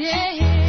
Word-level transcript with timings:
lantai 0.00 0.59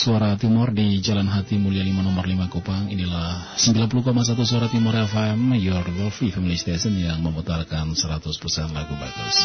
Suara 0.00 0.32
Timur 0.32 0.72
di 0.72 0.96
Jalan 1.04 1.28
Hati 1.28 1.60
Mulia 1.60 1.84
5 1.84 2.00
nomor 2.00 2.24
5 2.24 2.48
Kupang. 2.48 2.88
Inilah 2.88 3.52
90,1 3.60 4.32
Suara 4.48 4.64
Timur 4.72 4.96
FM, 4.96 5.60
your 5.60 5.84
lovely 5.92 6.32
family 6.32 6.56
station 6.56 6.96
yang 6.96 7.20
memutarkan 7.20 7.92
100% 7.92 8.32
lagu 8.72 8.96
bagus. 8.96 9.36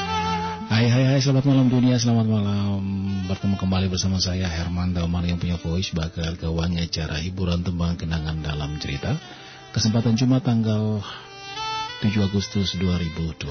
Hai 0.72 0.88
hai 0.88 1.12
hai, 1.12 1.20
selamat 1.20 1.44
malam 1.52 1.68
dunia, 1.68 2.00
selamat 2.00 2.24
malam. 2.32 2.80
Bertemu 3.28 3.60
kembali 3.60 3.92
bersama 3.92 4.16
saya 4.24 4.48
Herman 4.48 4.96
Dauman 4.96 5.28
yang 5.28 5.36
punya 5.36 5.60
voice 5.60 5.92
bakal 5.92 6.40
keuangnya 6.40 6.88
cara 6.88 7.20
hiburan 7.20 7.60
tembang 7.60 8.00
kenangan 8.00 8.40
dalam 8.40 8.80
cerita. 8.80 9.12
Kesempatan 9.76 10.16
Jumat 10.16 10.48
tanggal 10.48 11.04
7 12.00 12.16
Agustus 12.32 12.80
2020. 12.80 13.44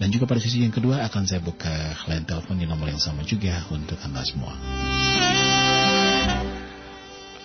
Dan 0.00 0.08
juga 0.08 0.24
pada 0.24 0.40
sisi 0.40 0.64
yang 0.64 0.72
kedua 0.72 1.04
akan 1.04 1.28
saya 1.28 1.44
buka 1.44 1.68
line 2.08 2.24
telepon 2.24 2.56
di 2.56 2.64
nomor 2.64 2.88
yang 2.88 2.96
sama 2.96 3.20
juga 3.20 3.68
untuk 3.68 4.00
Anda 4.00 4.24
semua. 4.24 4.56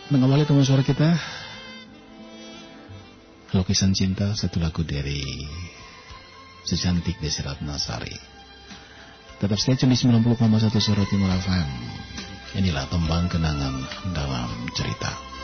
Mengawali 0.07 0.47
teman 0.47 0.63
suara 0.63 0.79
kita, 0.79 1.19
Lukisan 3.51 3.91
Cinta, 3.91 4.31
satu 4.31 4.63
lagu 4.63 4.87
dari 4.87 5.19
secantik 6.63 7.19
Desi 7.19 7.43
Ratnasari. 7.43 8.15
Tetap 9.35 9.59
stay 9.59 9.75
tune 9.75 9.91
di 9.91 9.99
90,1 9.99 10.79
Suara 10.79 11.03
Timur 11.11 11.27
FM. 11.27 11.67
Inilah 12.55 12.87
tembang 12.87 13.27
kenangan 13.27 13.83
dalam 14.15 14.47
cerita. 14.71 15.34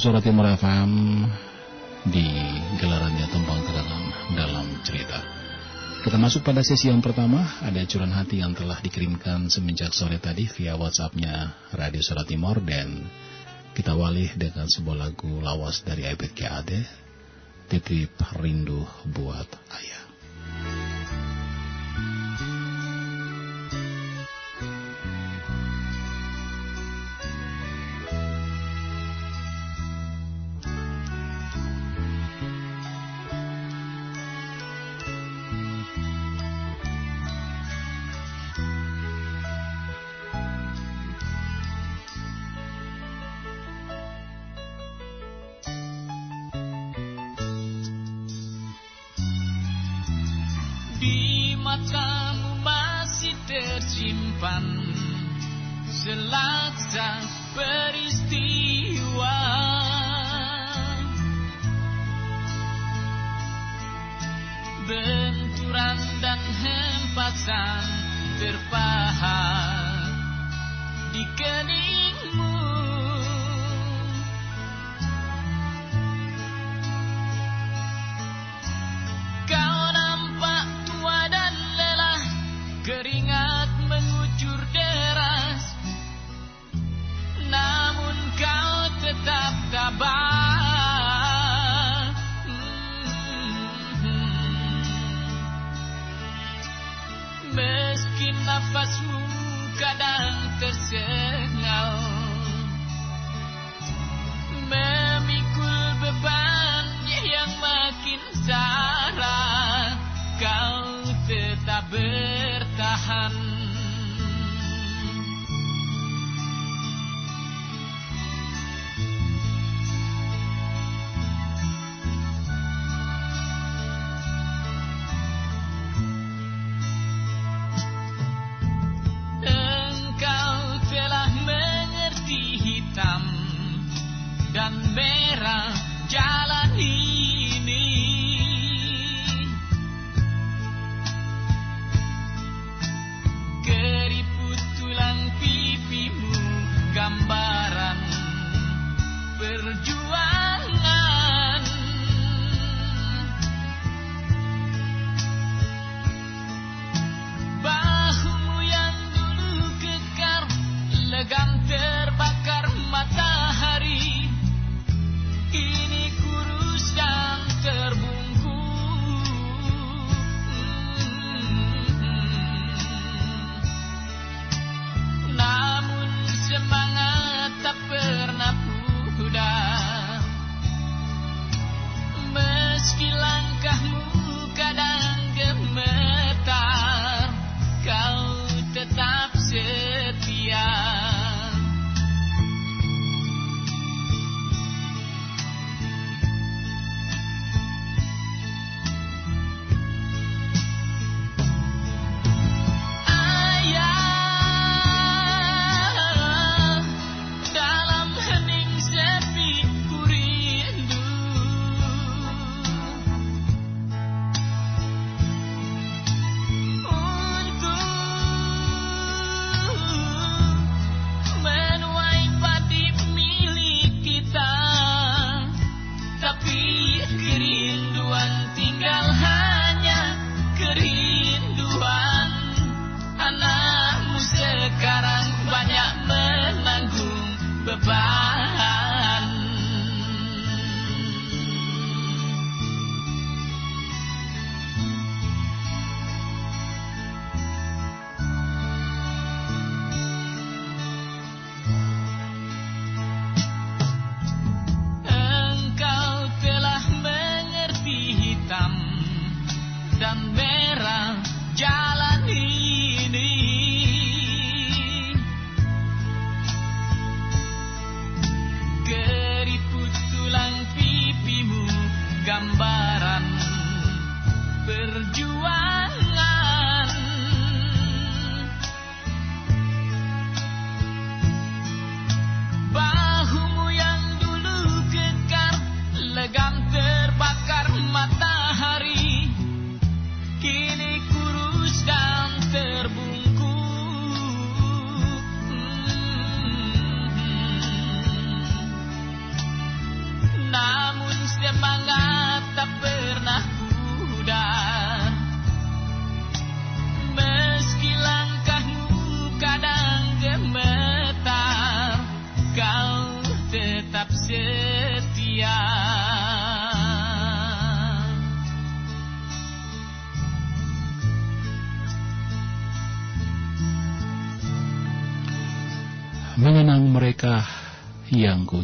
Suara 0.00 0.24
Timur 0.24 0.48
FM 0.48 1.28
di 2.08 2.24
gelarannya 2.80 3.26
Tumpang 3.28 3.60
Ke 3.68 3.72
dalam 3.76 4.02
dalam 4.32 4.66
cerita. 4.80 5.20
Kita 6.00 6.16
masuk 6.16 6.40
pada 6.40 6.64
sesi 6.64 6.88
yang 6.88 7.04
pertama, 7.04 7.60
ada 7.60 7.84
curan 7.84 8.08
hati 8.08 8.40
yang 8.40 8.56
telah 8.56 8.80
dikirimkan 8.80 9.52
semenjak 9.52 9.92
sore 9.92 10.16
tadi 10.16 10.48
via 10.56 10.72
WhatsAppnya 10.80 11.52
Radio 11.76 12.00
Suara 12.00 12.24
Timur 12.24 12.64
dan 12.64 13.04
kita 13.76 13.92
walih 13.92 14.32
dengan 14.40 14.72
sebuah 14.72 15.04
lagu 15.04 15.36
lawas 15.44 15.84
dari 15.84 16.08
Abed 16.08 16.32
KAD, 16.32 16.80
Titip 17.68 18.16
Rindu 18.40 18.80
Buat 19.04 19.52
Ayah. 19.68 19.99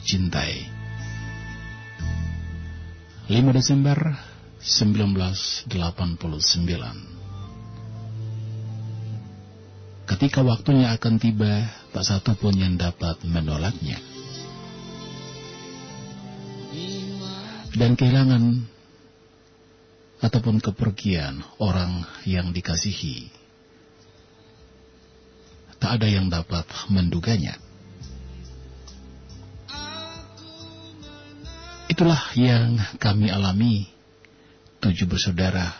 Cintai. 0.06 0.70
5 3.26 3.42
Desember 3.50 3.98
1989 4.62 5.66
Ketika 10.06 10.46
waktunya 10.46 10.94
akan 10.94 11.18
tiba, 11.18 11.66
tak 11.90 12.06
satu 12.06 12.38
pun 12.38 12.54
yang 12.54 12.78
dapat 12.78 13.18
menolaknya. 13.26 13.98
Dan 17.74 17.98
kehilangan 17.98 18.62
ataupun 20.22 20.62
kepergian 20.62 21.42
orang 21.58 22.06
yang 22.22 22.54
dikasihi, 22.54 23.34
tak 25.82 25.98
ada 25.98 26.06
yang 26.06 26.30
dapat 26.30 26.64
menduganya. 26.86 27.65
Itulah 31.96 32.28
yang 32.36 32.76
kami 33.00 33.32
alami 33.32 33.88
tujuh 34.84 35.08
bersaudara. 35.08 35.72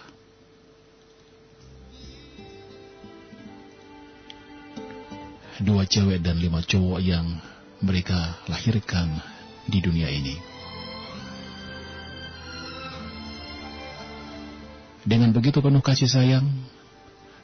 Dua 5.61 5.85
cewek 5.85 6.25
dan 6.25 6.41
lima 6.41 6.65
cowok 6.65 7.05
yang 7.05 7.37
mereka 7.85 8.41
lahirkan 8.49 9.13
di 9.69 9.85
dunia 9.85 10.09
ini. 10.09 10.41
Dengan 15.05 15.37
begitu 15.37 15.61
penuh 15.61 15.85
kasih 15.85 16.09
sayang, 16.09 16.49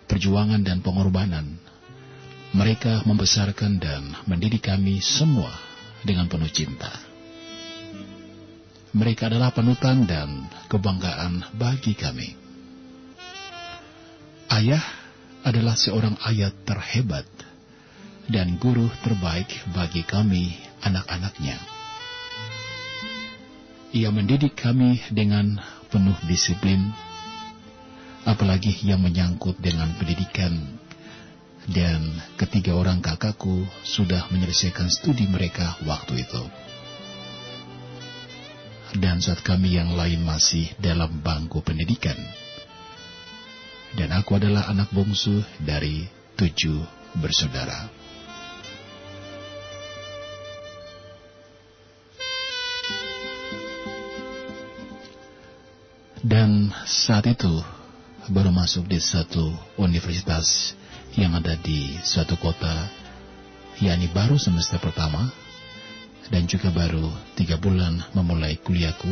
perjuangan 0.08 0.64
dan 0.64 0.80
pengorbanan, 0.80 1.60
mereka 2.56 3.04
membesarkan 3.04 3.76
dan 3.76 4.16
mendidik 4.24 4.64
kami 4.64 5.04
semua 5.04 5.52
dengan 6.08 6.24
penuh 6.24 6.48
cinta. 6.48 7.11
Mereka 8.92 9.32
adalah 9.32 9.56
panutan 9.56 10.04
dan 10.04 10.52
kebanggaan 10.68 11.56
bagi 11.56 11.96
kami. 11.96 12.36
Ayah 14.52 14.84
adalah 15.48 15.72
seorang 15.72 16.20
ayah 16.28 16.52
terhebat 16.68 17.24
dan 18.28 18.60
guru 18.60 18.92
terbaik 19.00 19.48
bagi 19.72 20.04
kami 20.04 20.60
anak-anaknya. 20.84 21.56
Ia 23.96 24.12
mendidik 24.12 24.60
kami 24.60 25.00
dengan 25.08 25.56
penuh 25.88 26.16
disiplin, 26.28 26.92
apalagi 28.28 28.76
yang 28.84 29.00
menyangkut 29.00 29.56
dengan 29.56 29.96
pendidikan 29.96 30.80
dan 31.64 32.12
ketiga 32.36 32.76
orang 32.76 33.00
kakakku 33.00 33.64
sudah 33.88 34.28
menyelesaikan 34.28 34.92
studi 34.92 35.24
mereka 35.32 35.80
waktu 35.88 36.28
itu 36.28 36.61
dan 38.96 39.24
saat 39.24 39.40
kami 39.40 39.80
yang 39.80 39.96
lain 39.96 40.20
masih 40.20 40.68
dalam 40.76 41.24
bangku 41.24 41.64
pendidikan. 41.64 42.16
Dan 43.92 44.12
aku 44.12 44.40
adalah 44.40 44.68
anak 44.72 44.88
bungsu 44.92 45.44
dari 45.60 46.08
tujuh 46.36 46.80
bersaudara. 47.20 47.88
Dan 56.22 56.70
saat 56.86 57.26
itu 57.26 57.50
baru 58.30 58.54
masuk 58.54 58.86
di 58.86 59.02
satu 59.02 59.52
universitas 59.74 60.72
yang 61.18 61.34
ada 61.34 61.58
di 61.58 61.98
suatu 62.06 62.38
kota, 62.38 62.88
yakni 63.82 64.06
baru 64.08 64.38
semester 64.38 64.78
pertama, 64.78 65.41
dan 66.30 66.46
juga 66.46 66.70
baru 66.70 67.10
tiga 67.34 67.58
bulan 67.58 67.98
memulai 68.14 68.60
kuliahku, 68.60 69.10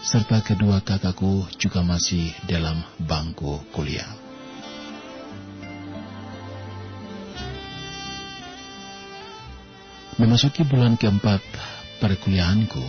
serta 0.00 0.40
kedua 0.40 0.80
kakakku 0.80 1.44
juga 1.60 1.84
masih 1.84 2.32
dalam 2.48 2.80
bangku 2.98 3.60
kuliah. 3.70 4.08
Memasuki 10.20 10.68
bulan 10.68 11.00
keempat 11.00 11.40
perkuliahanku, 11.96 12.84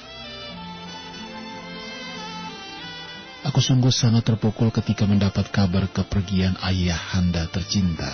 Aku 3.49 3.57
sungguh 3.65 3.89
sangat 3.89 4.29
terpukul 4.29 4.69
ketika 4.69 5.09
mendapat 5.09 5.49
kabar 5.49 5.89
kepergian 5.89 6.61
ayah 6.61 7.01
handa 7.17 7.49
tercinta. 7.49 8.13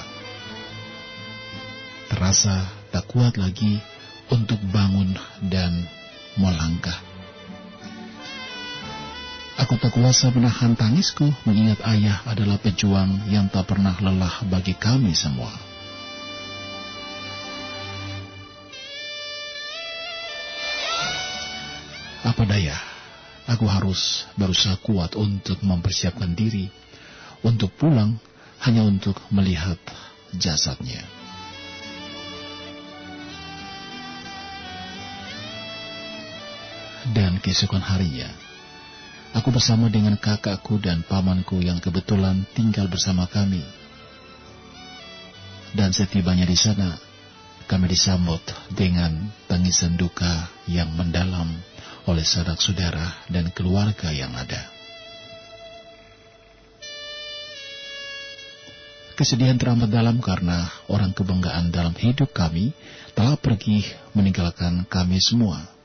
Terasa 2.14 2.70
tak 2.94 3.10
kuat 3.10 3.34
lagi 3.34 3.82
untuk 4.30 4.62
bangun 4.70 5.18
dan 5.50 5.82
melangkah. 6.38 7.09
Aku 9.70 9.86
kuasa 9.86 10.34
menahan 10.34 10.74
tangisku 10.74 11.30
mengingat 11.46 11.78
ayah 11.94 12.26
adalah 12.26 12.58
pejuang 12.58 13.30
yang 13.30 13.46
tak 13.46 13.70
pernah 13.70 13.94
lelah 14.02 14.42
bagi 14.50 14.74
kami 14.74 15.14
semua. 15.14 15.46
Apa 22.26 22.42
daya, 22.50 22.74
aku 23.46 23.62
harus 23.70 24.26
berusaha 24.34 24.74
kuat 24.82 25.14
untuk 25.14 25.62
mempersiapkan 25.62 26.34
diri 26.34 26.66
untuk 27.46 27.70
pulang 27.78 28.18
hanya 28.66 28.82
untuk 28.82 29.22
melihat 29.30 29.78
jasadnya. 30.34 31.06
Dan 37.14 37.38
keesokan 37.38 37.86
harinya, 37.86 38.49
Aku 39.30 39.54
bersama 39.54 39.86
dengan 39.86 40.18
kakakku 40.18 40.82
dan 40.82 41.06
pamanku 41.06 41.62
yang 41.62 41.78
kebetulan 41.78 42.42
tinggal 42.50 42.90
bersama 42.90 43.30
kami. 43.30 43.62
Dan 45.70 45.94
setibanya 45.94 46.42
di 46.42 46.58
sana, 46.58 46.98
kami 47.70 47.86
disambut 47.86 48.42
dengan 48.74 49.30
tangisan 49.46 49.94
duka 49.94 50.50
yang 50.66 50.90
mendalam 50.98 51.46
oleh 52.10 52.26
sanak 52.26 52.58
saudara 52.58 53.22
dan 53.30 53.54
keluarga 53.54 54.10
yang 54.10 54.34
ada. 54.34 54.66
Kesedihan 59.14 59.60
teramat 59.60 59.92
dalam 59.92 60.18
karena 60.18 60.66
orang 60.90 61.14
kebanggaan 61.14 61.70
dalam 61.70 61.94
hidup 61.94 62.34
kami 62.34 62.74
telah 63.14 63.38
pergi 63.38 63.86
meninggalkan 64.10 64.82
kami 64.90 65.22
semua. 65.22 65.79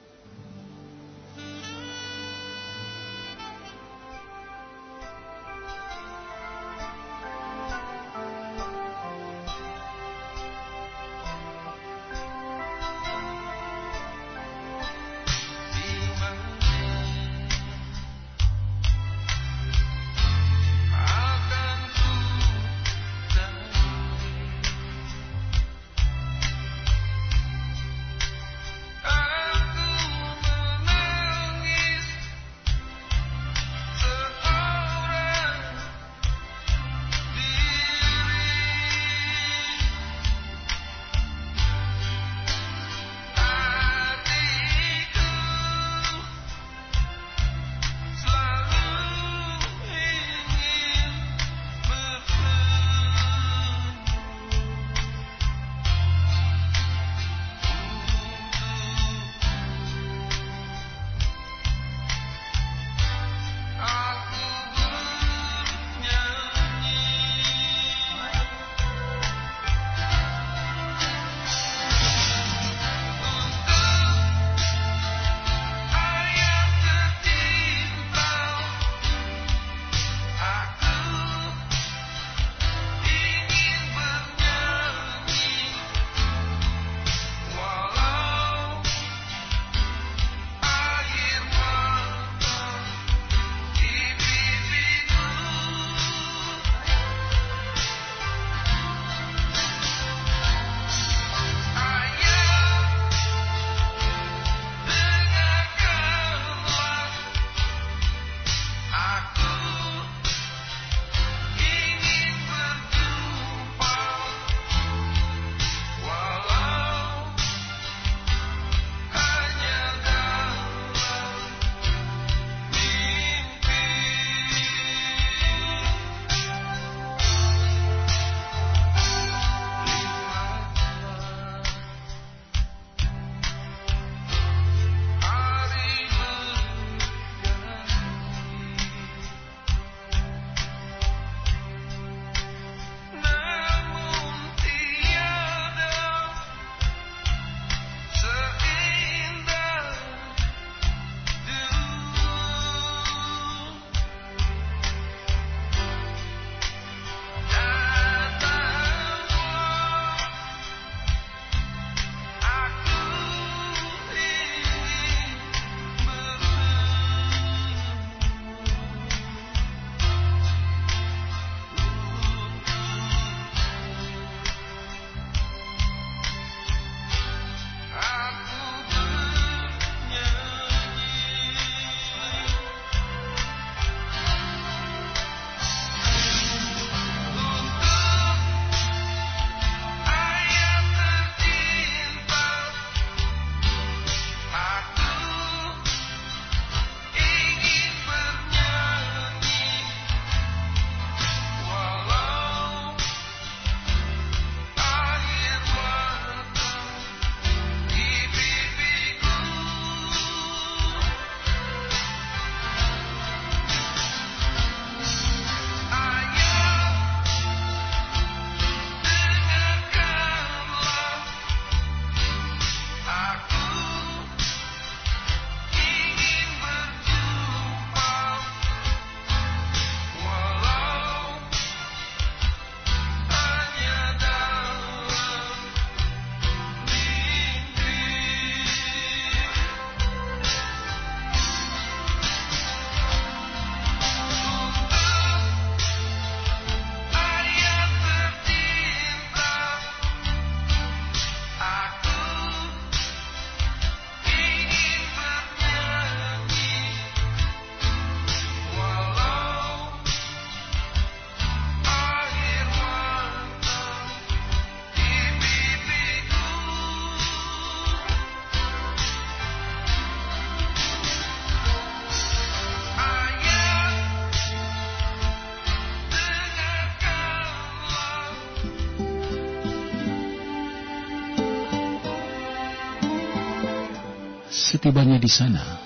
Di 285.25 285.33
sana, 285.33 285.81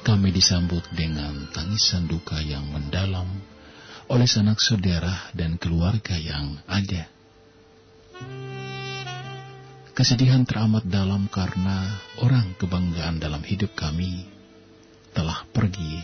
kami 0.00 0.32
disambut 0.32 0.88
dengan 0.96 1.52
tangisan 1.52 2.08
duka 2.08 2.40
yang 2.40 2.64
mendalam 2.72 3.28
oleh 4.08 4.24
sanak 4.24 4.56
saudara 4.56 5.28
dan 5.36 5.60
keluarga 5.60 6.16
yang 6.16 6.56
ada. 6.64 7.12
Kesedihan 9.92 10.48
teramat 10.48 10.88
dalam 10.88 11.28
karena 11.28 11.92
orang 12.24 12.56
kebanggaan 12.56 13.20
dalam 13.20 13.44
hidup 13.44 13.76
kami 13.76 14.24
telah 15.12 15.44
pergi 15.52 16.00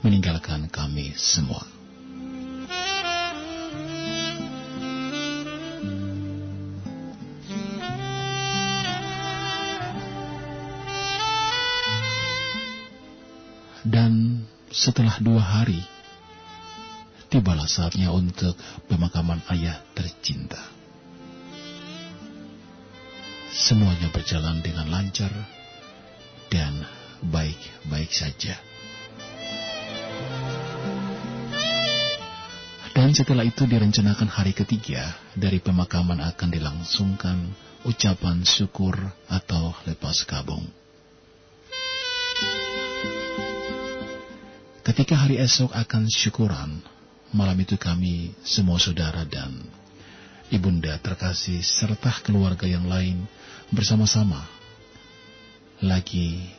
meninggalkan 0.00 0.72
kami 0.72 1.12
semua. 1.20 1.81
Setelah 14.82 15.14
dua 15.22 15.38
hari, 15.38 15.78
tibalah 17.30 17.70
saatnya 17.70 18.10
untuk 18.10 18.58
pemakaman 18.90 19.38
ayah 19.54 19.78
tercinta. 19.94 20.58
Semuanya 23.54 24.10
berjalan 24.10 24.58
dengan 24.58 24.90
lancar 24.90 25.30
dan 26.50 26.82
baik-baik 27.22 28.10
saja. 28.10 28.58
Dan 32.92 33.14
setelah 33.14 33.46
itu 33.46 33.64
direncanakan 33.64 34.28
hari 34.28 34.50
ketiga 34.50 35.14
dari 35.38 35.62
pemakaman 35.62 36.18
akan 36.26 36.48
dilangsungkan 36.50 37.38
ucapan 37.86 38.42
syukur 38.42 38.98
atau 39.30 39.72
lepas 39.86 40.26
kabung. 40.26 40.81
Ketika 44.82 45.14
hari 45.14 45.38
esok 45.38 45.70
akan 45.70 46.10
syukuran, 46.10 46.82
malam 47.30 47.54
itu 47.62 47.78
kami 47.78 48.34
semua 48.42 48.82
saudara 48.82 49.22
dan 49.22 49.62
ibunda 50.50 50.98
terkasih 50.98 51.62
serta 51.62 52.10
keluarga 52.26 52.66
yang 52.66 52.90
lain 52.90 53.22
bersama-sama 53.70 54.42
lagi 55.86 56.50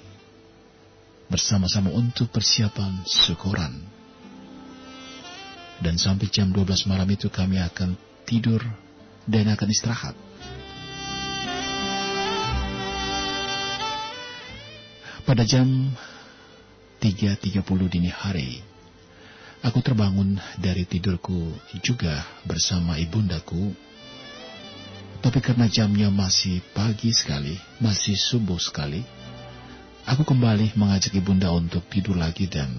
bersama-sama 1.27 1.91
untuk 1.91 2.31
persiapan 2.31 3.03
syukuran. 3.03 3.75
Dan 5.83 5.99
sampai 5.99 6.31
jam 6.31 6.47
12 6.47 6.87
malam 6.87 7.11
itu 7.11 7.27
kami 7.27 7.59
akan 7.59 7.99
tidur 8.23 8.63
dan 9.27 9.51
akan 9.51 9.67
istirahat. 9.67 10.15
Pada 15.27 15.43
jam 15.43 15.91
3.30 17.03 17.59
dini 17.91 18.07
hari, 18.07 18.63
aku 19.59 19.83
terbangun 19.83 20.39
dari 20.55 20.87
tidurku 20.87 21.51
juga 21.83 22.23
bersama 22.47 22.95
ibundaku. 22.95 23.75
Tapi 25.19 25.43
karena 25.43 25.67
jamnya 25.67 26.07
masih 26.07 26.63
pagi 26.71 27.11
sekali, 27.11 27.59
masih 27.83 28.15
subuh 28.15 28.55
sekali, 28.55 29.03
aku 30.07 30.23
kembali 30.23 30.79
mengajak 30.79 31.11
ibunda 31.19 31.51
untuk 31.51 31.83
tidur 31.91 32.15
lagi 32.15 32.47
dan 32.47 32.71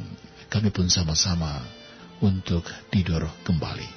kami 0.49 0.73
pun 0.73 0.89
sama-sama 0.89 1.61
untuk 2.25 2.65
tidur 2.89 3.29
kembali. 3.45 3.89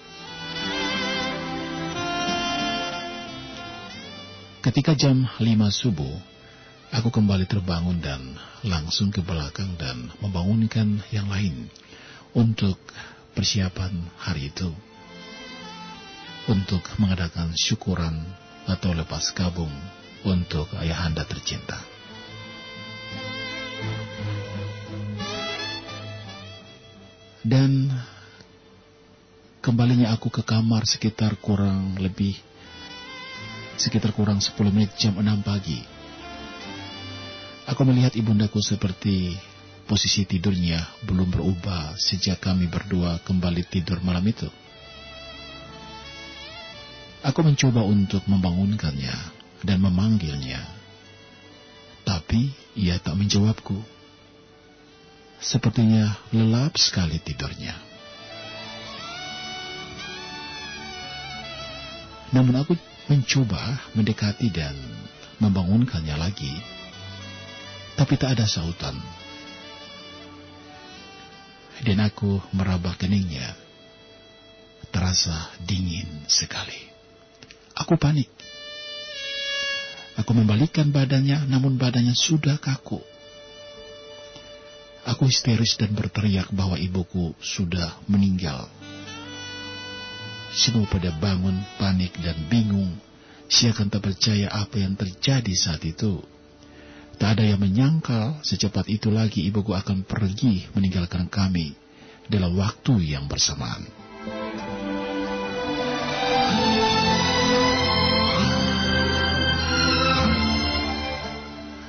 Ketika 4.60 4.92
jam 4.92 5.24
5 5.40 5.72
subuh, 5.72 6.20
Aku 6.88 7.12
kembali 7.12 7.44
terbangun 7.52 8.00
dan 8.00 8.40
langsung 8.64 9.12
ke 9.12 9.20
belakang 9.20 9.76
dan 9.76 10.08
membangunkan 10.24 11.04
yang 11.12 11.28
lain 11.28 11.68
untuk 12.32 12.80
persiapan 13.36 14.08
hari 14.16 14.48
itu. 14.48 14.72
Untuk 16.48 16.80
mengadakan 16.96 17.52
syukuran 17.60 18.24
atau 18.64 18.96
lepas 18.96 19.36
kabung 19.36 19.72
untuk 20.24 20.72
ayahanda 20.80 21.28
tercinta. 21.28 21.76
Dan 27.44 27.92
kembalinya 29.60 30.16
aku 30.16 30.32
ke 30.32 30.40
kamar 30.40 30.88
sekitar 30.88 31.36
kurang 31.44 32.00
lebih 32.00 32.40
sekitar 33.76 34.16
kurang 34.16 34.40
10 34.40 34.56
menit 34.72 34.96
jam 34.96 35.20
6 35.20 35.44
pagi 35.44 35.97
Aku 37.68 37.84
melihat 37.84 38.16
ibundaku 38.16 38.64
seperti 38.64 39.36
posisi 39.84 40.24
tidurnya 40.24 40.88
belum 41.04 41.28
berubah 41.28 42.00
sejak 42.00 42.40
kami 42.40 42.72
berdua 42.72 43.20
kembali 43.28 43.68
tidur 43.68 44.00
malam 44.00 44.24
itu. 44.24 44.48
Aku 47.28 47.44
mencoba 47.44 47.84
untuk 47.84 48.24
membangunkannya 48.24 49.16
dan 49.68 49.84
memanggilnya. 49.84 50.64
Tapi 52.08 52.56
ia 52.80 53.04
tak 53.04 53.20
menjawabku. 53.20 53.76
Sepertinya 55.44 56.16
lelap 56.32 56.80
sekali 56.80 57.20
tidurnya. 57.20 57.76
Namun 62.32 62.64
aku 62.64 62.80
mencoba 63.12 63.92
mendekati 63.92 64.48
dan 64.56 64.76
membangunkannya 65.44 66.16
lagi 66.16 66.78
tapi 67.98 68.14
tak 68.16 68.38
ada 68.38 68.46
sautan. 68.46 68.94
Dan 71.82 71.98
aku 72.02 72.42
meraba 72.54 72.94
keningnya, 72.94 73.58
terasa 74.94 75.54
dingin 75.66 76.26
sekali. 76.30 76.78
Aku 77.78 77.98
panik. 77.98 78.30
Aku 80.18 80.34
membalikkan 80.34 80.90
badannya, 80.90 81.46
namun 81.46 81.78
badannya 81.78 82.18
sudah 82.18 82.58
kaku. 82.58 83.02
Aku 85.06 85.30
histeris 85.30 85.78
dan 85.78 85.94
berteriak 85.94 86.50
bahwa 86.50 86.76
ibuku 86.82 87.38
sudah 87.38 88.02
meninggal. 88.10 88.66
Semua 90.58 90.90
pada 90.90 91.14
bangun, 91.14 91.62
panik, 91.78 92.18
dan 92.18 92.36
bingung. 92.50 92.98
Siakan 93.48 93.94
tak 93.94 94.10
percaya 94.10 94.50
apa 94.50 94.82
yang 94.82 94.98
terjadi 94.98 95.54
saat 95.54 95.86
itu. 95.86 96.20
Tak 97.18 97.30
ada 97.38 97.44
yang 97.50 97.58
menyangkal 97.58 98.46
secepat 98.46 98.86
itu 98.94 99.10
lagi 99.10 99.42
ibuku 99.50 99.74
akan 99.74 100.06
pergi 100.06 100.70
meninggalkan 100.78 101.26
kami 101.26 101.74
dalam 102.30 102.54
waktu 102.54 103.18
yang 103.18 103.26
bersamaan. 103.26 103.90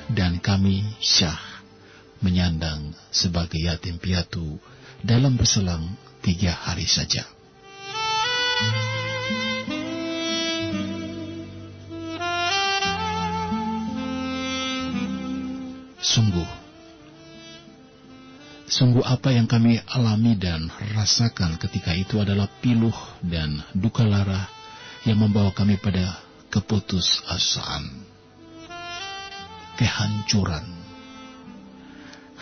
Dan 0.08 0.40
kami 0.40 0.82
syah 0.98 1.38
menyandang 2.24 2.96
sebagai 3.12 3.60
yatim 3.60 4.00
piatu 4.00 4.56
dalam 5.04 5.36
berselang 5.36 5.94
tiga 6.24 6.56
hari 6.56 6.88
saja. 6.88 7.22
Sungguh, 16.18 16.50
sungguh 18.66 19.07
apa 19.07 19.31
yang 19.31 19.46
kami 19.46 19.78
alami 19.87 20.35
dan 20.35 20.66
rasakan 20.66 21.62
ketika 21.62 21.94
itu 21.94 22.18
adalah 22.18 22.50
piluh 22.59 23.22
dan 23.22 23.62
duka 23.70 24.02
lara 24.02 24.50
yang 25.07 25.22
membawa 25.22 25.54
kami 25.54 25.78
pada 25.78 26.18
keputusasaan, 26.50 28.02
kehancuran. 29.78 30.66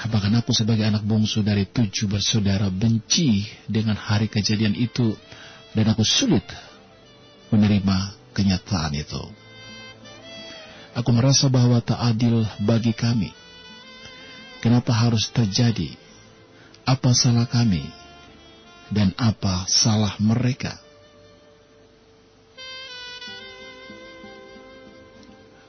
Bahkan 0.09 0.33
aku 0.41 0.57
sebagai 0.57 0.89
anak 0.89 1.05
bungsu 1.05 1.45
dari 1.45 1.69
tujuh 1.69 2.09
bersaudara 2.09 2.73
benci 2.73 3.45
dengan 3.69 4.01
hari 4.01 4.33
kejadian 4.33 4.73
itu 4.73 5.12
dan 5.77 5.93
aku 5.93 6.01
sulit 6.01 6.49
menerima 7.53 8.17
kenyataan 8.33 8.97
itu. 8.97 9.21
Aku 10.97 11.12
merasa 11.12 11.53
bahwa 11.53 11.77
tak 11.85 12.01
adil 12.01 12.41
bagi 12.65 12.97
kami 12.97 13.45
Kenapa 14.67 14.91
harus 14.91 15.31
terjadi? 15.31 15.95
Apa 16.83 17.15
salah 17.15 17.47
kami? 17.47 17.87
Dan 18.91 19.15
apa 19.15 19.63
salah 19.71 20.19
mereka? 20.19 20.75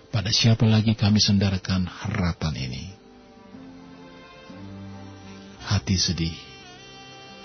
Pada 0.10 0.34
siapa 0.34 0.66
lagi 0.66 0.98
kami 0.98 1.22
sendarkan 1.22 1.86
harapan 1.86 2.58
ini? 2.58 2.90
Hati 5.62 5.94
sedih, 5.94 6.34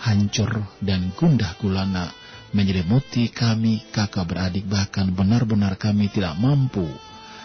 hancur 0.00 0.56
dan 0.80 1.12
gundah 1.12 1.52
gulana 1.60 2.16
menyelimuti 2.56 3.28
kami 3.28 3.92
kakak 3.92 4.24
beradik 4.24 4.64
bahkan 4.64 5.12
benar-benar 5.12 5.76
kami 5.76 6.08
tidak 6.08 6.32
mampu 6.32 6.88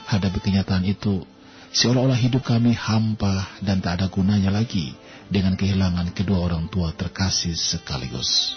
hadapi 0.08 0.40
kenyataan 0.40 0.88
itu 0.88 1.28
seolah-olah 1.74 2.18
hidup 2.18 2.44
kami 2.44 2.76
hampa 2.76 3.60
dan 3.64 3.84
tak 3.84 4.02
ada 4.02 4.08
gunanya 4.12 4.52
lagi 4.52 4.96
dengan 5.28 5.60
kehilangan 5.60 6.16
kedua 6.16 6.48
orang 6.48 6.72
tua 6.72 6.92
terkasih 6.96 7.56
sekaligus. 7.56 8.56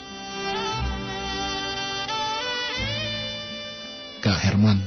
Kak 4.20 4.36
Herman, 4.36 4.84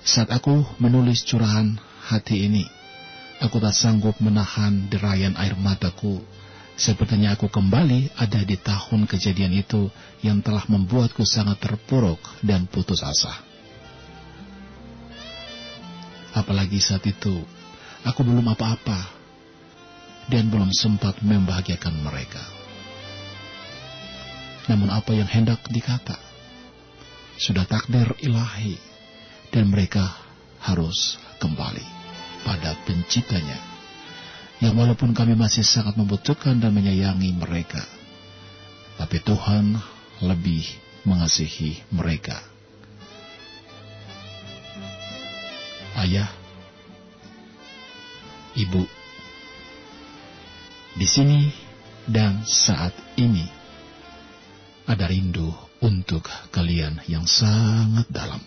saat 0.00 0.32
aku 0.32 0.64
menulis 0.80 1.22
curahan 1.28 1.76
hati 2.08 2.48
ini, 2.48 2.64
aku 3.44 3.60
tak 3.60 3.76
sanggup 3.76 4.16
menahan 4.22 4.88
derayan 4.88 5.36
air 5.36 5.52
mataku 5.60 6.24
Sepertinya 6.76 7.32
aku 7.32 7.48
kembali 7.48 8.20
ada 8.20 8.44
di 8.44 8.60
tahun 8.60 9.08
kejadian 9.08 9.56
itu 9.56 9.88
yang 10.20 10.44
telah 10.44 10.68
membuatku 10.68 11.24
sangat 11.24 11.56
terpuruk 11.64 12.20
dan 12.44 12.68
putus 12.68 13.00
asa. 13.00 13.32
Apalagi 16.36 16.76
saat 16.84 17.00
itu, 17.08 17.40
aku 18.04 18.20
belum 18.20 18.52
apa-apa 18.52 19.08
dan 20.28 20.52
belum 20.52 20.68
sempat 20.68 21.24
membahagiakan 21.24 21.96
mereka. 22.04 22.44
Namun 24.68 24.92
apa 24.92 25.16
yang 25.16 25.30
hendak 25.30 25.64
dikata, 25.72 26.20
sudah 27.40 27.64
takdir 27.64 28.12
ilahi 28.20 28.76
dan 29.48 29.72
mereka 29.72 30.12
harus 30.60 31.16
kembali 31.40 31.84
pada 32.44 32.76
penciptanya 32.84 33.56
yang 34.60 34.76
walaupun 34.76 35.12
kami 35.12 35.36
masih 35.36 35.64
sangat 35.64 35.96
membutuhkan 35.96 36.56
dan 36.60 36.72
menyayangi 36.72 37.32
mereka, 37.36 37.80
tapi 39.00 39.20
Tuhan 39.20 39.76
lebih 40.24 40.64
mengasihi 41.04 41.84
mereka. 41.92 42.55
Ayah, 45.96 46.28
ibu, 48.52 48.84
di 50.92 51.06
sini 51.08 51.48
dan 52.04 52.44
saat 52.44 52.92
ini 53.16 53.48
ada 54.84 55.08
rindu 55.08 55.48
untuk 55.80 56.28
kalian 56.52 57.00
yang 57.08 57.24
sangat 57.24 58.04
dalam. 58.12 58.44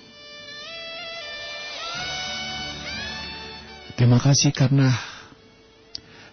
Terima 3.98 4.22
kasih 4.22 4.54
karena 4.56 4.94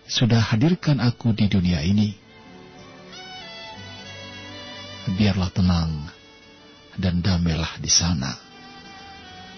sudah 0.06 0.38
hadirkan 0.54 1.02
aku 1.02 1.34
di 1.34 1.50
dunia 1.50 1.82
ini. 1.82 2.14
Biarlah 5.16 5.50
tenang 5.50 6.12
dan 6.94 7.24
damailah 7.24 7.80
di 7.82 7.90
sana. 7.90 8.36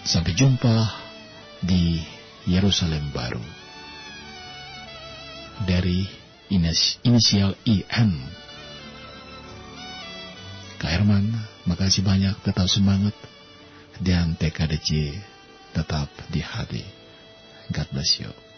Sampai 0.01 0.33
jumpa 0.33 1.08
di 1.63 1.99
Yerusalem 2.47 3.11
baru. 3.11 3.43
Dari 5.67 6.07
inisial 7.03 7.53
IN. 7.67 8.11
Kak 10.79 10.91
Herman, 10.95 11.35
makasih 11.67 12.01
banyak, 12.01 12.39
tetap 12.41 12.65
semangat. 12.71 13.15
Dan 13.99 14.39
TKDC 14.39 15.11
tetap 15.75 16.07
di 16.31 16.39
hati. 16.39 16.83
God 17.75 17.87
bless 17.91 18.23
you. 18.23 18.48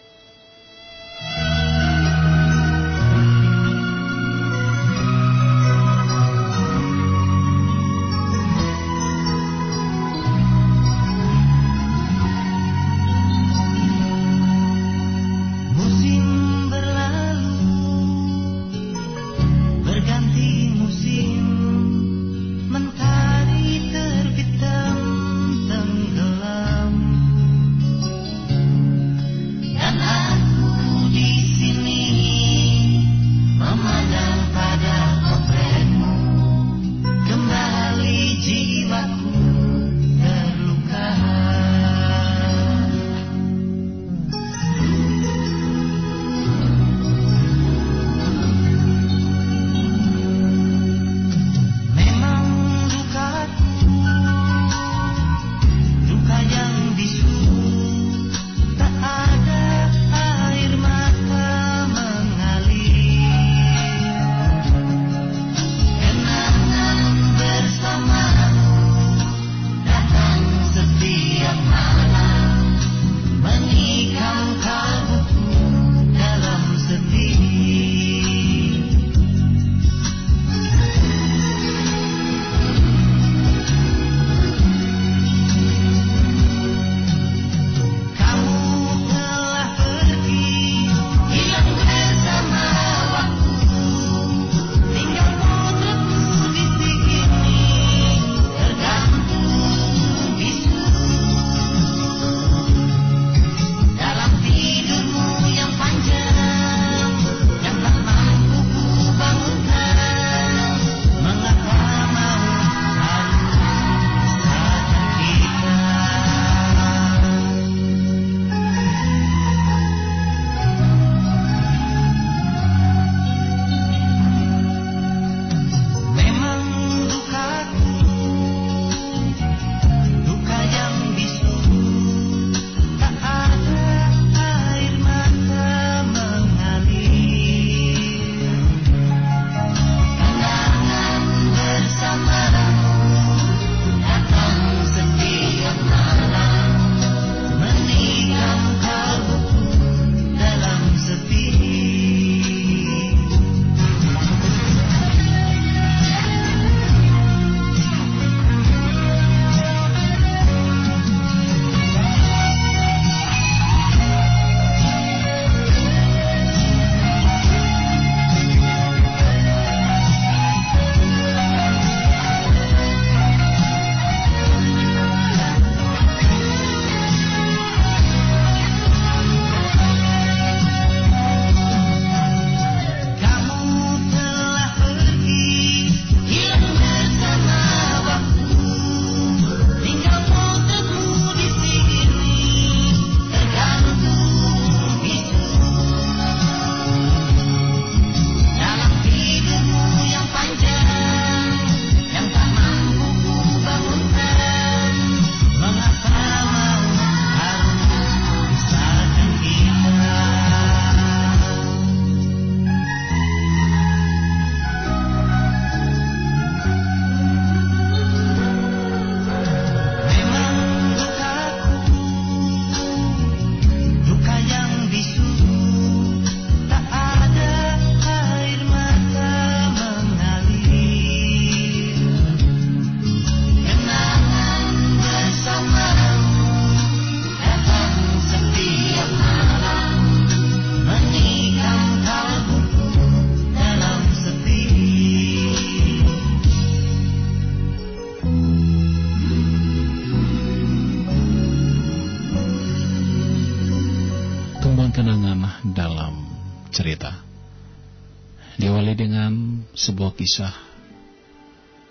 Sebuah 259.82 260.14
kisah 260.14 260.54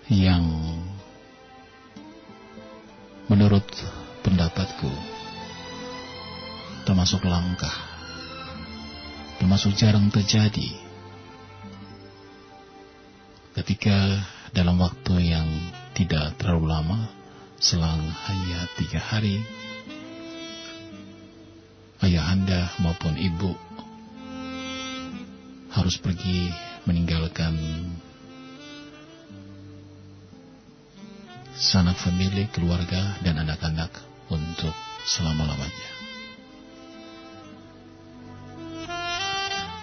yang 0.07 0.47
menurut 3.27 3.67
pendapatku 4.23 4.87
termasuk 6.87 7.27
langka, 7.27 7.67
termasuk 9.43 9.75
jarang 9.75 10.07
terjadi 10.07 10.71
ketika 13.59 14.23
dalam 14.55 14.79
waktu 14.79 15.35
yang 15.35 15.51
tidak 15.91 16.39
terlalu 16.39 16.71
lama, 16.71 17.11
selang 17.59 18.07
hanya 18.07 18.71
tiga 18.79 19.03
hari, 19.03 19.43
ayah 22.07 22.23
anda 22.23 22.71
maupun 22.79 23.19
ibu 23.19 23.51
harus 25.75 25.99
pergi 25.99 26.70
meninggalkan 26.85 27.53
sanak 31.61 31.93
famili, 32.01 32.49
keluarga, 32.49 33.21
dan 33.21 33.37
anak-anak 33.37 33.93
untuk 34.33 34.73
selama-lamanya. 35.05 35.89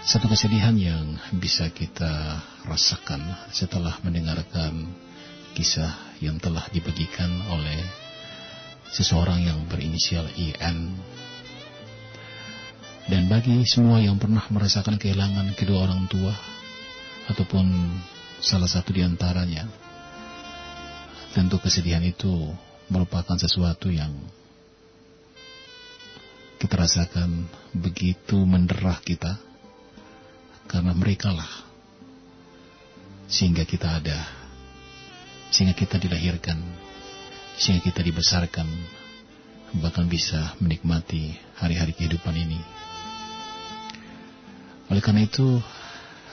Satu 0.08 0.24
kesedihan 0.24 0.72
yang 0.74 1.20
bisa 1.36 1.68
kita 1.68 2.40
rasakan 2.64 3.52
setelah 3.52 4.00
mendengarkan 4.00 4.88
kisah 5.52 5.92
yang 6.24 6.40
telah 6.40 6.64
dibagikan 6.72 7.28
oleh 7.52 7.78
seseorang 8.88 9.44
yang 9.44 9.68
berinisial 9.68 10.24
IN. 10.34 10.96
Dan 13.08 13.28
bagi 13.28 13.64
semua 13.68 14.00
yang 14.00 14.16
pernah 14.16 14.44
merasakan 14.48 14.96
kehilangan 14.96 15.52
kedua 15.56 15.88
orang 15.88 16.08
tua 16.08 16.57
ataupun 17.28 17.64
salah 18.40 18.66
satu 18.66 18.96
di 18.96 19.04
antaranya, 19.04 19.68
tentu 21.36 21.60
kesedihan 21.60 22.02
itu 22.02 22.52
merupakan 22.88 23.36
sesuatu 23.36 23.92
yang 23.92 24.10
kita 26.58 26.74
rasakan 26.74 27.46
begitu 27.70 28.42
menderah 28.42 28.98
kita 29.04 29.38
karena 30.66 30.90
mereka 30.90 31.30
lah 31.30 31.52
sehingga 33.30 33.62
kita 33.62 34.02
ada 34.02 34.18
sehingga 35.54 35.76
kita 35.78 36.02
dilahirkan 36.02 36.58
sehingga 37.60 37.86
kita 37.86 38.00
dibesarkan 38.02 38.66
bahkan 39.78 40.08
bisa 40.08 40.56
menikmati 40.64 41.36
hari-hari 41.60 41.92
kehidupan 41.92 42.32
ini. 42.32 42.60
Oleh 44.88 45.04
karena 45.04 45.28
itu 45.28 45.60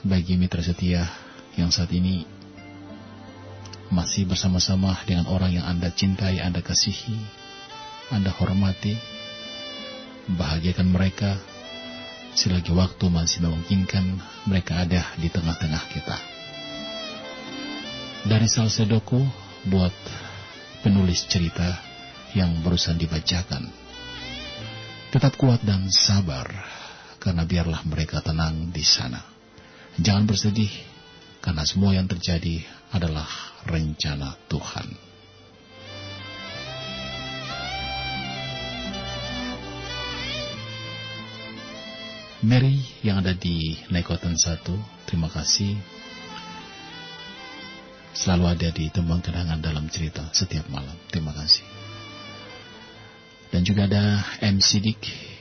bagi 0.06 0.38
mitra 0.38 0.62
setia 0.62 1.10
yang 1.58 1.74
saat 1.74 1.90
ini 1.90 2.30
masih 3.90 4.30
bersama-sama 4.30 4.94
dengan 5.10 5.26
orang 5.26 5.58
yang 5.58 5.66
Anda 5.66 5.90
cintai, 5.90 6.38
Anda 6.38 6.62
kasihi, 6.62 7.18
Anda 8.14 8.30
hormati, 8.30 8.94
bahagiakan 10.30 10.94
mereka 10.94 11.42
selagi 12.38 12.70
waktu 12.70 13.10
masih 13.10 13.50
memungkinkan 13.50 14.22
mereka 14.46 14.86
ada 14.86 15.02
di 15.18 15.26
tengah-tengah 15.26 15.84
kita. 15.90 16.18
Dari 18.30 18.46
Salsedoko 18.46 19.22
buat 19.66 19.94
penulis 20.86 21.26
cerita 21.26 21.82
yang 22.38 22.62
barusan 22.62 23.02
dibacakan. 23.02 23.70
Tetap 25.10 25.34
kuat 25.40 25.66
dan 25.66 25.90
sabar, 25.90 26.46
karena 27.18 27.42
biarlah 27.42 27.82
mereka 27.90 28.22
tenang 28.22 28.70
di 28.70 28.84
sana. 28.86 29.35
Jangan 29.96 30.28
bersedih, 30.28 30.72
karena 31.40 31.64
semua 31.64 31.96
yang 31.96 32.04
terjadi 32.04 32.60
adalah 32.92 33.28
rencana 33.64 34.36
Tuhan. 34.52 34.88
Mary 42.46 42.78
yang 43.02 43.26
ada 43.26 43.34
di 43.34 43.74
Nekotan 43.90 44.38
1, 44.38 45.10
terima 45.10 45.32
kasih. 45.32 45.80
Selalu 48.14 48.46
ada 48.52 48.70
di 48.70 48.92
tembang 48.94 49.24
kenangan 49.24 49.58
dalam 49.64 49.90
cerita 49.90 50.28
setiap 50.30 50.70
malam. 50.70 50.94
Terima 51.10 51.34
kasih. 51.34 51.66
Dan 53.50 53.66
juga 53.66 53.88
ada 53.90 54.24
MC 54.44 54.78
Dik. 54.78 55.35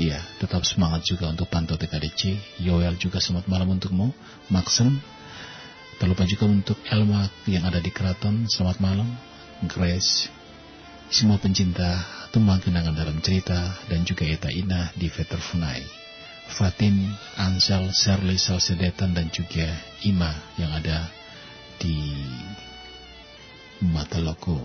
Iya, 0.00 0.24
tetap 0.40 0.64
semangat 0.64 1.04
juga 1.04 1.28
untuk 1.28 1.52
pantau 1.52 1.76
TKDC. 1.76 2.40
Yoel 2.64 2.96
juga 2.96 3.20
selamat 3.20 3.52
malam 3.52 3.76
untukmu. 3.76 4.16
Maxen, 4.48 4.96
Tak 6.00 6.08
lupa 6.08 6.24
juga 6.24 6.48
untuk 6.48 6.80
Elma 6.88 7.28
yang 7.44 7.68
ada 7.68 7.76
di 7.76 7.92
keraton, 7.92 8.48
selamat 8.48 8.80
malam. 8.80 9.04
Grace, 9.68 10.32
semua 11.12 11.36
pencinta 11.36 12.00
tembang 12.32 12.56
kenangan 12.56 12.96
dalam 12.96 13.20
cerita, 13.20 13.76
dan 13.84 14.08
juga 14.08 14.24
Eta 14.24 14.48
Ina 14.48 14.96
di 14.96 15.12
Veterfunai. 15.12 15.84
Fatin, 16.56 17.04
Ansel, 17.36 17.92
Shirley, 17.92 18.40
Salsedetan, 18.40 19.12
dan 19.12 19.28
juga 19.28 19.68
Ima 20.08 20.32
yang 20.56 20.72
ada 20.72 21.04
di 21.76 22.00
Mataloko. 23.84 24.64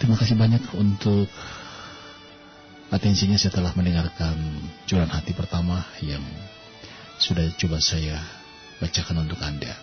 Terima 0.00 0.16
kasih 0.16 0.40
banyak 0.40 0.72
untuk 0.72 1.28
atensinya 2.94 3.34
setelah 3.34 3.74
mendengarkan 3.74 4.38
jualan 4.86 5.10
hati 5.10 5.34
pertama 5.34 5.82
yang 5.98 6.22
sudah 7.18 7.50
coba 7.58 7.82
saya 7.82 8.22
bacakan 8.78 9.26
untuk 9.26 9.42
Anda. 9.42 9.74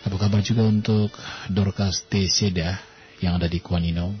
Apa 0.00 0.16
kabar 0.16 0.40
juga 0.40 0.64
untuk 0.64 1.12
Dorcas 1.52 2.08
T. 2.08 2.24
Seda 2.32 2.80
yang 3.20 3.36
ada 3.36 3.44
di 3.52 3.60
Kuanino 3.60 4.16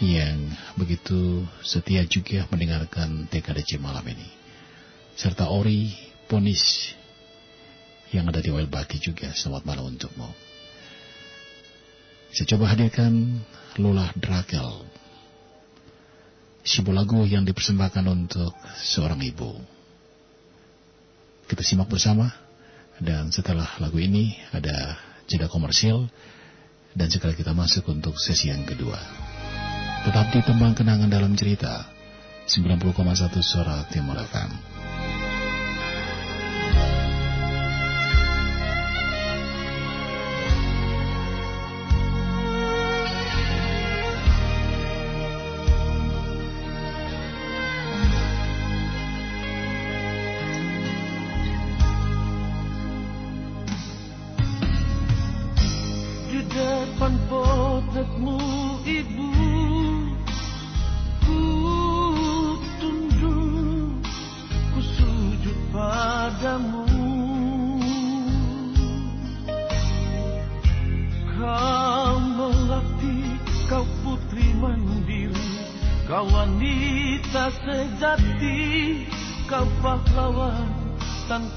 yang 0.00 0.48
begitu 0.80 1.44
setia 1.60 2.08
juga 2.08 2.48
mendengarkan 2.48 3.28
TKDC 3.28 3.76
malam 3.76 4.04
ini. 4.08 4.28
Serta 5.12 5.52
Ori 5.52 5.92
Ponis 6.24 6.96
yang 8.16 8.32
ada 8.32 8.40
di 8.40 8.48
Baki 8.48 8.96
juga. 8.96 9.28
Selamat 9.36 9.68
malam 9.68 9.92
untukmu. 9.92 10.28
Saya 12.32 12.48
coba 12.56 12.72
hadirkan 12.72 13.44
Lola 13.76 14.08
Drakel. 14.16 14.95
Sebuah 16.66 17.06
lagu 17.06 17.22
yang 17.22 17.46
dipersembahkan 17.46 18.02
untuk 18.10 18.50
seorang 18.82 19.22
ibu. 19.22 19.54
Kita 21.46 21.62
simak 21.62 21.86
bersama. 21.86 22.26
Dan 22.98 23.30
setelah 23.30 23.78
lagu 23.78 24.02
ini 24.02 24.34
ada 24.50 24.98
jeda 25.30 25.46
komersial. 25.46 26.10
Dan 26.90 27.06
sekarang 27.06 27.38
kita 27.38 27.54
masuk 27.54 27.86
untuk 27.86 28.18
sesi 28.18 28.50
yang 28.50 28.66
kedua. 28.66 28.98
Tetap 30.02 30.34
di 30.34 30.42
tembang 30.42 30.74
kenangan 30.74 31.06
dalam 31.06 31.38
cerita. 31.38 31.86
90,1 32.50 32.82
suara 33.46 33.86
Timur 33.86 34.18
FM. 34.18 34.50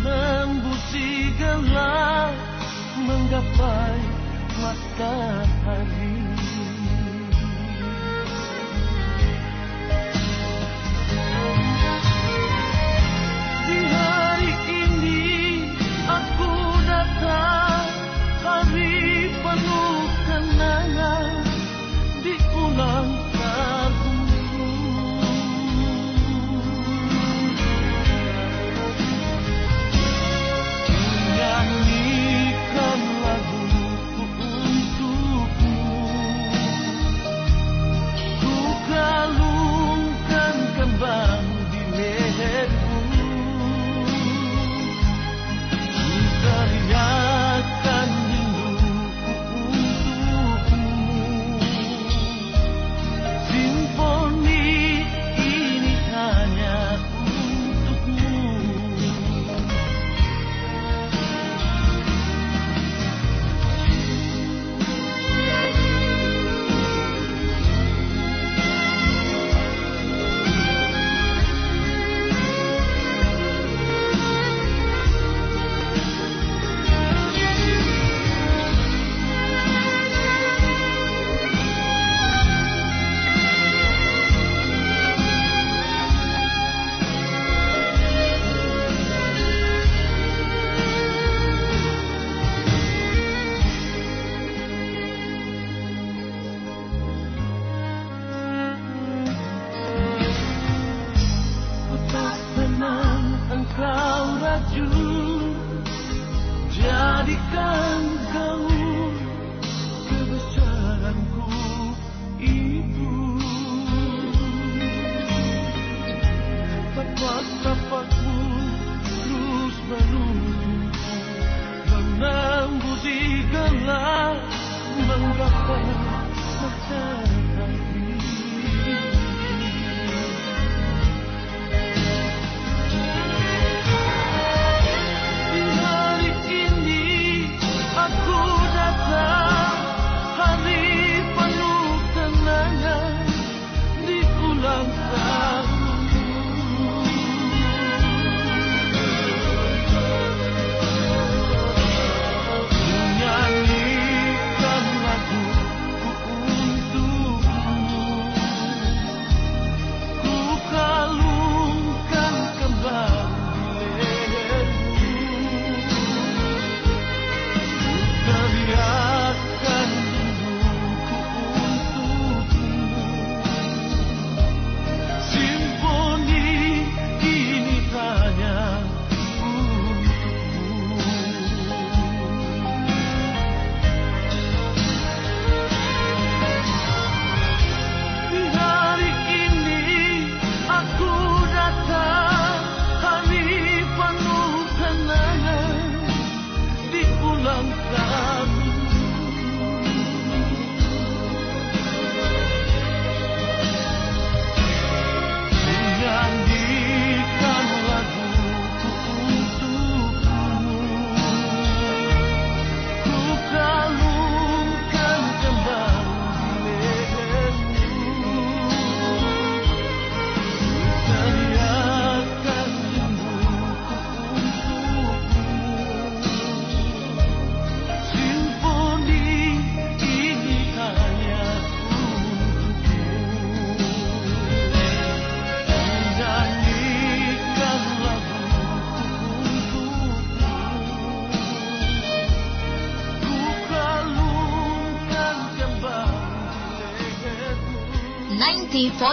membusi 0.00 1.28
gelap 1.36 2.32
menggapai 3.04 4.00
matahari. 4.56 6.21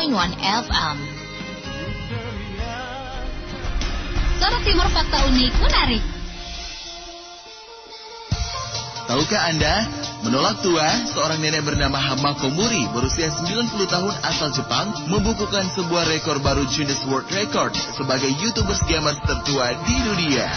91 0.09 0.41
FM. 0.41 0.97
Sorot 4.41 4.61
Timur 4.65 4.89
Fakta 4.89 5.21
Unik 5.29 5.53
Menarik. 5.61 6.03
Tahukah 9.05 9.41
Anda, 9.53 9.85
menolak 10.25 10.65
tua, 10.65 10.89
seorang 11.13 11.37
nenek 11.37 11.61
bernama 11.61 12.01
Hama 12.01 12.33
Komuri 12.41 12.89
berusia 12.89 13.29
90 13.29 13.69
tahun 13.85 14.13
asal 14.25 14.49
Jepang 14.49 14.89
membukukan 15.13 15.69
sebuah 15.77 16.09
rekor 16.09 16.41
baru 16.41 16.65
Guinness 16.73 17.05
World 17.05 17.29
Record 17.29 17.77
sebagai 17.77 18.33
youtuber 18.41 18.81
gamer 18.89 19.13
tertua 19.29 19.77
di 19.85 19.93
dunia. 20.09 20.49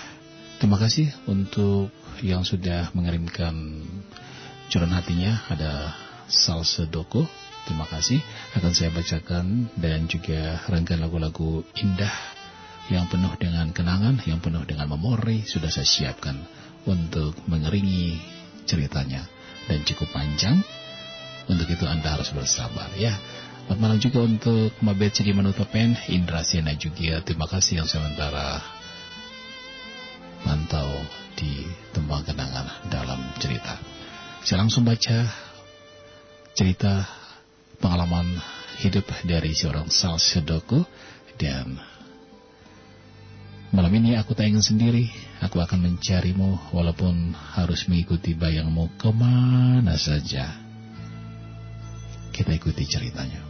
terima 0.59 0.83
kasih 0.83 1.15
untuk 1.31 1.95
yang 2.27 2.43
sudah 2.43 2.91
mengirimkan 2.91 3.55
curahan 4.67 4.99
hatinya. 4.99 5.47
Ada 5.47 5.95
Salsedoko, 6.27 7.23
terima 7.71 7.87
kasih. 7.87 8.19
Akan 8.59 8.75
saya 8.75 8.91
bacakan 8.91 9.71
dan 9.79 10.11
juga 10.11 10.59
rangkaian 10.67 11.07
lagu-lagu 11.07 11.63
indah 11.79 12.11
yang 12.91 13.07
penuh 13.07 13.31
dengan 13.39 13.71
kenangan, 13.71 14.19
yang 14.27 14.43
penuh 14.43 14.67
dengan 14.67 14.91
memori 14.91 15.47
sudah 15.47 15.71
saya 15.71 15.87
siapkan 15.87 16.35
untuk 16.85 17.33
mengeringi 17.47 18.19
ceritanya 18.67 19.34
dan 19.69 19.81
cukup 19.85 20.11
panjang. 20.13 20.61
Untuk 21.45 21.69
itu 21.69 21.85
Anda 21.85 22.17
harus 22.17 22.33
bersabar 22.33 22.89
ya. 22.97 23.13
Selamat 23.65 23.81
malam 23.81 23.99
juga 24.01 24.21
untuk 24.25 24.73
Mabet 24.85 25.25
di 25.25 25.33
Manutopen, 25.33 25.97
Indra 26.13 26.45
Siena 26.45 26.77
juga. 26.77 27.25
Terima 27.25 27.49
kasih 27.49 27.81
yang 27.81 27.89
sementara 27.89 28.61
mantau 30.45 30.89
di 31.33 31.65
tembang 31.97 32.25
kenangan 32.29 32.89
dalam 32.93 33.21
cerita. 33.41 33.81
Saya 34.45 34.61
langsung 34.61 34.85
baca 34.85 35.25
cerita 36.53 37.09
pengalaman 37.81 38.37
hidup 38.85 39.09
dari 39.25 39.57
seorang 39.57 39.89
Sal 39.89 40.21
Sedoko 40.21 40.85
dan 41.41 41.81
malam 43.75 43.91
ini 43.99 44.15
aku 44.15 44.39
tak 44.39 44.49
ingin 44.49 44.63
sendiri. 44.63 45.11
Aku 45.43 45.59
akan 45.61 45.85
mencarimu 45.85 46.73
walaupun 46.73 47.35
harus 47.35 47.85
mengikuti 47.91 48.33
bayangmu 48.33 48.95
ke 48.97 49.11
mana 49.11 49.99
saja. 49.99 50.55
Kita 52.31 52.55
ikuti 52.55 52.87
ceritanya 52.87 53.44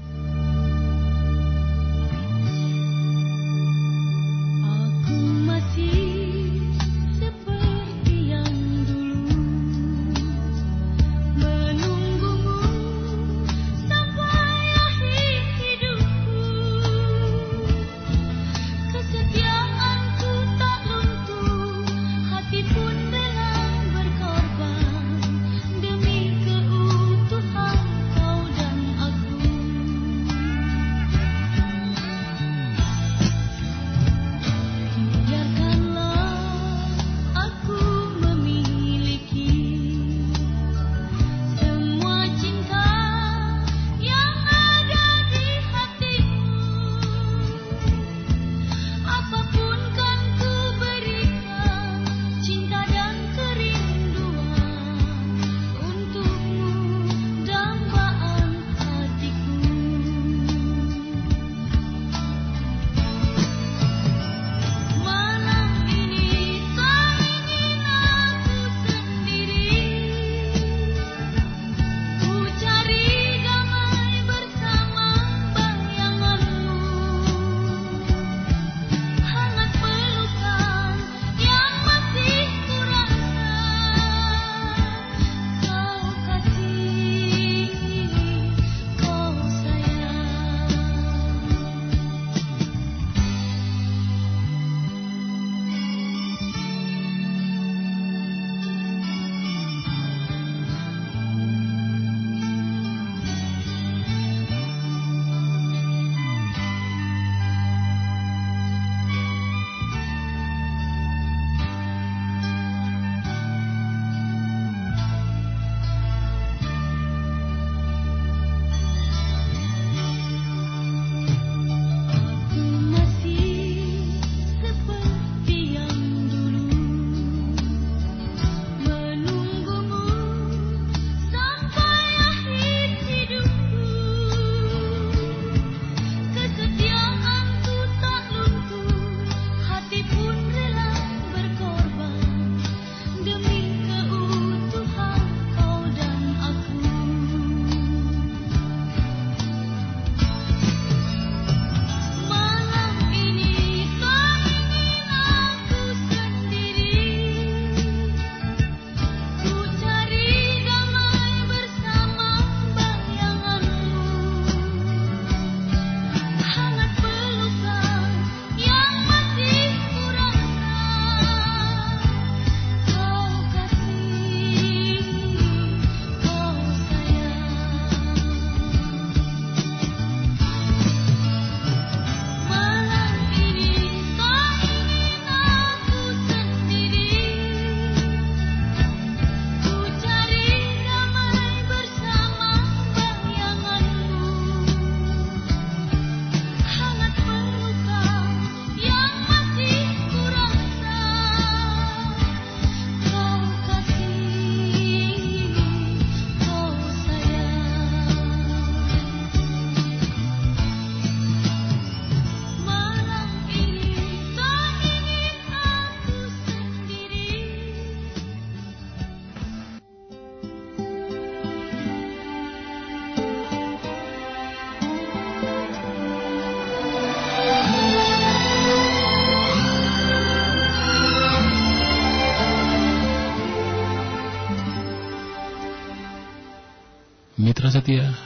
Setia, 237.84 238.16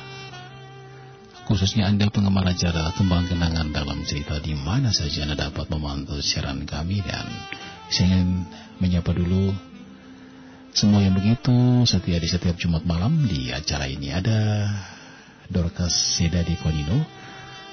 khususnya 1.50 1.90
Anda 1.90 2.06
penggemar 2.14 2.46
acara 2.46 2.94
Tembang 2.94 3.26
Kenangan 3.26 3.74
dalam 3.74 4.06
cerita 4.06 4.38
di 4.38 4.54
mana 4.54 4.94
saja 4.94 5.26
Anda 5.26 5.34
dapat 5.34 5.66
memantau 5.66 6.22
siaran 6.22 6.62
kami 6.62 7.02
dan 7.02 7.26
saya 7.90 8.06
ingin 8.06 8.46
menyapa 8.78 9.10
dulu 9.10 9.50
semua 10.70 11.02
yang 11.02 11.18
begitu 11.18 11.82
setia 11.90 12.22
di 12.22 12.30
setiap 12.30 12.54
Jumat 12.54 12.86
malam 12.86 13.26
di 13.26 13.50
acara 13.50 13.90
ini. 13.90 14.14
Ada 14.14 14.38
Dorcas 15.50 15.90
Seda 15.90 16.46
di 16.46 16.54
Konino 16.54 17.02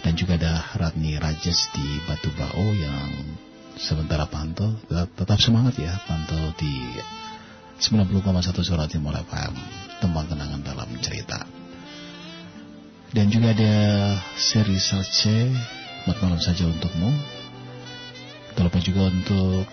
dan 0.02 0.18
juga 0.18 0.42
ada 0.42 0.66
Ratni 0.82 1.22
Rajes 1.22 1.70
di 1.70 2.02
Batu 2.10 2.34
Bao 2.34 2.66
yang 2.74 3.38
sementara 3.78 4.26
pantau 4.26 4.74
tetap 4.90 5.38
semangat 5.38 5.78
ya 5.78 5.94
pantau 6.10 6.50
di 6.58 6.98
90,1 7.78 8.26
Surat 8.66 8.90
Timur 8.90 9.14
FM 9.14 9.54
Tembang 10.02 10.26
Kenangan 10.26 10.66
dalam 10.66 10.90
cerita 10.98 11.55
dan 13.14 13.30
juga 13.30 13.54
ada 13.54 13.74
seri 14.40 14.80
Salce 14.80 15.52
Buat 16.06 16.22
malam 16.22 16.38
saja 16.38 16.70
untukmu. 16.70 17.10
Terlupa 18.54 18.78
juga 18.78 19.10
untuk 19.10 19.66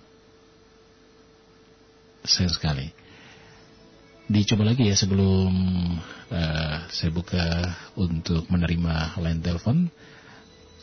Sayang 2.24 2.56
sekali. 2.56 2.88
Dicoba 4.32 4.64
lagi 4.64 4.88
ya 4.88 4.96
sebelum 4.96 5.52
uh, 6.32 6.88
saya 6.88 7.12
buka 7.12 7.76
untuk 8.00 8.48
menerima 8.48 9.20
line 9.20 9.44
telepon 9.44 9.92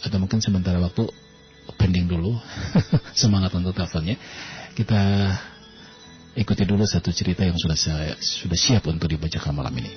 atau 0.02 0.18
mungkin 0.18 0.42
sementara 0.42 0.82
waktu 0.82 1.06
pending 1.78 2.10
dulu 2.10 2.34
semangat 3.22 3.54
untuk 3.54 3.72
teleponnya 3.72 4.18
kita 4.74 5.00
ikuti 6.32 6.64
dulu 6.64 6.88
satu 6.88 7.12
cerita 7.12 7.44
yang 7.44 7.56
sudah 7.60 7.76
saya, 7.76 8.16
sudah 8.16 8.56
siap 8.56 8.88
untuk 8.88 9.12
dibacakan 9.12 9.52
malam 9.52 9.74
ini. 9.76 9.92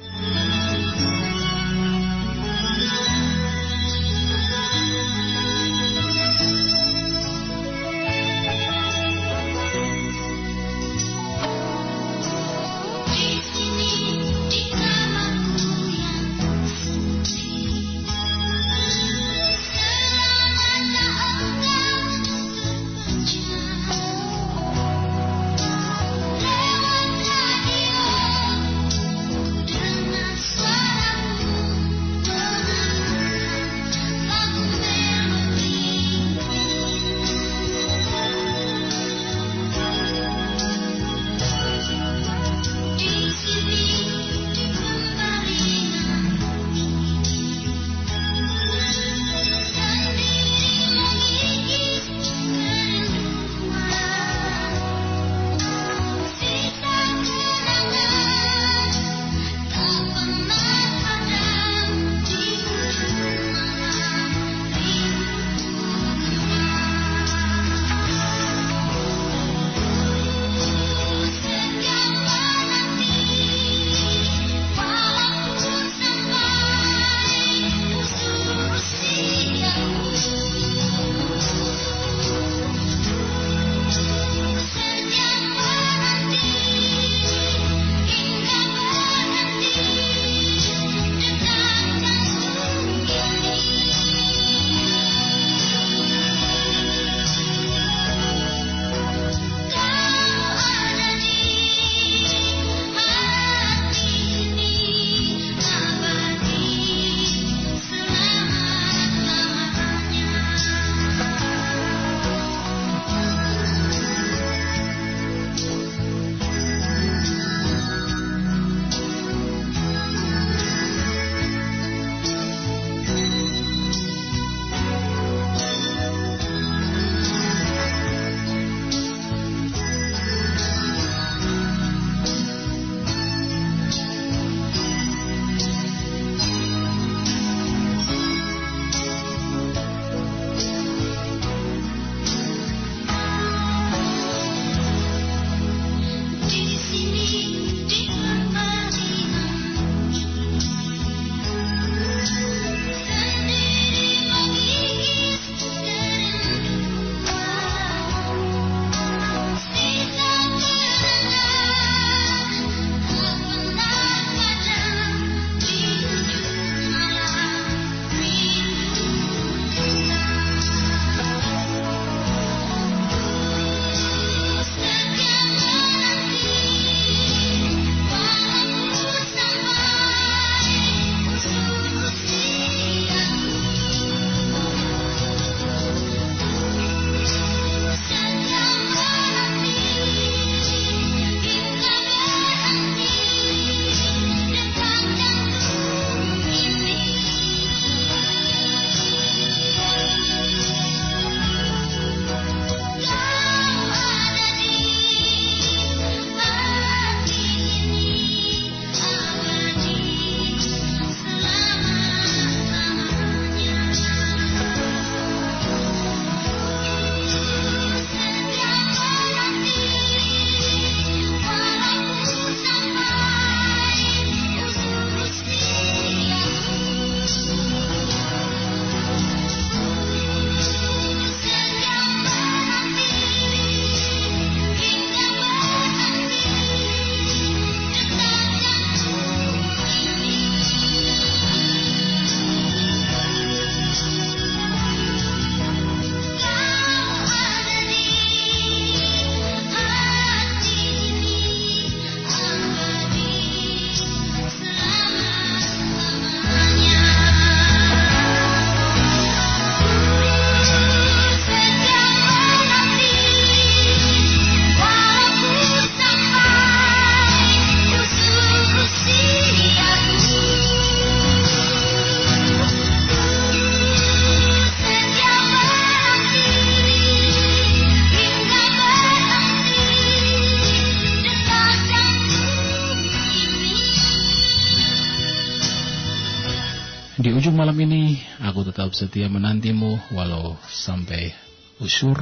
Setia 288.96 289.28
menantimu 289.28 290.00
walau 290.16 290.56
sampai 290.72 291.36
usur 291.84 292.16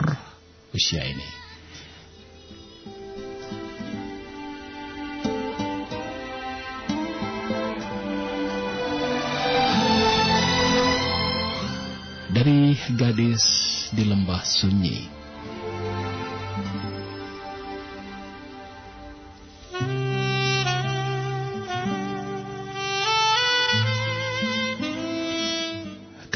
usia 0.73 1.05
ini. 1.05 1.29
Dari 12.33 12.73
gadis 12.97 13.45
di 13.93 14.09
lembah 14.09 14.41
sunyi, 14.41 15.05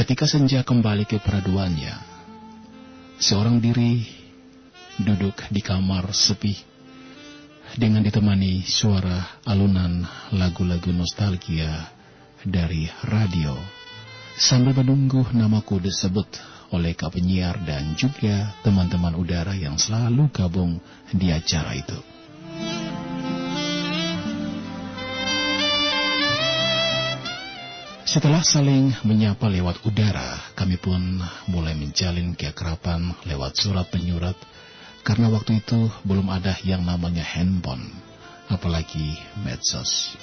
Ketika 0.07 0.23
senja 0.23 0.63
kembali 0.63 1.03
ke 1.03 1.19
peraduannya, 1.19 1.91
seorang 3.19 3.59
diri 3.59 4.07
duduk 5.03 5.35
di 5.51 5.59
kamar 5.59 6.15
sepi 6.15 6.55
dengan 7.75 8.07
ditemani 8.07 8.63
suara 8.63 9.43
alunan 9.43 10.07
lagu-lagu 10.31 10.95
nostalgia 10.95 11.91
dari 12.39 12.87
radio 13.03 13.51
sambil 14.39 14.79
menunggu 14.79 15.27
namaku 15.35 15.83
disebut 15.83 16.39
oleh 16.71 16.95
kak 16.95 17.11
penyiar 17.19 17.59
dan 17.67 17.91
juga 17.99 18.55
teman-teman 18.63 19.11
udara 19.11 19.59
yang 19.59 19.75
selalu 19.75 20.31
gabung 20.31 20.79
di 21.11 21.35
acara 21.35 21.75
itu. 21.75 21.99
Setelah 28.17 28.41
saling 28.41 28.97
menyapa 29.05 29.45
lewat 29.45 29.85
udara, 29.85 30.49
kami 30.57 30.81
pun 30.81 31.21
mulai 31.53 31.77
menjalin 31.77 32.33
keakraban 32.33 33.13
lewat 33.29 33.53
surat 33.61 33.85
penyurat 33.93 34.33
karena 35.05 35.29
waktu 35.29 35.61
itu 35.61 35.85
belum 36.01 36.25
ada 36.33 36.57
yang 36.65 36.81
namanya 36.81 37.21
handphone, 37.21 37.85
apalagi 38.49 39.13
medsos. 39.45 40.17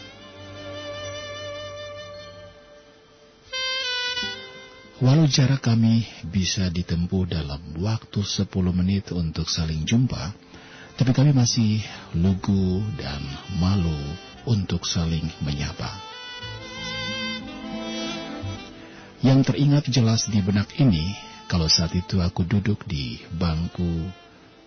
Walau 4.99 5.30
jarak 5.30 5.62
kami 5.62 6.03
bisa 6.26 6.66
ditempuh 6.74 7.30
dalam 7.30 7.78
waktu 7.78 8.26
10 8.26 8.51
menit 8.74 9.14
untuk 9.14 9.47
saling 9.47 9.86
jumpa, 9.86 10.34
tapi 10.99 11.14
kami 11.14 11.30
masih 11.30 11.78
lugu 12.18 12.82
dan 12.99 13.22
malu 13.62 14.18
untuk 14.51 14.82
saling 14.82 15.30
menyapa. 15.47 16.03
Yang 19.25 19.57
teringat 19.57 19.89
jelas 19.89 20.29
di 20.29 20.45
benak 20.45 20.77
ini, 20.77 21.16
kalau 21.49 21.64
saat 21.64 21.97
itu 21.97 22.20
aku 22.20 22.45
duduk 22.45 22.85
di 22.85 23.16
bangku 23.33 24.05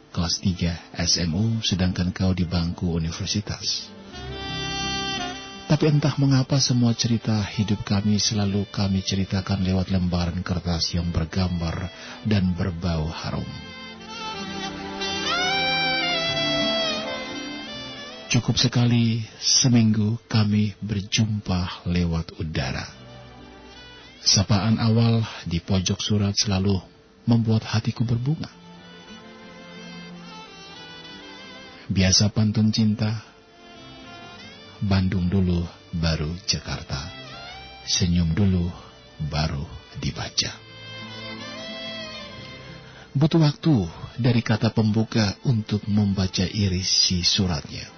kelas 0.10 0.42
3 0.42 0.98
SMU, 0.98 1.62
sedangkan 1.62 2.10
kau 2.10 2.34
di 2.34 2.42
bangku 2.42 2.90
universitas. 2.90 3.86
Tapi 5.70 5.86
entah 5.94 6.18
mengapa 6.18 6.58
semua 6.58 6.98
cerita 6.98 7.38
hidup 7.38 7.86
kami 7.86 8.18
selalu 8.18 8.66
kami 8.74 9.06
ceritakan 9.06 9.62
lewat 9.62 9.94
lembaran 9.94 10.42
kertas 10.42 10.90
yang 10.98 11.14
bergambar 11.14 11.94
dan 12.26 12.50
berbau 12.58 13.06
harum. 13.14 13.46
Cukup 18.34 18.58
sekali 18.58 19.22
seminggu 19.38 20.18
kami 20.26 20.74
berjumpa 20.82 21.86
lewat 21.86 22.42
udara. 22.42 23.07
Sapaan 24.24 24.82
awal 24.82 25.26
di 25.46 25.62
pojok 25.62 26.00
surat 26.02 26.34
selalu 26.38 26.78
membuat 27.28 27.66
hatiku 27.68 28.06
berbunga. 28.08 28.50
Biasa 31.88 32.32
pantun 32.32 32.70
cinta, 32.70 33.24
Bandung 34.78 35.26
dulu 35.26 35.66
baru 35.90 36.30
Jakarta. 36.46 37.02
Senyum 37.88 38.36
dulu 38.38 38.70
baru 39.26 39.66
dibaca. 39.98 40.54
Butuh 43.18 43.42
waktu 43.42 43.74
dari 44.22 44.46
kata 44.46 44.70
pembuka 44.70 45.34
untuk 45.50 45.82
membaca 45.90 46.46
isi 46.46 47.26
suratnya. 47.26 47.90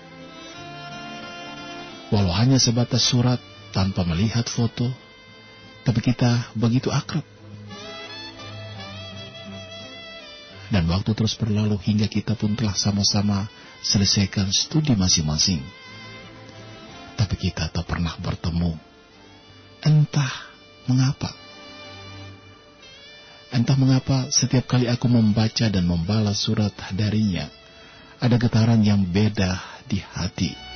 Walau 2.16 2.32
hanya 2.32 2.56
sebatas 2.56 3.04
surat 3.04 3.44
tanpa 3.76 4.08
melihat 4.08 4.48
foto, 4.48 4.88
tapi 5.84 6.00
kita 6.04 6.54
begitu 6.56 6.92
akrab. 6.92 7.24
Dan 10.70 10.86
waktu 10.86 11.18
terus 11.18 11.34
berlalu 11.34 11.82
hingga 11.82 12.06
kita 12.06 12.38
pun 12.38 12.54
telah 12.54 12.78
sama-sama 12.78 13.50
selesaikan 13.82 14.54
studi 14.54 14.94
masing-masing. 14.94 15.66
Tapi 17.18 17.36
kita 17.36 17.74
tak 17.74 17.90
pernah 17.90 18.14
bertemu. 18.22 18.78
Entah 19.82 20.34
mengapa. 20.86 21.34
Entah 23.50 23.78
mengapa 23.82 24.30
setiap 24.30 24.70
kali 24.70 24.86
aku 24.86 25.10
membaca 25.10 25.66
dan 25.74 25.90
membalas 25.90 26.38
surat 26.38 26.70
darinya, 26.94 27.50
ada 28.22 28.38
getaran 28.38 28.86
yang 28.86 29.02
beda 29.02 29.58
di 29.90 29.98
hati 29.98 30.69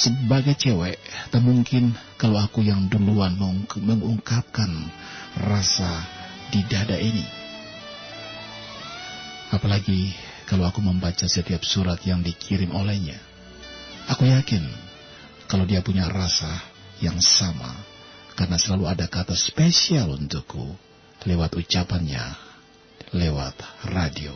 sebagai 0.00 0.56
cewek, 0.56 0.96
tak 1.28 1.44
mungkin 1.44 1.92
kalau 2.16 2.40
aku 2.40 2.64
yang 2.64 2.88
duluan 2.88 3.36
mengungkapkan 3.76 4.88
rasa 5.36 6.08
di 6.48 6.64
dada 6.64 6.96
ini. 6.96 7.28
Apalagi 9.52 10.16
kalau 10.48 10.64
aku 10.64 10.80
membaca 10.80 11.28
setiap 11.28 11.60
surat 11.60 12.00
yang 12.08 12.24
dikirim 12.24 12.72
olehnya. 12.72 13.20
Aku 14.08 14.24
yakin 14.24 14.64
kalau 15.44 15.68
dia 15.68 15.84
punya 15.84 16.08
rasa 16.08 16.48
yang 17.04 17.20
sama, 17.20 17.76
karena 18.34 18.56
selalu 18.56 18.88
ada 18.88 19.04
kata 19.04 19.36
spesial 19.36 20.16
untukku 20.16 20.74
lewat 21.28 21.52
ucapannya, 21.60 22.24
lewat 23.12 23.54
radio. 23.92 24.32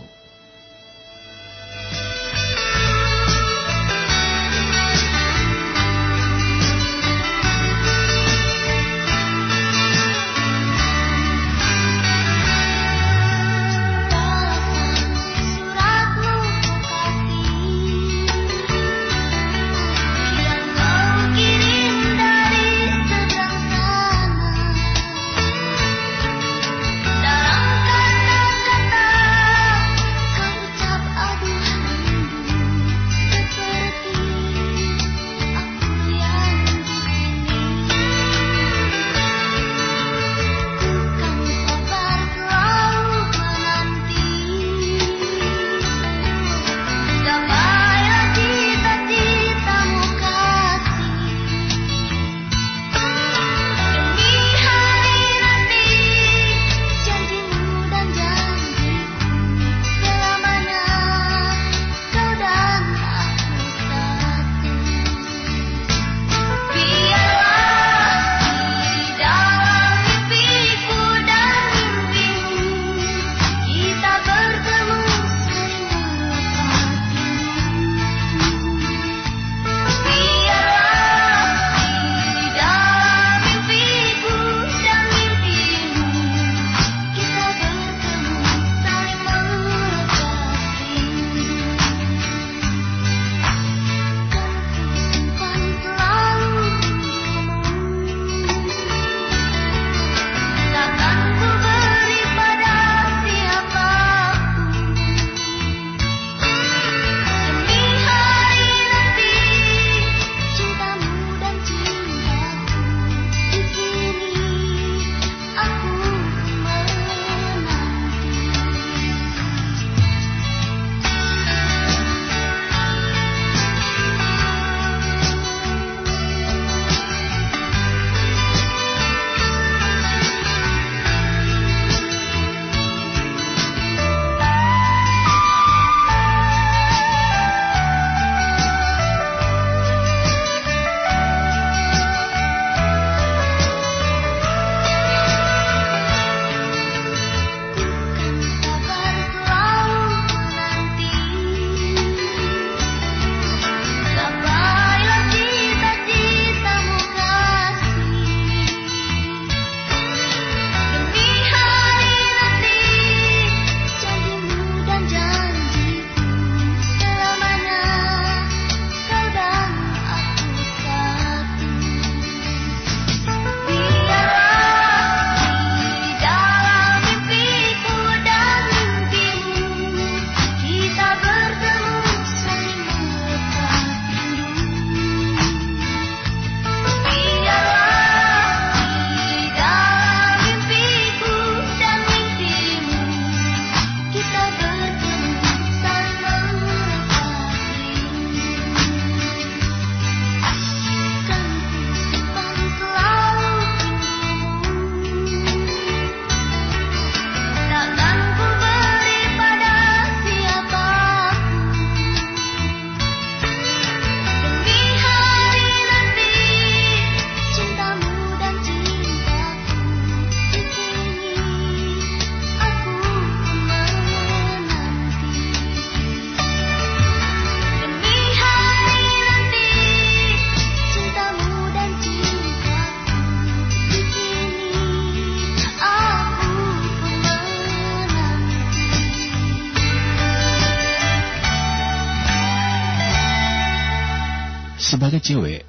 Cewek, 245.25 245.64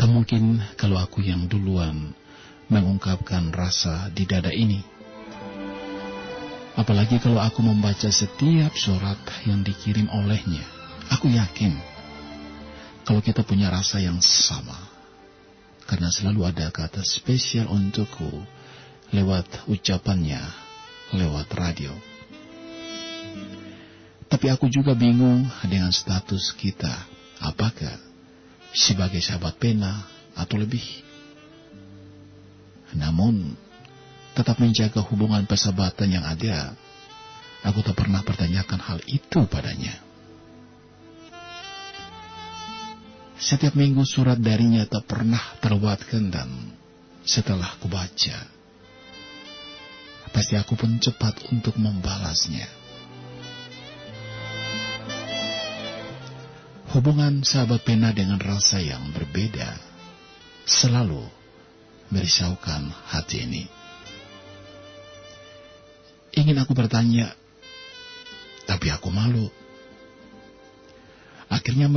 tak 0.00 0.08
mungkin 0.08 0.64
kalau 0.80 0.96
aku 0.96 1.20
yang 1.20 1.44
duluan 1.44 2.16
mengungkapkan 2.72 3.52
rasa 3.52 4.08
di 4.08 4.24
dada 4.24 4.48
ini. 4.48 4.80
Apalagi 6.76 7.20
kalau 7.20 7.40
aku 7.40 7.60
membaca 7.60 8.08
setiap 8.08 8.72
surat 8.72 9.20
yang 9.44 9.60
dikirim 9.60 10.08
olehnya. 10.08 10.64
Aku 11.12 11.28
yakin 11.28 11.76
kalau 13.06 13.20
kita 13.20 13.44
punya 13.44 13.68
rasa 13.68 14.00
yang 14.00 14.18
sama. 14.24 14.76
Karena 15.86 16.10
selalu 16.10 16.50
ada 16.50 16.66
kata 16.74 17.06
spesial 17.06 17.70
untukku 17.70 18.42
lewat 19.14 19.70
ucapannya, 19.70 20.42
lewat 21.14 21.46
radio. 21.54 21.94
Tapi 24.26 24.50
aku 24.50 24.66
juga 24.66 24.98
bingung 24.98 25.46
dengan 25.70 25.94
status 25.94 26.50
kita. 26.58 26.90
Apakah 27.38 28.05
sebagai 28.72 29.22
sahabat 29.22 29.58
pena 29.60 30.06
atau 30.34 30.56
lebih? 30.58 30.82
Namun, 32.96 33.58
tetap 34.36 34.60
menjaga 34.60 35.00
hubungan 35.00 35.48
persahabatan 35.48 36.12
yang 36.12 36.24
ada. 36.24 36.76
Aku 37.64 37.82
tak 37.82 37.98
pernah 37.98 38.22
pertanyakan 38.22 38.78
hal 38.78 38.98
itu 39.08 39.42
padanya. 39.48 39.96
Setiap 43.36 43.76
minggu 43.76 44.00
surat 44.04 44.40
darinya 44.40 44.84
tak 44.88 45.04
pernah 45.08 45.40
terlewatkan 45.60 46.32
dan 46.32 46.48
setelah 47.26 47.74
kubaca, 47.82 48.38
pasti 50.32 50.54
aku 50.56 50.76
pun 50.76 50.96
cepat 51.00 51.48
untuk 51.52 51.76
membalasnya. 51.80 52.75
Hubungan 56.86 57.42
sahabat 57.42 57.82
pena 57.82 58.14
dengan 58.14 58.38
rasa 58.38 58.78
yang 58.78 59.10
berbeda 59.10 59.74
selalu 60.62 61.18
merisaukan 62.14 62.94
hati 63.10 63.42
ini. 63.42 63.64
Ingin 66.36 66.62
aku 66.62 66.78
bertanya, 66.78 67.34
tapi 68.70 68.92
aku 68.94 69.10
malu. 69.10 69.50
Akhirnya 71.50 71.90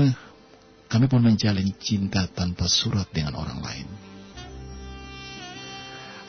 kami 0.90 1.06
pun 1.06 1.22
menjalin 1.22 1.70
cinta 1.78 2.26
tanpa 2.26 2.66
surat 2.66 3.06
dengan 3.14 3.38
orang 3.38 3.62
lain. 3.62 3.88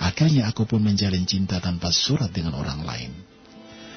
Akhirnya 0.00 0.48
aku 0.48 0.68
pun 0.68 0.84
menjalin 0.84 1.24
cinta 1.24 1.60
tanpa 1.64 1.92
surat 1.92 2.28
dengan 2.28 2.60
orang 2.60 2.84
lain. 2.84 3.12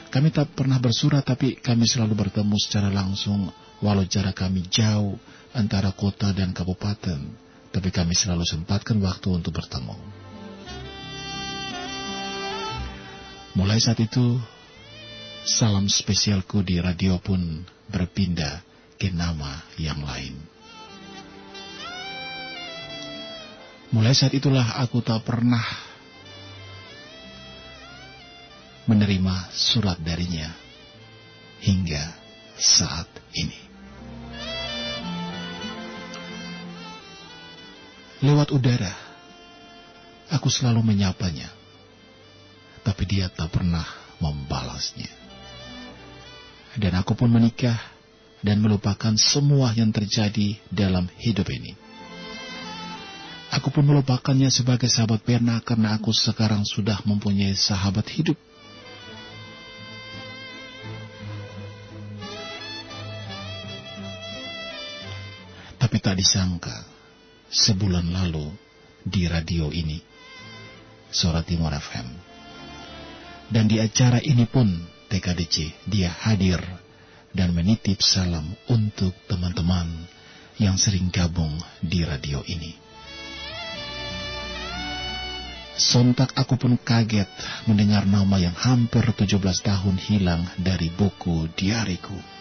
Kami 0.07 0.29
tak 0.31 0.55
pernah 0.55 0.79
bersurat 0.79 1.25
tapi 1.25 1.59
kami 1.59 1.83
selalu 1.83 2.15
bertemu 2.15 2.55
secara 2.59 2.87
langsung 2.93 3.49
walau 3.83 4.07
jarak 4.07 4.39
kami 4.39 4.63
jauh 4.71 5.19
antara 5.51 5.91
kota 5.91 6.31
dan 6.31 6.55
kabupaten. 6.55 7.19
Tapi 7.73 7.89
kami 7.91 8.15
selalu 8.15 8.47
sempatkan 8.47 9.01
waktu 9.03 9.27
untuk 9.33 9.59
bertemu. 9.59 9.97
Mulai 13.53 13.77
saat 13.77 13.99
itu, 14.01 14.39
salam 15.45 15.91
spesialku 15.91 16.63
di 16.63 16.79
radio 16.79 17.19
pun 17.19 17.65
berpindah 17.91 18.63
ke 18.95 19.11
nama 19.11 19.61
yang 19.77 19.99
lain. 20.01 20.37
Mulai 23.93 24.13
saat 24.17 24.33
itulah 24.33 24.81
aku 24.81 25.05
tak 25.05 25.21
pernah 25.21 25.61
menerima 28.89 29.53
surat 29.53 30.01
darinya 30.01 30.49
hingga 31.61 32.09
saat 32.57 33.05
ini. 33.37 33.72
Lewat 38.23 38.55
udara, 38.55 38.95
aku 40.31 40.47
selalu 40.47 40.79
menyapanya, 40.79 41.51
tapi 42.79 43.03
dia 43.03 43.27
tak 43.27 43.51
pernah 43.51 43.83
membalasnya. 44.23 45.11
Dan 46.79 46.95
aku 46.95 47.19
pun 47.19 47.27
menikah 47.27 47.75
dan 48.39 48.63
melupakan 48.63 49.11
semua 49.19 49.75
yang 49.75 49.91
terjadi 49.91 50.55
dalam 50.71 51.11
hidup 51.19 51.51
ini. 51.51 51.75
Aku 53.51 53.75
pun 53.75 53.83
melupakannya 53.83 54.47
sebagai 54.47 54.87
sahabat 54.87 55.19
pernah 55.27 55.59
karena 55.59 55.91
aku 55.91 56.15
sekarang 56.15 56.63
sudah 56.63 57.03
mempunyai 57.03 57.51
sahabat 57.59 58.07
hidup. 58.07 58.39
Tapi 65.75 65.99
tak 65.99 66.15
disangka, 66.15 66.92
sebulan 67.53 68.09
lalu 68.09 68.49
di 69.05 69.29
radio 69.29 69.69
ini, 69.69 70.01
Suara 71.13 71.45
Timur 71.45 71.69
FM. 71.69 72.09
Dan 73.53 73.69
di 73.69 73.77
acara 73.77 74.17
ini 74.17 74.49
pun 74.49 74.65
TKDC 75.13 75.85
dia 75.85 76.09
hadir 76.09 76.57
dan 77.29 77.53
menitip 77.53 78.01
salam 78.01 78.57
untuk 78.73 79.13
teman-teman 79.29 79.85
yang 80.57 80.81
sering 80.81 81.13
gabung 81.13 81.53
di 81.77 82.01
radio 82.01 82.41
ini. 82.49 82.73
Sontak 85.77 86.33
aku 86.33 86.57
pun 86.57 86.73
kaget 86.81 87.29
mendengar 87.69 88.09
nama 88.09 88.41
yang 88.41 88.53
hampir 88.57 89.05
17 89.05 89.37
tahun 89.61 89.95
hilang 90.01 90.41
dari 90.57 90.89
buku 90.89 91.49
diariku. 91.53 92.32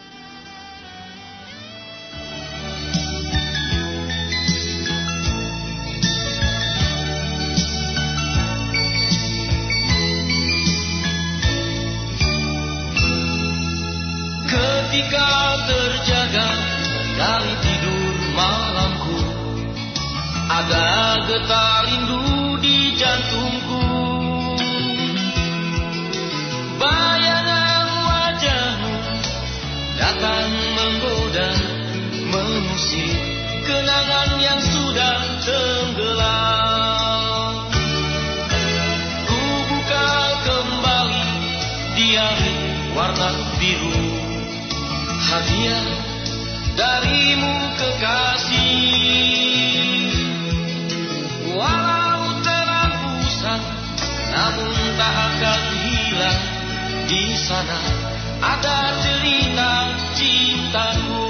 Hadiah 45.63 45.95
darimu 46.75 47.55
kekasih 47.79 48.67
Walau 51.55 52.43
terang 52.43 53.23
usang, 53.23 53.63
namun 54.35 54.75
tak 54.99 55.15
akan 55.23 55.63
hilang 55.87 56.43
di 57.07 57.39
sana 57.39 57.79
ada 58.43 58.91
cerita 59.07 59.87
cintaku. 60.19 61.22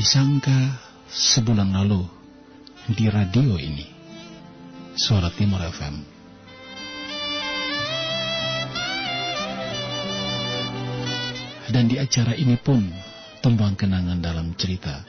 Disangka 0.00 0.80
sebulan 1.12 1.76
lalu 1.76 2.08
di 2.88 3.04
radio 3.12 3.60
ini, 3.60 3.84
Suara 4.96 5.28
Timur 5.28 5.60
FM. 5.60 5.96
Dan 11.68 11.84
di 11.92 12.00
acara 12.00 12.32
ini 12.32 12.56
pun 12.56 12.80
tembang 13.44 13.76
kenangan 13.76 14.24
dalam 14.24 14.56
cerita. 14.56 15.04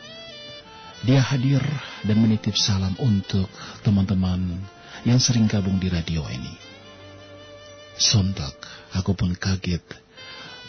Dia 1.08 1.24
hadir 1.24 1.64
dan 2.04 2.20
menitip 2.20 2.60
salam 2.60 2.92
untuk 3.00 3.48
teman-teman 3.88 4.60
yang 5.08 5.24
sering 5.24 5.48
gabung 5.48 5.80
di 5.80 5.88
radio 5.88 6.28
ini. 6.28 6.52
Sontak, 7.96 8.60
aku 8.92 9.16
pun 9.16 9.40
kaget 9.40 9.88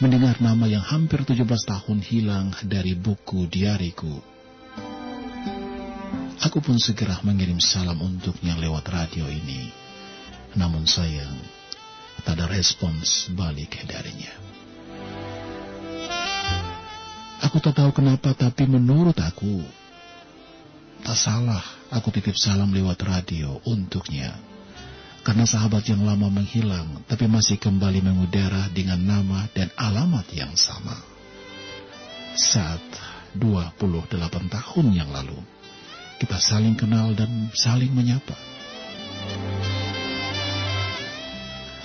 mendengar 0.02 0.34
nama 0.42 0.66
yang 0.66 0.82
hampir 0.82 1.22
17 1.22 1.46
tahun 1.46 2.02
hilang 2.02 2.50
dari 2.66 2.98
buku 2.98 3.46
diariku. 3.46 4.18
Aku 6.42 6.58
pun 6.58 6.74
segera 6.82 7.22
mengirim 7.22 7.62
salam 7.62 8.02
untuknya 8.02 8.58
lewat 8.58 8.82
radio 8.90 9.30
ini. 9.30 9.70
Namun 10.58 10.90
sayang, 10.90 11.38
tak 12.26 12.34
ada 12.34 12.50
respons 12.50 13.30
balik 13.30 13.78
darinya. 13.86 14.34
Aku 17.46 17.62
tak 17.62 17.78
tahu 17.78 17.94
kenapa, 17.94 18.34
tapi 18.34 18.66
menurut 18.66 19.14
aku, 19.22 19.62
tak 21.06 21.14
salah 21.14 21.62
aku 21.94 22.10
titip 22.10 22.34
salam 22.34 22.74
lewat 22.74 22.98
radio 23.06 23.62
untuknya. 23.70 24.34
Karena 25.22 25.46
sahabat 25.46 25.86
yang 25.86 26.02
lama 26.02 26.26
menghilang, 26.26 27.06
tapi 27.06 27.30
masih 27.30 27.54
kembali 27.54 28.02
mengudara 28.02 28.66
dengan 28.74 28.98
nama 28.98 29.46
dan 29.54 29.70
alamat 29.78 30.26
yang 30.34 30.50
sama. 30.58 30.98
Saat 32.34 32.82
28 33.38 34.18
tahun 34.50 34.86
yang 34.90 35.14
lalu, 35.14 35.38
kita 36.18 36.42
saling 36.42 36.74
kenal 36.74 37.14
dan 37.14 37.54
saling 37.54 37.94
menyapa. 37.94 38.34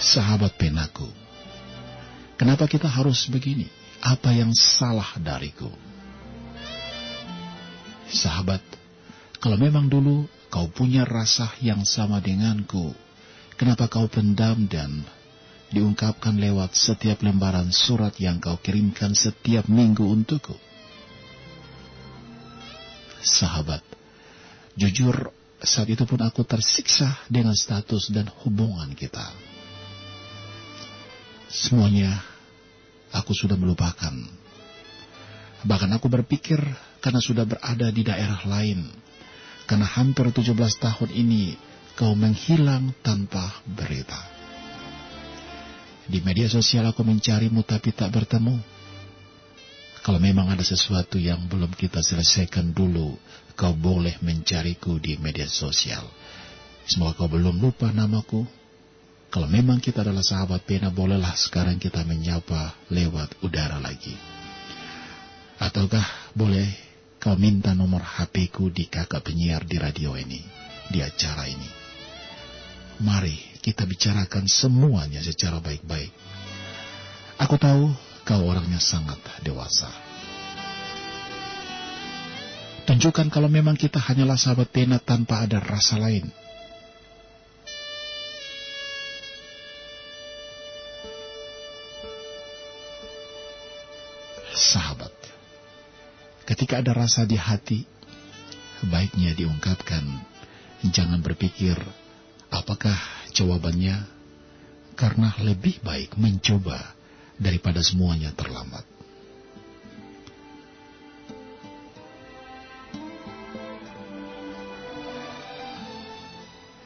Sahabat 0.01 0.57
penaku, 0.57 1.09
kenapa 2.41 2.65
kita 2.65 2.89
harus 2.89 3.30
begini? 3.30 3.69
Apa 4.01 4.34
yang 4.34 4.49
salah 4.57 5.14
dariku? 5.22 5.69
Sahabat, 8.09 8.65
kalau 9.38 9.61
memang 9.61 9.89
dulu 9.89 10.26
kau 10.49 10.69
punya 10.73 11.05
rasa 11.05 11.53
yang 11.61 11.85
sama 11.85 12.18
denganku, 12.18 12.97
kenapa 13.58 13.90
kau 13.90 14.06
pendam 14.08 14.70
dan 14.70 15.04
diungkapkan 15.74 16.38
lewat 16.38 16.78
setiap 16.78 17.26
lembaran 17.26 17.74
surat 17.74 18.16
yang 18.22 18.40
kau 18.40 18.56
kirimkan 18.62 19.18
setiap 19.18 19.68
minggu 19.68 20.06
untukku? 20.06 20.56
Sahabat, 23.20 23.84
jujur 24.80 25.34
saat 25.58 25.90
itu 25.90 26.06
pun 26.06 26.22
aku 26.22 26.46
tersiksa 26.46 27.18
dengan 27.28 27.58
status 27.58 28.14
dan 28.14 28.30
hubungan 28.46 28.94
kita. 28.94 29.34
Semuanya 31.50 32.22
aku 33.10 33.34
sudah 33.34 33.58
melupakan. 33.58 34.14
Bahkan 35.66 35.90
aku 35.98 36.08
berpikir 36.08 36.62
karena 37.02 37.18
sudah 37.18 37.44
berada 37.50 37.90
di 37.90 38.06
daerah 38.06 38.46
lain. 38.46 38.86
Karena 39.68 39.84
hampir 39.84 40.32
17 40.32 40.54
tahun 40.56 41.10
ini 41.12 41.58
kau 41.98 42.14
menghilang 42.14 42.94
tanpa 43.02 43.65
berita. 43.65 44.22
Di 46.06 46.22
media 46.22 46.45
sosial 46.45 46.86
aku 46.86 47.02
mencarimu 47.02 47.65
tapi 47.65 47.90
tak 47.90 48.14
bertemu. 48.14 48.53
Kalau 50.06 50.22
memang 50.22 50.48
ada 50.48 50.61
sesuatu 50.64 51.18
yang 51.19 51.49
belum 51.49 51.74
kita 51.74 51.99
selesaikan 51.99 52.72
dulu, 52.72 53.18
kau 53.57 53.74
boleh 53.74 54.15
mencariku 54.22 55.02
di 55.02 55.18
media 55.18 55.49
sosial. 55.49 56.06
Semoga 56.88 57.26
kau 57.26 57.28
belum 57.28 57.60
lupa 57.60 57.90
namaku. 57.91 58.45
Kalau 59.28 59.52
memang 59.52 59.84
kita 59.84 60.07
adalah 60.07 60.24
sahabat 60.24 60.64
pena, 60.64 60.88
bolehlah 60.88 61.36
sekarang 61.36 61.76
kita 61.82 62.07
menyapa 62.07 62.88
lewat 62.88 63.44
udara 63.44 63.82
lagi. 63.84 64.15
Ataukah 65.60 66.32
boleh 66.32 66.72
kau 67.19 67.36
minta 67.36 67.76
nomor 67.76 68.06
HP-ku 68.06 68.72
di 68.72 68.88
kakak 68.88 69.28
penyiar 69.28 69.68
di 69.68 69.76
radio 69.76 70.15
ini, 70.15 70.40
di 70.88 71.03
acara 71.03 71.44
ini. 71.52 71.77
Mari 72.98 73.38
kita 73.61 73.86
bicarakan 73.86 74.49
semuanya 74.49 75.22
secara 75.22 75.61
baik-baik. 75.61 76.10
Aku 77.38 77.61
tahu 77.61 77.94
kau 78.26 78.41
orangnya 78.41 78.82
sangat 78.82 79.22
dewasa. 79.45 79.91
Tunjukkan 82.90 83.30
kalau 83.30 83.52
memang 83.52 83.78
kita 83.78 83.99
hanyalah 84.02 84.40
sahabat 84.40 84.72
pena 84.74 84.98
tanpa 84.98 85.45
ada 85.45 85.61
rasa 85.61 85.99
lain. 86.02 86.26
Sahabat, 94.57 95.14
ketika 96.49 96.82
ada 96.82 96.98
rasa 96.98 97.30
di 97.30 97.38
hati, 97.38 97.86
baiknya 98.90 99.38
diungkapkan. 99.38 100.02
Jangan 100.88 101.22
berpikir 101.22 101.78
apakah 102.52 102.98
jawabannya, 103.36 104.07
karena 104.98 105.30
lebih 105.45 105.78
baik 105.86 106.18
mencoba 106.18 106.98
daripada 107.38 107.86
semuanya 107.86 108.34
terlambat. 108.34 108.84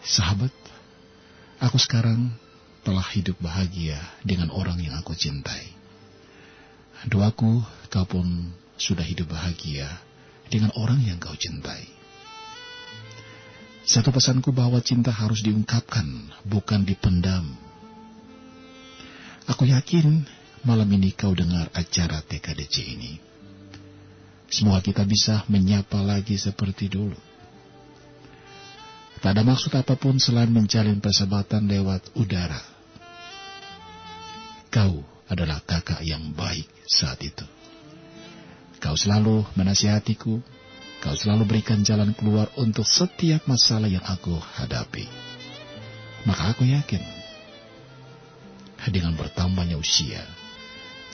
Sahabat, 0.04 0.52
aku 1.64 1.80
sekarang 1.80 2.36
telah 2.84 3.06
hidup 3.16 3.40
bahagia 3.40 3.96
dengan 4.28 4.52
orang 4.52 4.82
yang 4.84 4.98
aku 5.00 5.16
cintai. 5.16 5.72
Doaku, 7.08 7.64
kau 7.88 8.06
pun 8.10 8.52
sudah 8.76 9.06
hidup 9.08 9.32
bahagia 9.32 9.88
dengan 10.52 10.76
orang 10.76 11.00
yang 11.00 11.16
kau 11.16 11.38
cintai. 11.38 12.01
Satu 13.82 14.14
pesanku 14.14 14.54
bahwa 14.54 14.78
cinta 14.86 15.10
harus 15.10 15.42
diungkapkan, 15.42 16.06
bukan 16.46 16.86
dipendam. 16.86 17.58
Aku 19.50 19.66
yakin 19.66 20.22
malam 20.62 20.86
ini 20.94 21.10
kau 21.18 21.34
dengar 21.34 21.66
acara 21.74 22.22
TKDC 22.22 22.76
ini. 22.86 23.14
Semoga 24.52 24.86
kita 24.86 25.02
bisa 25.08 25.42
menyapa 25.50 25.98
lagi 26.06 26.38
seperti 26.38 26.92
dulu. 26.92 27.18
Tak 29.22 29.38
ada 29.38 29.42
maksud 29.46 29.74
apa 29.78 29.98
pun 29.98 30.18
selain 30.18 30.50
menjalin 30.50 31.02
persahabatan 31.02 31.66
lewat 31.66 32.14
udara. 32.18 32.62
Kau 34.70 35.02
adalah 35.30 35.62
kakak 35.66 36.02
yang 36.06 36.34
baik 36.38 36.70
saat 36.86 37.22
itu. 37.22 37.46
Kau 38.82 38.98
selalu 38.98 39.46
menasihatiku, 39.54 40.42
kau 41.02 41.18
selalu 41.18 41.50
berikan 41.50 41.82
jalan 41.82 42.14
keluar 42.14 42.54
untuk 42.62 42.86
setiap 42.86 43.50
masalah 43.50 43.90
yang 43.90 44.06
aku 44.06 44.38
hadapi. 44.38 45.10
Maka 46.30 46.54
aku 46.54 46.70
yakin, 46.70 47.02
dengan 48.94 49.18
bertambahnya 49.18 49.82
usia, 49.82 50.22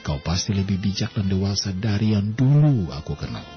kau 0.03 0.19
pasti 0.19 0.51
lebih 0.51 0.75
bijak 0.83 1.15
dan 1.15 1.31
dewasa 1.31 1.71
dari 1.71 2.11
yang 2.11 2.35
dulu 2.35 2.91
aku 2.91 3.15
kenal. 3.15 3.47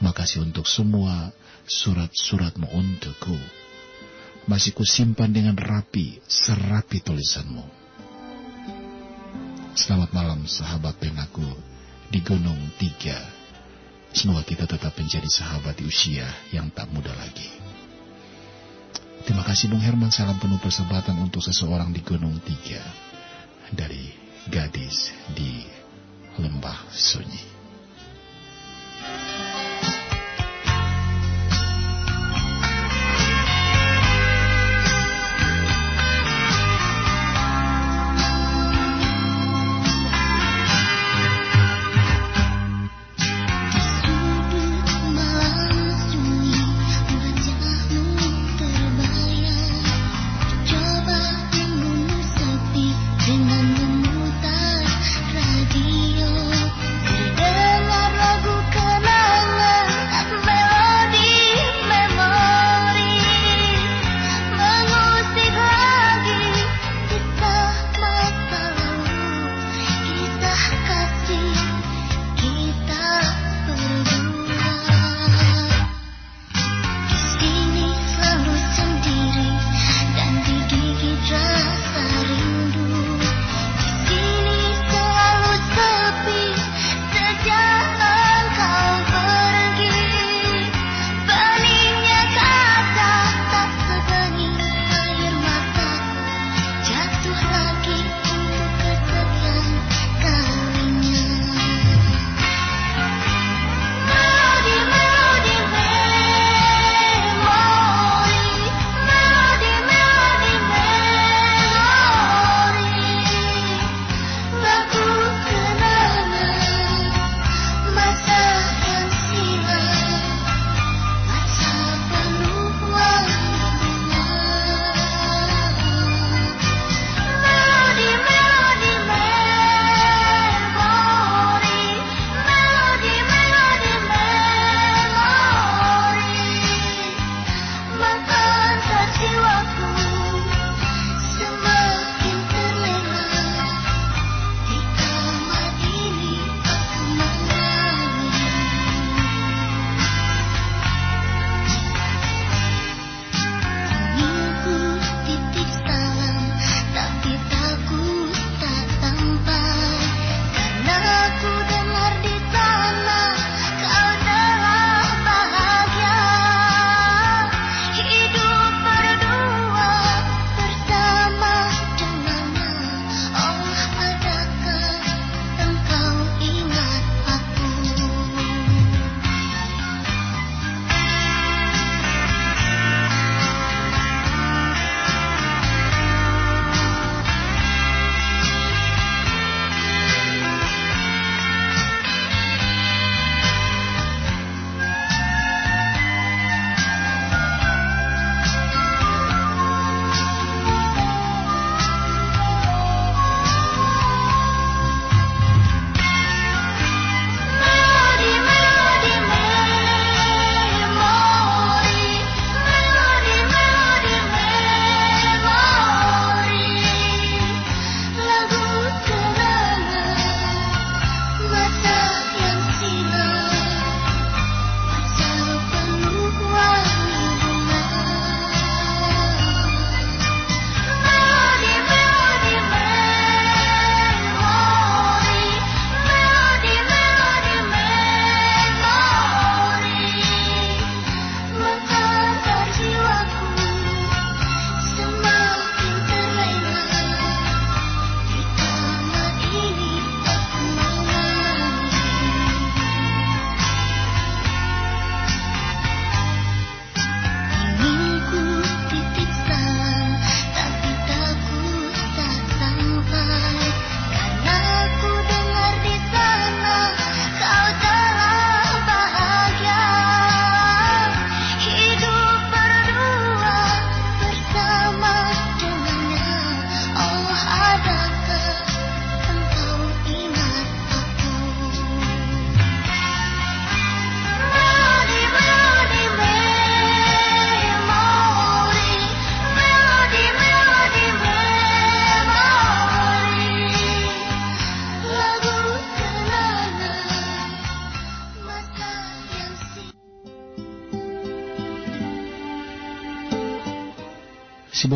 Makasih 0.00 0.48
untuk 0.48 0.64
semua 0.64 1.28
surat-suratmu 1.68 2.72
untukku. 2.72 3.36
Masih 4.48 4.72
kusimpan 4.72 5.28
dengan 5.28 5.52
rapi, 5.60 6.24
serapi 6.24 7.04
tulisanmu. 7.04 7.64
Selamat 9.76 10.10
malam 10.16 10.48
sahabat 10.48 10.96
penaku 10.96 11.44
di 12.08 12.24
Gunung 12.24 12.72
Tiga. 12.80 13.39
Semoga 14.10 14.42
kita 14.42 14.66
tetap 14.66 14.90
menjadi 14.98 15.26
sahabat 15.30 15.78
di 15.78 15.86
usia 15.86 16.26
yang 16.50 16.70
tak 16.74 16.90
muda 16.90 17.14
lagi. 17.14 17.46
Terima 19.22 19.46
kasih 19.46 19.70
Bung 19.70 19.84
Herman, 19.84 20.10
salam 20.10 20.40
penuh 20.40 20.58
persahabatan 20.58 21.14
untuk 21.22 21.44
seseorang 21.44 21.94
di 21.94 22.02
Gunung 22.02 22.40
Tiga. 22.42 22.82
Dari 23.70 24.10
gadis 24.50 25.14
di 25.30 25.62
lembah 26.40 26.90
sunyi. 26.90 27.49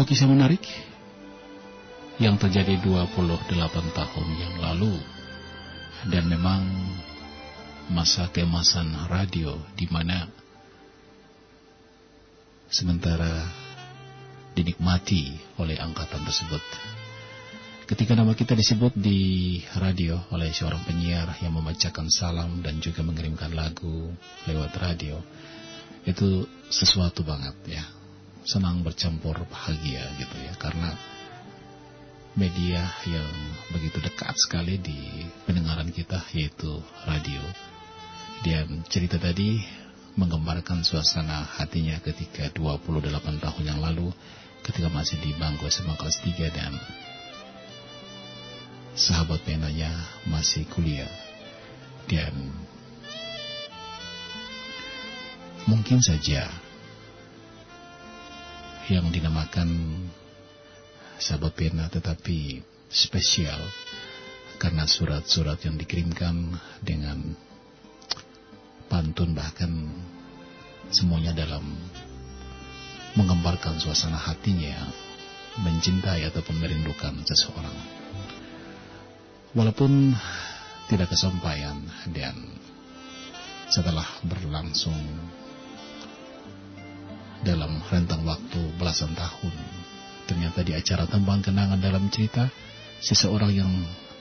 Sebuah 0.04 0.20
kisah 0.20 0.36
menarik 0.36 0.60
yang 2.20 2.36
terjadi 2.36 2.76
28 2.76 3.56
tahun 3.72 4.28
yang 4.36 4.54
lalu 4.60 5.00
dan 6.12 6.28
memang 6.28 6.60
masa 7.88 8.28
keemasan 8.28 9.08
radio 9.08 9.56
di 9.72 9.88
mana 9.88 10.28
sementara 12.68 13.48
dinikmati 14.52 15.40
oleh 15.56 15.80
angkatan 15.80 16.20
tersebut. 16.28 16.60
Ketika 17.88 18.12
nama 18.12 18.36
kita 18.36 18.52
disebut 18.52 18.92
di 19.00 19.64
radio 19.80 20.20
oleh 20.36 20.52
seorang 20.52 20.84
penyiar 20.84 21.32
yang 21.40 21.56
membacakan 21.56 22.12
salam 22.12 22.60
dan 22.60 22.76
juga 22.76 23.00
mengirimkan 23.00 23.56
lagu 23.56 24.12
lewat 24.44 24.76
radio, 24.76 25.16
itu 26.04 26.44
sesuatu 26.68 27.24
banget 27.24 27.56
ya. 27.80 28.03
Senang 28.44 28.84
bercampur 28.84 29.40
bahagia 29.48 30.04
gitu 30.20 30.36
ya, 30.44 30.52
karena 30.60 30.92
media 32.36 32.84
yang 33.08 33.32
begitu 33.72 34.04
dekat 34.04 34.36
sekali 34.36 34.76
di 34.76 35.24
pendengaran 35.48 35.88
kita 35.88 36.20
yaitu 36.36 36.82
radio. 37.08 37.40
Dan 38.44 38.84
cerita 38.84 39.16
tadi 39.16 39.64
menggambarkan 40.14 40.86
suasana 40.86 41.42
hatinya 41.58 41.98
ketika 42.04 42.52
28 42.54 43.42
tahun 43.42 43.64
yang 43.64 43.80
lalu 43.82 44.14
ketika 44.62 44.86
masih 44.88 45.18
di 45.24 45.34
bangku 45.34 45.66
SMA 45.66 45.96
kelas 45.98 46.22
3 46.22 46.54
dan 46.54 46.72
sahabat 48.94 49.42
penanya 49.42 49.90
masih 50.30 50.62
kuliah 50.70 51.10
dan 52.06 52.30
mungkin 55.66 55.98
saja 55.98 56.46
yang 58.92 59.08
dinamakan 59.08 59.68
sahabat 61.16 61.56
pena 61.56 61.88
tetapi 61.88 62.60
spesial 62.92 63.60
karena 64.60 64.84
surat-surat 64.84 65.56
yang 65.64 65.80
dikirimkan 65.80 66.52
dengan 66.84 67.32
pantun 68.92 69.32
bahkan 69.32 69.72
semuanya 70.92 71.32
dalam 71.32 71.64
menggambarkan 73.16 73.80
suasana 73.80 74.18
hatinya 74.18 74.90
mencintai 75.62 76.26
ataupun 76.28 76.58
merindukan 76.58 77.14
seseorang. 77.22 77.76
Walaupun 79.54 80.12
tidak 80.90 81.14
kesampaian 81.14 81.78
dan 82.10 82.34
setelah 83.70 84.04
berlangsung 84.26 84.98
dalam 87.44 87.78
rentang 87.92 88.24
waktu 88.24 88.60
belasan 88.80 89.12
tahun, 89.12 89.54
ternyata 90.24 90.64
di 90.64 90.72
acara 90.72 91.04
tembang 91.04 91.44
kenangan 91.44 91.78
dalam 91.78 92.08
cerita, 92.08 92.48
seseorang 93.04 93.52
yang 93.52 93.72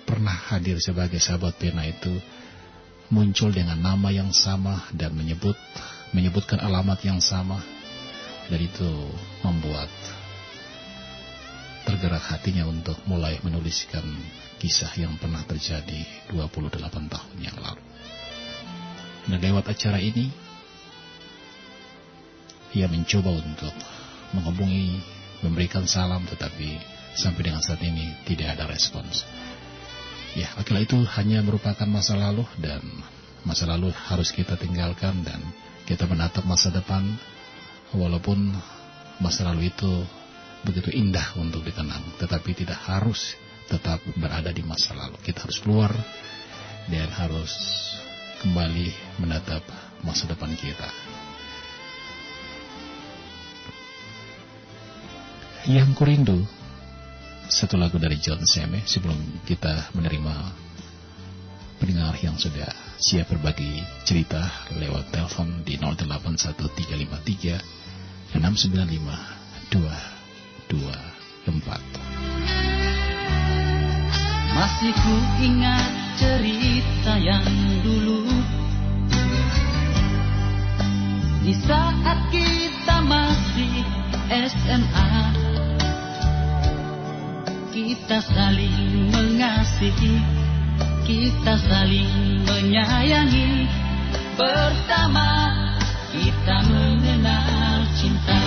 pernah 0.03 0.35
hadir 0.51 0.77
sebagai 0.83 1.17
sahabat 1.17 1.55
pena 1.55 1.87
itu 1.87 2.11
muncul 3.07 3.55
dengan 3.55 3.79
nama 3.79 4.11
yang 4.11 4.35
sama 4.35 4.91
dan 4.91 5.15
menyebut 5.15 5.55
menyebutkan 6.11 6.61
alamat 6.61 6.99
yang 7.07 7.23
sama 7.23 7.57
dan 8.51 8.59
itu 8.59 8.89
membuat 9.41 9.89
tergerak 11.83 12.23
hatinya 12.31 12.67
untuk 12.67 12.95
mulai 13.07 13.39
menuliskan 13.43 14.03
kisah 14.59 14.91
yang 14.95 15.19
pernah 15.19 15.43
terjadi 15.43 16.31
28 16.31 16.79
tahun 17.11 17.37
yang 17.39 17.57
lalu. 17.59 17.83
Dan 19.27 19.39
lewat 19.39 19.71
acara 19.71 19.99
ini, 19.99 20.31
ia 22.73 22.89
mencoba 22.89 23.29
untuk 23.33 23.73
menghubungi, 24.33 24.97
memberikan 25.45 25.85
salam, 25.85 26.25
tetapi 26.25 26.81
sampai 27.13 27.41
dengan 27.45 27.61
saat 27.61 27.81
ini 27.85 28.13
tidak 28.25 28.57
ada 28.57 28.65
respons. 28.65 29.25
Ya, 30.33 30.49
akilah 30.57 30.81
itu 30.81 30.97
hanya 31.17 31.45
merupakan 31.45 31.85
masa 31.85 32.17
lalu 32.17 32.41
dan 32.57 32.81
masa 33.45 33.69
lalu 33.69 33.93
harus 34.09 34.33
kita 34.33 34.57
tinggalkan 34.57 35.21
dan 35.21 35.37
kita 35.85 36.09
menatap 36.09 36.41
masa 36.49 36.73
depan 36.73 37.05
walaupun 37.93 38.49
masa 39.21 39.45
lalu 39.45 39.69
itu 39.69 39.91
begitu 40.65 40.89
indah 40.95 41.37
untuk 41.37 41.61
dikenang 41.61 42.01
tetapi 42.17 42.55
tidak 42.55 42.79
harus 42.81 43.37
tetap 43.69 44.01
berada 44.17 44.49
di 44.49 44.65
masa 44.65 44.97
lalu. 44.97 45.21
Kita 45.21 45.45
harus 45.45 45.61
keluar 45.61 45.91
dan 46.89 47.07
harus 47.13 47.53
kembali 48.41 49.19
menatap 49.21 49.61
masa 50.01 50.27
depan 50.27 50.51
kita. 50.57 51.12
Yang 55.63 55.95
kurindu 55.95 56.43
satu 57.47 57.79
lagu 57.79 57.95
dari 57.95 58.19
John 58.19 58.43
Seme 58.43 58.83
sebelum 58.83 59.15
kita 59.47 59.95
menerima 59.95 60.35
pendengar 61.79 62.19
yang 62.19 62.35
sudah 62.35 62.67
siap 62.99 63.31
berbagi 63.31 63.79
cerita 64.03 64.43
lewat 64.75 65.15
telepon 65.15 65.63
di 65.63 65.79
081353 65.79 68.35
695 68.35 69.71
224. 69.71 71.47
Masih 74.51 74.91
ku 74.99 75.15
ingat 75.47 76.19
cerita 76.19 77.15
yang 77.23 77.47
dulu 77.87 78.27
Di 81.47 81.55
saat 81.63 82.19
kita 82.35 82.99
masih 83.07 83.79
SMA 84.27 85.42
kita 87.73 88.21
saling 88.21 89.09
mengasihi, 89.09 90.21
kita 91.09 91.57
saling 91.57 92.45
menyayangi. 92.45 93.65
Pertama 94.37 95.49
kita 96.13 96.69
mengenal 96.69 97.81
cinta. 97.97 98.41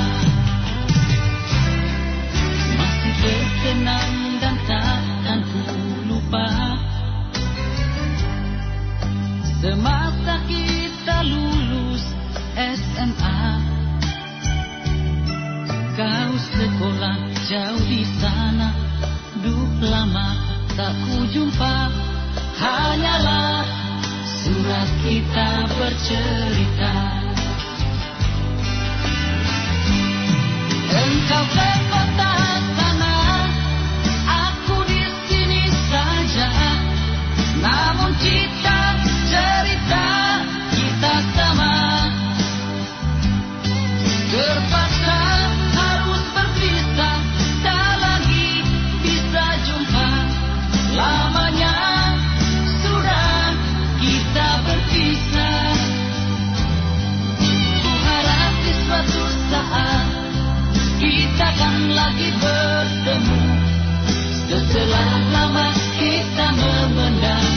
Masih 2.78 3.14
terkenang 3.18 4.14
dan 4.38 4.56
takkan 4.70 5.40
ku 5.42 5.62
lupa. 6.06 6.50
Semasa 9.58 10.38
kita 10.46 11.26
lulus 11.26 12.04
SMA. 12.54 13.42
Kau 15.98 16.32
sekolah 16.38 17.18
jauh 17.50 17.82
di 17.90 18.04
sana 18.22 18.85
Duh 19.46 19.78
lama 19.78 20.34
tak 20.74 20.90
ku 21.06 21.22
jumpa 21.30 21.86
Hanyalah 22.58 23.62
surat 24.42 24.90
kita 25.06 25.70
bercerita. 25.70 26.94
Engkau 30.90 31.44
ke 31.46 31.70
Kita 61.36 61.52
kan 61.52 61.92
lagi 61.92 62.32
bertemu. 62.32 63.40
Setelah 64.48 65.08
lama 65.36 65.68
kita 66.00 66.48
memendam 66.56 67.55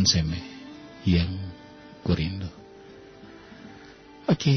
John 0.00 0.08
Seme 0.08 0.40
yang 1.04 1.28
kurindu 2.00 2.48
oke. 4.24 4.56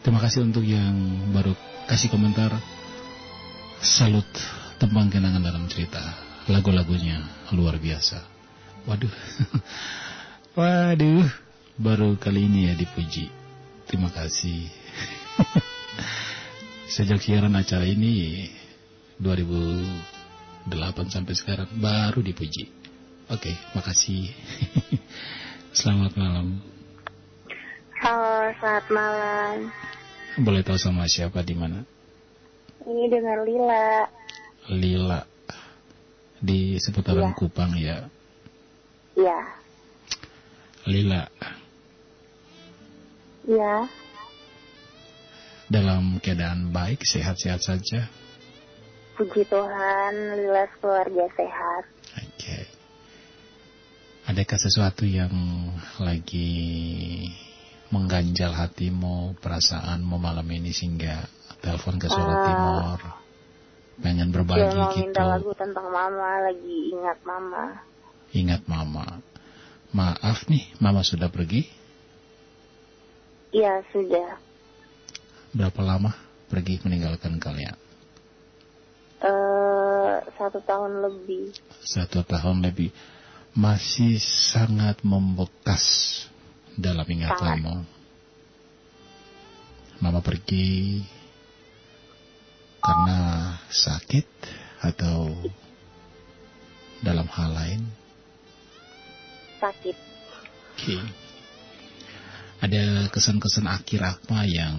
Terima 0.00 0.16
kasih 0.16 0.48
untuk 0.48 0.64
yang 0.64 0.96
baru 1.36 1.52
kasih 1.92 2.08
komentar. 2.08 2.56
Salut 3.84 4.24
tembang 4.80 5.12
kenangan 5.12 5.44
dalam 5.44 5.68
cerita. 5.68 6.00
Lagu-lagunya 6.48 7.20
luar 7.52 7.76
biasa. 7.76 8.24
Waduh. 8.88 9.12
Waduh. 10.56 11.28
Baru 11.76 12.16
kali 12.16 12.48
ini 12.48 12.72
ya 12.72 12.74
dipuji. 12.80 13.28
Terima 13.84 14.08
kasih. 14.08 14.72
Sejak 16.96 17.20
siaran 17.20 17.52
acara 17.60 17.84
ini 17.84 18.48
2008 20.68 21.08
sampai 21.08 21.34
sekarang 21.34 21.68
baru 21.80 22.20
dipuji. 22.20 22.68
Oke, 23.32 23.52
makasih. 23.72 24.32
Selamat 25.78 26.12
malam. 26.16 26.60
Halo, 27.98 28.54
selamat 28.56 28.86
malam. 28.94 29.54
Boleh 30.38 30.62
tahu 30.62 30.78
sama 30.78 31.04
siapa 31.10 31.42
di 31.42 31.52
mana? 31.58 31.82
Ini 32.86 33.04
dengan 33.10 33.42
Lila. 33.42 33.88
Lila 34.70 35.20
di 36.38 36.78
seputaran 36.78 37.34
Iya. 37.34 37.36
Kupang 37.36 37.72
ya. 37.74 37.98
Ya, 39.18 39.40
Lila 40.86 41.26
ya, 43.48 43.88
dalam 45.72 46.20
keadaan 46.20 46.68
baik, 46.68 47.00
sehat-sehat 47.02 47.64
saja. 47.64 48.12
Puji 49.18 49.42
Tuhan, 49.50 50.14
Lila 50.38 50.70
keluarga 50.78 51.26
sehat. 51.34 51.84
Oke. 52.22 52.58
Adakah 54.30 54.58
sesuatu 54.62 55.02
yang 55.02 55.34
lagi 55.98 56.54
mengganjal 57.90 58.54
hatimu, 58.54 59.34
perasaanmu 59.42 60.16
malam 60.22 60.46
ini 60.54 60.70
sehingga 60.70 61.26
telepon 61.58 61.98
ke 61.98 62.06
Suara 62.06 62.30
Ah. 62.30 62.44
Timur? 62.46 62.98
Pengen 63.98 64.30
berbagi 64.30 64.78
mau 64.78 64.94
gitu. 64.94 65.10
minta 65.10 65.26
lagu 65.26 65.50
tentang 65.58 65.90
mama, 65.90 66.46
lagi 66.46 66.94
ingat 66.94 67.18
mama. 67.26 67.82
Ingat 68.30 68.62
mama. 68.70 69.18
Maaf 69.90 70.46
nih, 70.46 70.70
mama 70.78 71.02
sudah 71.02 71.26
pergi. 71.26 71.66
Iya, 73.50 73.82
sudah. 73.90 74.38
Berapa 75.50 75.80
lama 75.82 76.14
pergi 76.46 76.78
meninggalkan 76.86 77.42
kalian? 77.42 77.87
Eh, 79.18 80.14
satu 80.38 80.62
tahun 80.62 81.02
lebih. 81.02 81.50
Satu 81.82 82.22
tahun 82.22 82.62
lebih. 82.62 82.94
Masih 83.58 84.22
sangat 84.22 85.02
membekas 85.02 85.82
dalam 86.78 87.02
ingatanmu. 87.02 87.82
Mama 89.98 90.22
pergi 90.22 91.02
karena 92.78 93.18
sakit 93.66 94.26
atau 94.86 95.34
dalam 97.02 97.26
hal 97.26 97.50
lain? 97.50 97.82
Sakit. 99.58 99.96
Oke. 100.78 101.27
Ada 102.58 103.06
kesan-kesan 103.14 103.70
akhir 103.70 104.02
apa 104.02 104.42
yang 104.42 104.74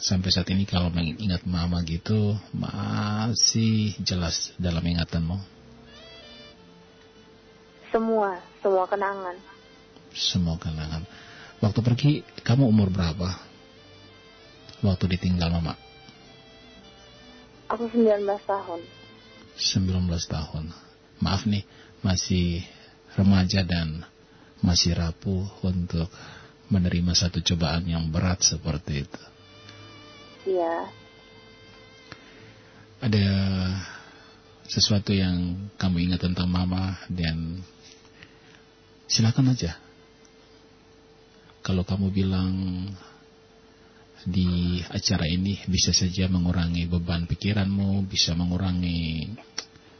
sampai 0.00 0.32
saat 0.32 0.48
ini 0.48 0.64
kalau 0.64 0.88
mengingat 0.88 1.44
mama 1.44 1.84
gitu 1.84 2.32
masih 2.56 3.92
jelas 4.00 4.56
dalam 4.56 4.80
ingatanmu? 4.80 5.36
Semua, 7.92 8.40
semua 8.64 8.88
kenangan. 8.88 9.36
Semua 10.16 10.56
kenangan. 10.56 11.04
Waktu 11.60 11.80
pergi 11.84 12.12
kamu 12.40 12.64
umur 12.72 12.88
berapa? 12.88 13.36
Waktu 14.80 15.04
ditinggal 15.12 15.52
mama? 15.52 15.76
Aku 17.68 17.84
19 17.92 18.24
tahun. 18.48 18.80
19 19.60 20.08
tahun. 20.24 20.64
Maaf 21.20 21.44
nih, 21.44 21.68
masih 22.00 22.64
remaja 23.12 23.60
dan 23.60 24.08
masih 24.64 24.96
rapuh 24.96 25.44
untuk 25.60 26.08
menerima 26.70 27.12
satu 27.12 27.42
cobaan 27.42 27.84
yang 27.90 28.08
berat 28.08 28.40
seperti 28.46 29.04
itu. 29.04 29.22
Iya. 30.48 30.88
Ada 33.00 33.28
sesuatu 34.70 35.10
yang 35.10 35.68
kamu 35.74 36.10
ingat 36.10 36.30
tentang 36.30 36.46
mama 36.46 36.94
dan 37.10 37.58
silakan 39.10 39.50
aja. 39.50 39.74
Kalau 41.60 41.82
kamu 41.84 42.08
bilang 42.14 42.52
di 44.24 44.80
acara 44.86 45.24
ini 45.26 45.58
bisa 45.66 45.90
saja 45.90 46.30
mengurangi 46.30 46.86
beban 46.86 47.26
pikiranmu, 47.26 48.04
bisa 48.06 48.36
mengurangi 48.38 49.32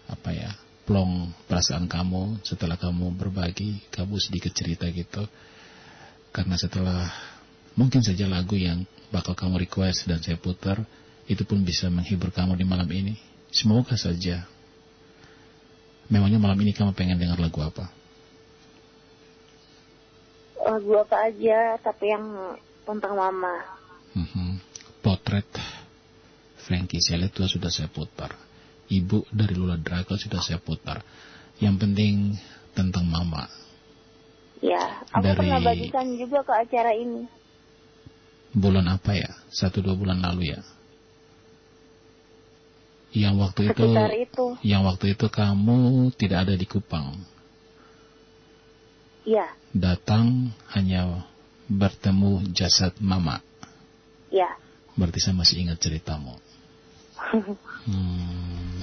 apa 0.09 0.31
ya, 0.33 0.51
plong 0.85 1.35
perasaan 1.51 1.91
kamu 1.91 2.41
setelah 2.47 2.79
kamu 2.79 3.13
berbagi, 3.17 3.81
kamu 3.91 4.17
sedikit 4.23 4.53
cerita 4.55 4.87
gitu. 4.93 5.27
Karena 6.31 6.55
setelah 6.55 7.11
mungkin 7.75 8.03
saja 8.03 8.31
lagu 8.31 8.55
yang 8.55 8.87
bakal 9.11 9.35
kamu 9.35 9.67
request 9.67 10.07
dan 10.07 10.23
saya 10.23 10.39
putar 10.39 10.83
itu 11.27 11.43
pun 11.47 11.63
bisa 11.63 11.91
menghibur 11.91 12.31
kamu 12.31 12.59
di 12.59 12.67
malam 12.67 12.87
ini. 12.91 13.15
Semoga 13.51 13.99
saja. 13.99 14.47
Memangnya 16.11 16.43
malam 16.43 16.59
ini 16.59 16.75
kamu 16.75 16.95
pengen 16.95 17.19
dengar 17.19 17.39
lagu 17.39 17.63
apa? 17.63 17.91
Lagu 20.63 20.93
apa 20.99 21.17
aja, 21.31 21.79
tapi 21.83 22.11
yang 22.11 22.55
tentang 22.87 23.15
mama. 23.15 23.55
Mhm. 24.15 24.59
Potret 25.01 25.49
Frankie 26.67 27.03
Seletua 27.03 27.47
sudah 27.47 27.71
saya 27.71 27.91
putar. 27.91 28.35
Ibu 28.91 29.31
dari 29.31 29.55
Lula 29.55 29.79
Drakel 29.79 30.19
sudah 30.19 30.43
saya 30.43 30.59
putar. 30.59 31.03
Yang 31.63 31.77
penting 31.87 32.15
tentang 32.75 33.07
mama. 33.07 33.47
Ya, 34.61 35.01
aku 35.09 35.25
Dari- 35.25 35.39
pernah 35.41 35.59
bagikan 35.65 36.07
juga 36.21 36.45
ke 36.45 36.53
acara 36.53 36.93
ini. 36.93 37.25
Bulan 38.53 38.87
apa 38.93 39.17
ya? 39.17 39.31
Satu 39.49 39.81
dua 39.81 39.97
bulan 39.97 40.21
lalu 40.21 40.53
ya. 40.53 40.61
Yang 43.11 43.35
waktu 43.43 43.61
itu, 43.75 43.85
itu. 44.23 44.47
yang 44.63 44.87
waktu 44.87 45.19
itu 45.19 45.27
kamu 45.27 46.13
tidak 46.15 46.47
ada 46.47 46.55
di 46.55 46.67
Kupang. 46.69 47.19
Ya, 49.27 49.51
Datang 49.71 50.51
hanya 50.75 51.27
bertemu 51.71 52.51
jasad 52.55 52.95
mama. 52.99 53.39
ya. 54.31 54.59
Berarti 54.95 55.19
saya 55.23 55.35
masih 55.39 55.65
ingat 55.67 55.79
ceritamu. 55.81 56.37
Hmm. 57.81 58.77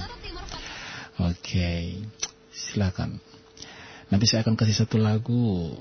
Oke, 1.22 2.02
silakan. 2.50 3.22
Nanti 4.08 4.24
saya 4.24 4.40
akan 4.40 4.56
kasih 4.56 4.76
satu 4.76 4.96
lagu 4.96 5.76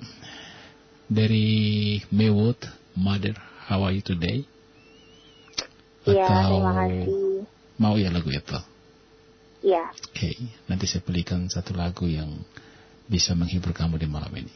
dari 1.08 2.00
Maywood, 2.12 2.60
Mother, 3.00 3.40
How 3.72 3.88
Are 3.88 3.96
You 3.96 4.04
Today? 4.04 4.44
Iya, 6.08 6.24
Atau 6.28 6.60
terima 6.60 6.72
kasih. 6.76 7.44
mau 7.80 7.96
ya 7.96 8.12
lagu 8.12 8.32
itu? 8.32 8.60
Ya, 9.64 9.90
Oke, 9.92 10.38
nanti 10.70 10.86
saya 10.88 11.04
pilihkan 11.04 11.50
satu 11.52 11.76
lagu 11.76 12.08
yang 12.08 12.30
bisa 13.08 13.36
menghibur 13.36 13.72
kamu 13.76 14.00
di 14.00 14.08
malam 14.08 14.32
ini. 14.36 14.54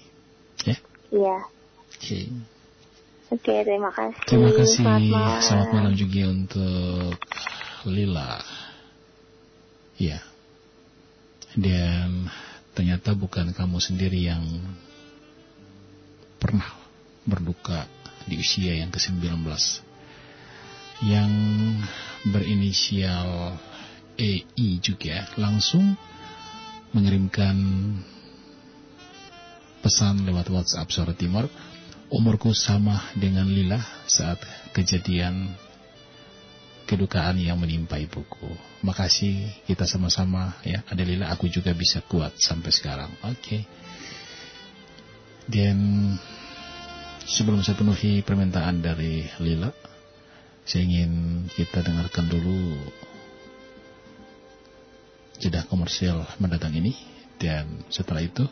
Ya, 0.68 0.77
iya. 1.11 1.38
oke. 1.95 2.19
Oke, 3.31 3.53
terima 3.64 3.89
kasih. 3.95 4.19
Terima 4.27 4.52
kasih. 4.52 4.84
Selamat 4.84 5.07
malam. 5.07 5.39
Selamat 5.39 5.69
malam 5.72 5.93
juga 5.95 6.22
untuk 6.27 7.15
Lila. 7.88 8.43
Ya. 9.95 10.19
Dan 11.56 12.27
ternyata 12.72 13.11
bukan 13.15 13.52
kamu 13.52 13.77
sendiri 13.80 14.19
yang 14.31 14.43
pernah 16.39 16.68
berduka 17.27 17.85
di 18.26 18.39
usia 18.39 18.77
yang 18.77 18.89
ke-19. 18.89 19.45
Yang 21.02 21.31
berinisial 22.30 23.57
EI 24.18 24.77
juga 24.81 25.26
langsung 25.38 25.98
mengirimkan 26.93 27.57
pesan 29.81 30.27
lewat 30.30 30.53
WhatsApp 30.53 30.93
Suara 30.93 31.18
Timur 31.18 31.49
umurku 32.14 32.53
sama 32.53 33.02
dengan 33.18 33.49
Lila 33.49 33.81
saat 34.06 34.38
kejadian 34.77 35.57
kedukaan 36.91 37.39
yang 37.39 37.55
menimpa 37.55 37.95
ibuku. 37.95 38.51
Makasih 38.84 39.63
kita 39.63 39.88
sama-sama 39.88 40.59
ya. 40.68 40.84
Lila 40.91 41.31
aku 41.31 41.47
juga 41.47 41.72
bisa 41.72 42.03
kuat 42.03 42.35
sampai 42.35 42.68
sekarang. 42.68 43.07
Oke. 43.23 43.63
Dan 45.47 45.80
sebelum 47.23 47.63
saya 47.63 47.80
penuhi 47.80 48.19
permintaan 48.19 48.84
dari 48.84 49.23
Lila, 49.39 49.72
saya 50.68 50.84
ingin 50.84 51.47
kita 51.55 51.80
dengarkan 51.80 52.27
dulu 52.27 52.76
jeda 55.39 55.63
komersial 55.65 56.27
mendatang 56.38 56.76
ini 56.76 56.93
dan 57.41 57.81
setelah 57.89 58.22
itu 58.22 58.45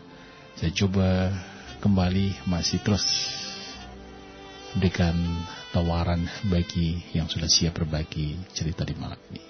saya 0.57 0.73
coba 0.73 1.29
kembali 1.85 2.49
masih 2.49 2.81
terus 2.81 3.05
berikan 4.77 5.15
tawaran 5.73 6.29
bagi 6.45 7.01
yang 7.15 7.25
sudah 7.25 7.49
siap 7.49 7.81
berbagi 7.81 8.37
cerita 8.53 8.85
di 8.85 8.93
malam 8.93 9.17
ini. 9.33 9.41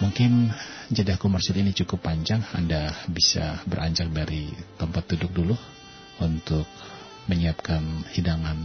Mungkin 0.00 0.48
jeda 0.88 1.20
komersial 1.20 1.60
ini 1.60 1.76
cukup 1.76 2.00
panjang, 2.00 2.40
Anda 2.56 2.88
bisa 3.04 3.60
beranjak 3.68 4.08
dari 4.08 4.48
tempat 4.80 5.04
duduk 5.12 5.28
dulu 5.36 5.56
untuk 6.24 6.64
menyiapkan 7.28 8.08
hidangan 8.16 8.56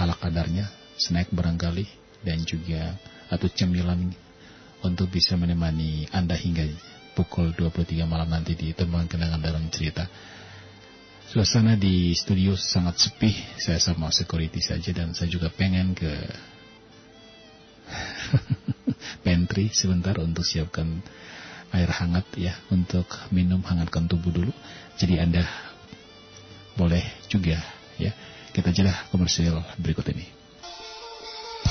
ala 0.00 0.16
kadarnya, 0.16 0.64
snack 0.96 1.28
barangkali, 1.36 1.84
dan 2.24 2.40
juga 2.48 2.96
atau 3.28 3.44
cemilan 3.52 4.08
untuk 4.80 5.12
bisa 5.12 5.36
menemani 5.36 6.08
Anda 6.16 6.32
hingga 6.32 6.64
pukul 7.12 7.52
23 7.52 8.08
malam 8.08 8.32
nanti 8.32 8.56
di 8.56 8.72
temuan 8.72 9.04
kenangan 9.04 9.42
dalam 9.42 9.68
cerita. 9.68 10.08
Suasana 11.28 11.76
di 11.76 12.16
studio 12.16 12.56
sangat 12.56 13.04
sepi, 13.04 13.28
saya 13.60 13.76
sama 13.76 14.08
security 14.08 14.64
saja 14.64 14.96
dan 14.96 15.12
saya 15.12 15.28
juga 15.28 15.52
pengen 15.52 15.92
ke 15.92 16.08
pantry 19.28 19.68
sebentar 19.68 20.16
untuk 20.24 20.40
siapkan 20.40 21.04
air 21.68 21.92
hangat 21.92 22.24
ya 22.32 22.56
untuk 22.72 23.04
minum 23.28 23.60
hangatkan 23.60 24.08
tubuh 24.08 24.32
dulu. 24.32 24.56
Jadi 24.96 25.20
Anda 25.20 25.44
boleh 26.80 27.04
juga 27.28 27.60
ya 28.00 28.16
kita 28.56 28.72
jeda 28.72 28.96
komersial 29.12 29.60
berikut 29.76 30.08
ini. 30.08 30.37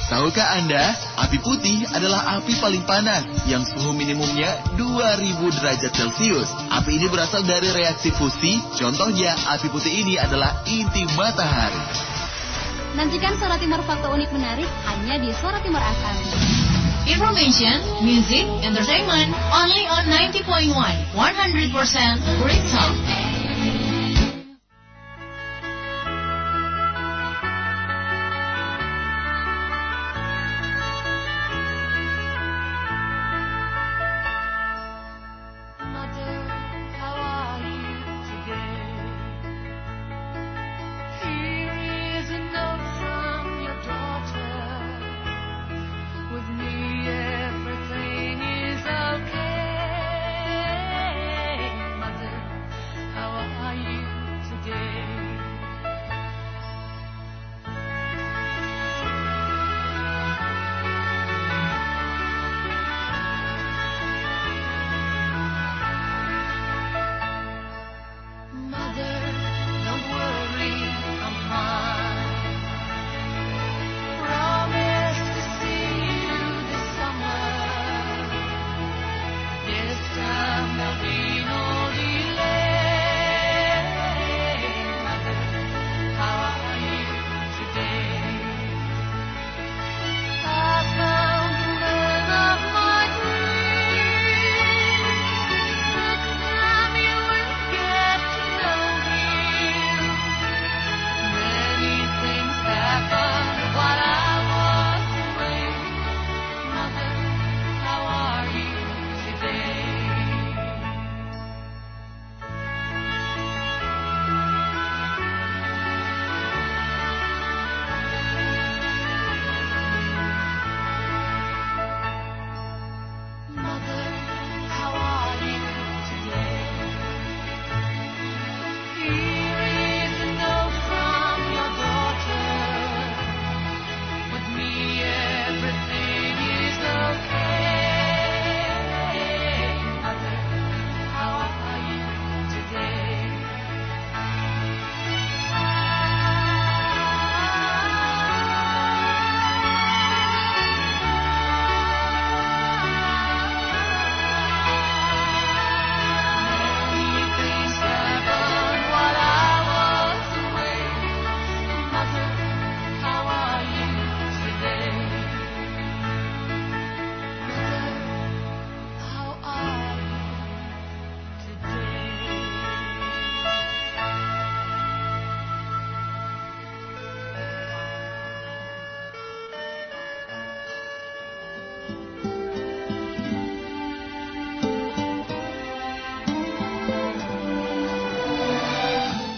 Tahukah 0.08 0.56
Anda, 0.56 0.96
api 1.20 1.36
putih 1.44 1.84
adalah 1.92 2.40
api 2.40 2.56
paling 2.64 2.80
panas 2.88 3.28
yang 3.44 3.68
suhu 3.68 3.92
minimumnya 3.92 4.56
2000 4.80 5.36
derajat 5.60 5.92
Celcius. 5.92 6.48
Api 6.72 6.96
ini 6.96 7.12
berasal 7.12 7.44
dari 7.44 7.68
reaksi 7.76 8.16
fusi, 8.16 8.56
contohnya 8.80 9.36
api 9.52 9.68
putih 9.68 9.92
ini 9.92 10.16
adalah 10.16 10.64
inti 10.64 11.04
matahari. 11.20 11.84
Nantikan 12.96 13.36
Suara 13.36 13.60
Timur 13.60 13.84
Fakta 13.84 14.08
Unik 14.08 14.32
Menarik 14.32 14.72
hanya 14.88 15.20
di 15.20 15.28
Suara 15.36 15.60
Timur 15.60 15.84
FM. 15.84 16.18
Information, 17.12 17.76
music, 18.00 18.48
entertainment, 18.64 19.36
only 19.52 19.92
on 19.92 20.08
90.1, 20.08 20.72
100% 21.12 21.20
Great 22.40 22.64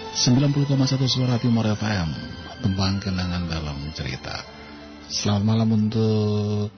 90,1 0.10 1.06
suara 1.06 1.38
Timur 1.38 1.70
FM 1.70 2.10
Tembang 2.66 2.98
kenangan 2.98 3.46
dalam 3.46 3.78
cerita. 3.94 4.42
Selamat 5.06 5.44
malam 5.46 5.70
untuk 5.70 6.74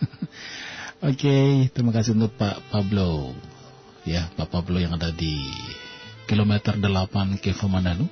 Oke, 1.08 1.68
terima 1.68 1.92
kasih 1.92 2.16
untuk 2.16 2.32
Pak 2.40 2.72
Pablo. 2.72 3.36
Ya, 4.08 4.32
Pak 4.40 4.48
Pablo 4.48 4.80
yang 4.80 4.96
ada 4.96 5.12
di 5.12 5.52
Kilometer 6.24 6.80
8 6.80 7.44
Kevo 7.44 7.68
Mananu 7.68 8.08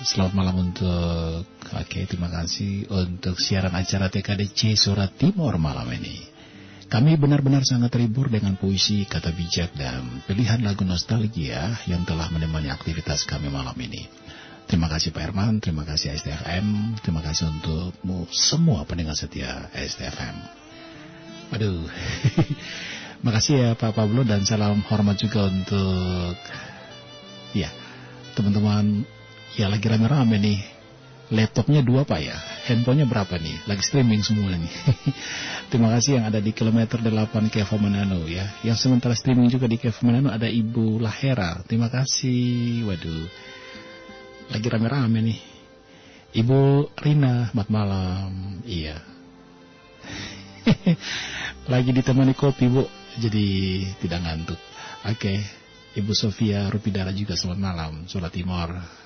Selamat 0.00 0.32
malam 0.32 0.72
untuk 0.72 1.44
Oke, 1.76 2.08
terima 2.08 2.32
kasih 2.32 2.88
untuk 2.88 3.36
siaran 3.36 3.76
acara 3.76 4.08
TKDC 4.08 4.80
Surat 4.80 5.12
Timur 5.12 5.60
malam 5.60 5.92
ini 5.92 6.29
kami 6.90 7.14
benar-benar 7.14 7.62
sangat 7.62 7.94
terhibur 7.94 8.26
dengan 8.26 8.58
puisi, 8.58 9.06
kata 9.06 9.30
bijak, 9.30 9.70
dan 9.78 10.26
pilihan 10.26 10.58
lagu 10.58 10.82
nostalgia 10.82 11.78
yang 11.86 12.02
telah 12.02 12.26
menemani 12.34 12.66
aktivitas 12.66 13.22
kami 13.30 13.46
malam 13.46 13.78
ini. 13.78 14.10
Terima 14.66 14.90
kasih 14.90 15.14
Pak 15.14 15.22
Herman, 15.30 15.62
terima 15.62 15.86
kasih 15.86 16.18
STFM, 16.18 16.98
terima 16.98 17.22
kasih 17.22 17.46
untukmu 17.46 18.26
semua 18.34 18.82
pendengar 18.86 19.14
setia 19.14 19.70
STFM. 19.70 20.34
Aduh, 21.54 21.86
makasih 23.26 23.54
ya 23.54 23.70
Pak 23.78 23.94
Pablo 23.94 24.26
dan 24.26 24.42
salam 24.42 24.82
hormat 24.90 25.14
juga 25.14 25.46
untuk 25.46 26.34
ya 27.54 27.70
teman-teman 28.34 29.06
ya 29.58 29.66
lagi 29.66 29.86
rame-rame 29.86 30.38
nih 30.38 30.58
laptopnya 31.30 31.80
dua 31.80 32.02
pak 32.02 32.20
ya? 32.20 32.36
Handphonenya 32.66 33.06
berapa 33.06 33.38
nih? 33.38 33.66
Lagi 33.70 33.82
streaming 33.86 34.22
semua 34.26 34.50
nih. 34.50 34.70
Terima 35.70 35.94
kasih 35.94 36.18
yang 36.18 36.26
ada 36.26 36.42
di 36.42 36.50
kilometer 36.50 36.98
8 36.98 37.50
Kevo 37.50 37.78
Manano 37.78 38.26
ya. 38.26 38.46
Yang 38.66 38.86
sementara 38.86 39.14
streaming 39.14 39.46
juga 39.46 39.70
di 39.70 39.78
Kevo 39.78 40.02
Manano 40.02 40.34
ada 40.34 40.50
Ibu 40.50 40.98
Lahera. 40.98 41.62
Terima 41.64 41.86
kasih. 41.86 42.82
Waduh. 42.90 43.26
Lagi 44.50 44.66
rame-rame 44.66 45.18
nih. 45.22 45.38
Ibu 46.34 46.90
Rina 46.98 47.50
selamat 47.50 47.68
malam. 47.70 48.30
Iya. 48.66 48.98
Lagi 51.72 51.90
ditemani 51.94 52.34
kopi 52.34 52.66
bu. 52.66 52.82
Jadi 53.22 53.86
tidak 54.02 54.26
ngantuk. 54.26 54.58
Oke. 55.06 55.38
Ibu 55.90 56.14
Sofia 56.14 56.70
Rupidara 56.70 57.14
juga 57.14 57.34
selamat 57.38 57.58
malam. 57.62 57.92
Sholat 58.06 58.30
Timur 58.30 58.99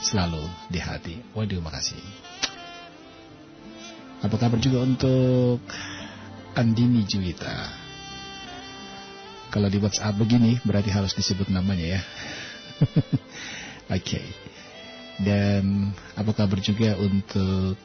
selalu 0.00 0.42
di 0.72 0.80
hati. 0.80 1.14
Waduh, 1.36 1.60
makasih. 1.60 2.00
Apa 4.20 4.36
kabar 4.36 4.60
juga 4.60 4.84
untuk 4.84 5.64
Andini 6.52 7.04
Juwita? 7.08 7.72
Kalau 9.50 9.66
di 9.66 9.80
WhatsApp 9.82 10.20
begini 10.20 10.60
berarti 10.62 10.92
harus 10.92 11.16
disebut 11.16 11.48
namanya 11.48 11.98
ya. 11.98 12.00
Oke. 13.96 14.04
Okay. 14.04 14.26
Dan 15.20 15.92
apa 16.16 16.32
kabar 16.32 16.60
juga 16.64 16.96
untuk 16.96 17.76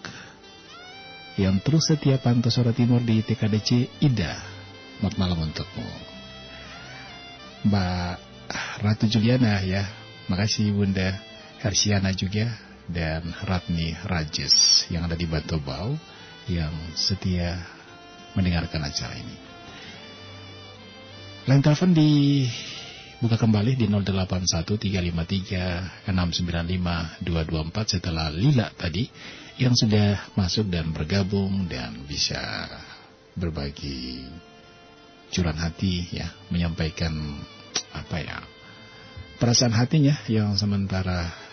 yang 1.35 1.59
terus 1.59 1.91
setia 1.91 2.15
pantau 2.15 2.47
suara 2.47 2.71
timur 2.71 3.03
di 3.03 3.19
TKDC 3.19 3.99
Ida. 3.99 4.39
Selamat 4.95 5.15
malam 5.19 5.43
untukmu. 5.43 5.87
Mbak 7.67 8.15
Ratu 8.79 9.05
Juliana 9.11 9.59
ya. 9.65 9.83
Makasih 10.31 10.71
Bunda. 10.71 11.34
Hersiana 11.65 12.13
juga 12.13 12.45
dan 12.85 13.25
Ratni 13.41 13.97
Rajes 14.05 14.85
yang 14.93 15.09
ada 15.09 15.17
di 15.17 15.25
Bantobau 15.25 15.97
yang 16.45 16.69
setia 16.93 17.57
mendengarkan 18.37 18.85
acara 18.85 19.17
ini. 19.17 19.33
Line 21.49 21.65
telepon 21.65 21.97
dibuka 21.97 23.41
kembali 23.41 23.73
di 23.73 23.89
081353695224 26.05 27.97
setelah 27.97 28.29
Lila 28.29 28.69
tadi 28.77 29.09
yang 29.57 29.73
sudah 29.73 30.37
masuk 30.37 30.69
dan 30.69 30.93
bergabung 30.93 31.65
dan 31.65 32.05
bisa 32.05 32.69
berbagi 33.33 34.21
curahan 35.33 35.65
hati 35.65 36.13
ya, 36.13 36.29
menyampaikan 36.53 37.41
apa 37.97 38.21
ya 38.21 38.37
perasaan 39.41 39.73
hatinya 39.75 40.15
yang 40.29 40.55
sementara 40.55 41.44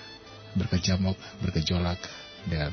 berkecamuk, 0.56 1.16
bergejolak 1.40 2.00
dan 2.48 2.72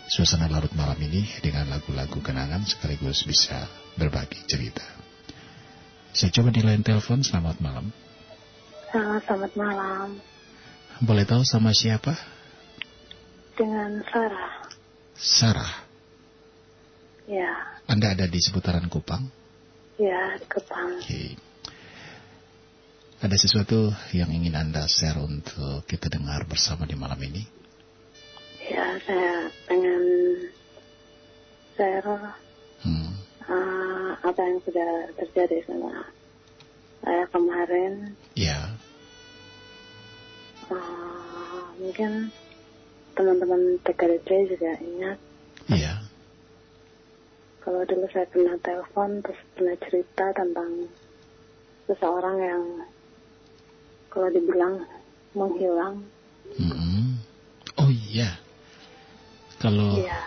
suasana 0.05 0.45
larut 0.45 0.77
malam 0.77 1.01
ini 1.01 1.26
dengan 1.41 1.73
lagu-lagu 1.73 2.22
kenangan 2.22 2.69
sekaligus 2.69 3.26
bisa 3.26 3.65
berbagi 3.97 4.45
cerita. 4.45 4.97
Saya 6.18 6.34
coba 6.34 6.49
di 6.49 6.65
line 6.65 6.81
telepon, 6.81 7.22
selamat 7.22 7.61
malam. 7.61 7.94
Halo, 8.89 9.22
selamat 9.22 9.53
malam. 9.53 10.18
Boleh 11.06 11.30
tahu 11.30 11.45
sama 11.45 11.69
siapa? 11.77 12.18
Dengan 13.53 14.02
Sarah. 14.10 14.65
Sarah. 15.14 15.73
Ya, 17.30 17.53
Anda 17.85 18.18
ada 18.18 18.26
di 18.26 18.41
seputaran 18.41 18.89
Kupang? 18.89 19.30
ya, 20.02 20.41
di 20.41 20.48
Kepang. 20.49 20.98
Oke. 20.98 21.38
Ada 23.22 23.38
sesuatu 23.38 23.94
yang 24.10 24.34
ingin 24.34 24.57
Anda 24.57 24.89
share 24.89 25.22
untuk 25.22 25.85
kita 25.85 26.10
dengar 26.10 26.49
bersama 26.49 26.89
di 26.89 26.98
malam 26.98 27.22
ini? 27.22 27.45
Ya, 28.65 28.98
saya 29.06 29.53
pengen 29.69 30.02
share 31.77 32.34
Hmm. 32.81 33.16
Uh, 33.49 34.11
apa 34.22 34.40
yang 34.44 34.60
sudah 34.64 35.11
terjadi 35.19 35.64
sama 35.68 36.06
saya 37.03 37.24
kemarin. 37.32 38.14
Ya, 38.36 38.76
Uh, 40.68 41.64
mungkin 41.80 42.28
teman-teman 43.15 43.80
TKDC 43.88 44.52
juga 44.52 44.76
ingat 44.84 45.15
iya, 45.72 46.03
kalau 47.64 47.88
dulu 47.88 48.03
saya 48.11 48.28
pernah 48.28 48.60
telepon 48.60 49.24
terus 49.24 49.40
pernah 49.56 49.76
cerita 49.80 50.28
tentang 50.36 50.91
seseorang 51.88 52.38
yang 52.44 52.64
kalau 54.11 54.28
dibilang 54.28 54.76
menghilang. 55.32 56.03
Mm-mm. 56.60 57.15
Oh 57.80 57.88
iya. 57.88 58.36
Kalau 59.57 59.99
Ya, 60.03 60.19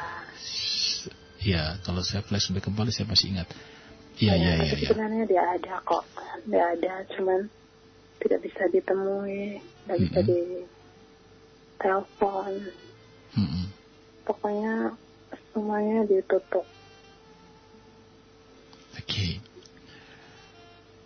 ya 1.40 1.80
kalau 1.82 2.04
saya 2.04 2.20
flashback 2.22 2.68
kembali 2.68 2.92
saya 2.92 3.08
masih 3.08 3.32
ingat. 3.36 3.48
Iya 4.20 4.36
iya 4.36 4.52
ya, 4.52 4.52
iya. 4.60 4.70
tapi 4.76 4.82
iya. 4.84 4.88
sebenarnya 4.92 5.24
dia 5.24 5.42
ada 5.56 5.74
kok. 5.80 6.04
Dia 6.44 6.64
ada, 6.76 6.92
cuman 7.16 7.40
tidak 8.20 8.40
bisa 8.44 8.62
ditemui, 8.68 9.56
tidak 9.58 9.96
bisa 10.04 10.18
Mm-mm. 10.20 10.28
di 10.28 10.40
telepon. 11.80 12.52
Mm-mm. 13.32 13.64
Pokoknya 14.28 14.92
semuanya 15.52 16.04
ditutup. 16.04 16.68
Oke. 19.00 19.40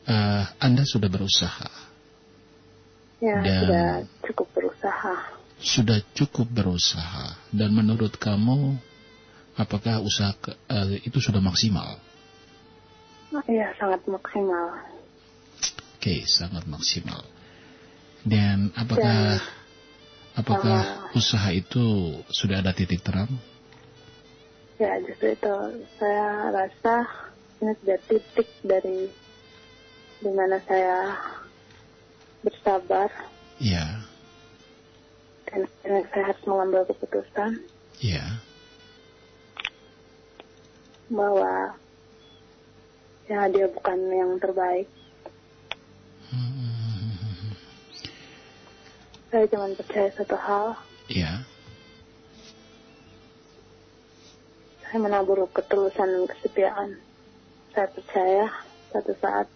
Eh, 0.04 0.44
Anda 0.60 0.84
sudah 0.84 1.08
berusaha, 1.08 1.70
Ya, 3.24 3.40
Dan- 3.40 3.56
sudah 3.64 3.88
cukup 4.28 4.48
berusaha. 4.52 5.14
sudah 5.56 5.98
cukup 6.12 6.44
berusaha, 6.52 7.40
dan 7.48 7.72
menurut 7.72 8.12
kamu, 8.20 8.76
apakah 9.54 10.02
usaha 10.02 10.34
ke- 10.38 10.56
eh, 10.70 11.02
itu 11.06 11.18
sudah 11.18 11.38
maksimal? 11.38 11.98
Iya, 13.50 13.74
sangat 13.78 14.06
maksimal. 14.06 14.78
Oke, 15.98 16.22
sangat 16.28 16.64
maksimal. 16.70 17.22
Dan 18.22 18.70
apakah 18.78 19.42
apakah 20.34 20.80
sama- 20.82 21.10
usaha 21.18 21.50
itu 21.50 22.18
sudah 22.30 22.62
ada 22.62 22.70
titik 22.70 23.02
terang? 23.02 23.30
Ya, 24.78 24.98
justru 25.06 25.34
itu 25.34 25.54
saya 25.98 26.50
rasa 26.50 27.06
ini 27.62 27.72
sudah 27.78 27.98
titik 28.10 28.48
dari 28.66 29.06
di 30.18 30.30
mana 30.34 30.58
saya 30.66 31.14
bersabar 32.42 33.06
Ya, 33.62 34.02
dan 35.46 35.62
akhirnya 35.62 36.02
saya 36.10 36.24
harus 36.34 36.42
mengambil 36.42 36.82
keputusan 36.90 37.50
ya. 38.02 38.42
Bahwa 41.14 41.78
ya 43.30 43.46
dia 43.48 43.66
bukan 43.70 43.98
yang 44.10 44.36
terbaik. 44.42 44.90
Hmm, 46.28 47.54
Saya 49.30 49.46
cuma 49.48 49.70
percaya 49.72 50.08
satu 50.12 50.36
hal, 50.36 50.66
Ya, 51.08 51.44
saya 54.94 55.10
menabur 55.10 55.42
ketulusan 55.50 56.06
dan 56.06 56.24
kesetiaan. 56.30 56.90
Saya 57.74 57.90
percaya 57.90 58.46
suatu 58.94 59.10
saat 59.18 59.50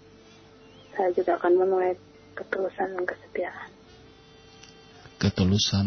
saya 0.98 1.14
juga 1.14 1.38
akan 1.38 1.52
menuai 1.62 1.94
ketulusan 2.34 2.98
dan 2.98 3.04
kesetiaan. 3.06 3.70
Ketulusan 5.22 5.86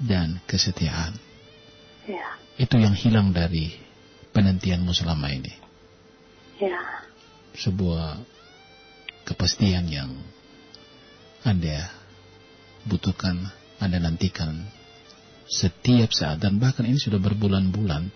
dan 0.00 0.40
kesetiaan. 0.48 1.20
Ya, 2.08 2.40
Itu 2.56 2.80
yang 2.80 2.96
hilang 2.96 3.36
dari 3.36 3.76
penantianmu 4.32 4.92
selama 4.92 5.28
ini. 5.32 5.54
ya, 6.60 6.80
Sebuah 7.56 8.20
kepastian 9.28 9.86
yang 9.88 10.10
Anda 11.44 11.92
butuhkan, 12.88 13.38
Anda 13.78 14.02
nantikan 14.02 14.66
setiap 15.46 16.10
saat. 16.16 16.40
Dan 16.40 16.58
bahkan 16.58 16.88
ini 16.88 16.98
sudah 16.98 17.20
berbulan-bulan. 17.20 18.08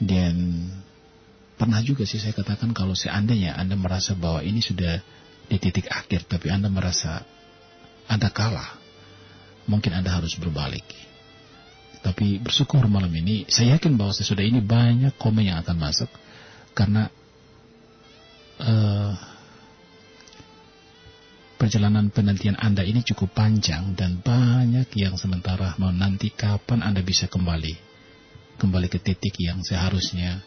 Dan 0.00 0.34
pernah 1.54 1.78
juga 1.84 2.02
sih 2.02 2.18
saya 2.18 2.34
katakan 2.34 2.74
kalau 2.74 2.98
seandainya 2.98 3.54
Anda 3.54 3.78
merasa 3.78 4.18
bahwa 4.18 4.42
ini 4.42 4.58
sudah 4.58 4.98
di 5.46 5.56
titik 5.60 5.86
akhir 5.92 6.26
tapi 6.26 6.50
Anda 6.50 6.72
merasa 6.72 7.22
Anda 8.10 8.32
kalah 8.32 8.80
mungkin 9.70 9.94
Anda 9.94 10.10
harus 10.12 10.34
berbalik 10.34 10.84
tapi 12.04 12.36
bersyukur 12.36 12.84
malam 12.84 13.08
ini 13.16 13.48
saya 13.48 13.80
yakin 13.80 13.96
bahwa 13.96 14.12
sesudah 14.12 14.44
ini 14.44 14.60
banyak 14.60 15.16
komen 15.16 15.48
yang 15.48 15.64
akan 15.64 15.76
masuk. 15.80 16.12
Karena 16.76 17.08
eh, 18.60 19.12
perjalanan 21.56 22.12
penantian 22.12 22.60
Anda 22.60 22.84
ini 22.84 23.00
cukup 23.00 23.32
panjang 23.32 23.96
dan 23.96 24.20
banyak 24.20 24.92
yang 25.00 25.16
sementara 25.16 25.72
menanti 25.80 26.28
kapan 26.28 26.84
Anda 26.84 27.00
bisa 27.00 27.24
kembali. 27.24 27.96
Kembali 28.60 28.86
ke 28.92 29.00
titik 29.00 29.40
yang 29.40 29.64
seharusnya 29.64 30.44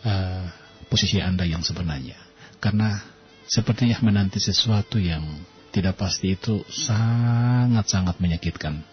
eh, 0.00 0.48
posisi 0.88 1.20
Anda 1.20 1.44
yang 1.44 1.60
sebenarnya. 1.60 2.16
Karena 2.56 2.96
sepertinya 3.44 4.00
menanti 4.00 4.40
sesuatu 4.40 4.96
yang 4.96 5.44
tidak 5.76 6.00
pasti 6.00 6.40
itu 6.40 6.64
sangat-sangat 6.72 8.16
menyakitkan 8.16 8.89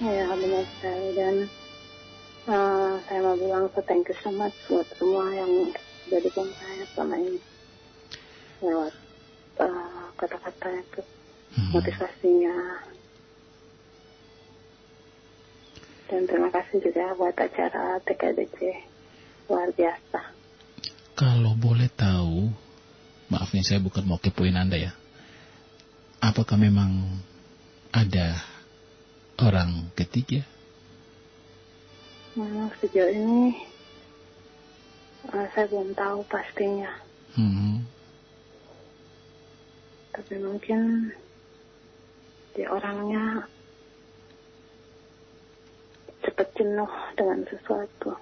ya 0.00 0.26
benar 0.36 0.64
sekali. 0.76 1.08
Dan 1.16 1.34
eh, 2.48 2.92
saya 3.08 3.20
mau 3.24 3.36
bilang 3.36 3.68
so 3.72 3.80
thank 3.84 4.06
you 4.08 4.16
so 4.20 4.30
much 4.32 4.54
buat 4.68 4.86
semua 4.96 5.30
yang 5.32 5.50
sudah 6.06 6.20
dukung 6.20 6.50
saya 6.60 6.84
selama 6.92 7.16
ini. 7.20 7.40
Lewat 8.60 8.94
eh, 9.60 10.04
kata-kata 10.16 10.68
itu 10.80 11.02
Hmm. 11.56 11.72
motivasinya. 11.72 12.56
Dan 16.06 16.22
terima 16.28 16.52
kasih 16.52 16.78
juga 16.84 17.16
buat 17.16 17.34
acara 17.34 17.98
TKDC 18.04 18.58
luar 19.48 19.72
biasa. 19.74 20.20
Kalau 21.16 21.56
boleh 21.56 21.88
tahu, 21.96 22.52
maaf 23.32 23.50
nih 23.56 23.64
saya 23.64 23.80
bukan 23.80 24.04
mau 24.04 24.20
kepoin 24.20 24.54
Anda 24.54 24.76
ya. 24.76 24.92
Apakah 26.20 26.60
memang 26.60 27.18
ada 27.90 28.36
orang 29.40 29.90
ketiga? 29.94 30.44
Hmm, 32.36 32.68
sejauh 32.80 33.08
ini 33.08 33.56
eh, 35.32 35.46
saya 35.56 35.66
belum 35.72 35.96
tahu 35.96 36.20
pastinya 36.28 36.92
Hmm, 37.32 37.84
tapi 40.12 40.40
mungkin 40.40 41.12
dia 42.56 42.72
orangnya 42.72 43.44
cepat 46.24 46.48
jenuh 46.56 46.88
dengan 47.12 47.44
sesuatu 47.44 48.16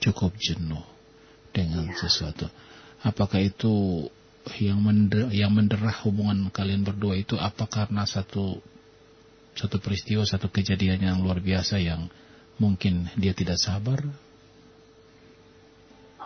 cukup 0.00 0.32
jenuh 0.36 0.84
dengan 1.52 1.88
Iya. 1.88 1.96
sesuatu. 1.96 2.44
Apakah 3.00 3.40
itu 3.40 4.04
yang 4.60 4.80
mender, 4.84 5.32
yang 5.32 5.52
menderah 5.52 5.96
hubungan 6.04 6.52
kalian 6.52 6.84
berdua 6.84 7.16
itu 7.16 7.40
apa 7.40 7.64
karena 7.64 8.04
satu 8.04 8.60
satu 9.54 9.78
peristiwa, 9.78 10.26
satu 10.26 10.50
kejadian 10.50 11.00
yang 11.02 11.18
luar 11.22 11.38
biasa 11.38 11.78
yang 11.78 12.10
mungkin 12.58 13.10
dia 13.18 13.34
tidak 13.34 13.58
sabar? 13.58 14.02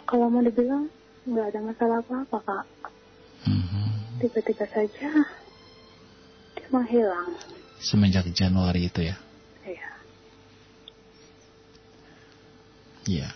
kalau 0.09 0.33
mau 0.33 0.41
dibilang 0.41 0.89
nggak 1.29 1.47
ada 1.53 1.61
masalah 1.61 2.01
apa-apa 2.01 2.39
kak 2.41 2.67
Hmm, 3.39 4.19
tiba-tiba 4.19 4.67
saja 4.67 5.09
dia 6.57 6.67
menghilang 6.75 7.39
Semenjak 7.79 8.27
Januari 8.35 8.91
itu 8.91 9.07
ya. 9.07 9.15
iya 9.63 9.89
Ya, 13.07 13.29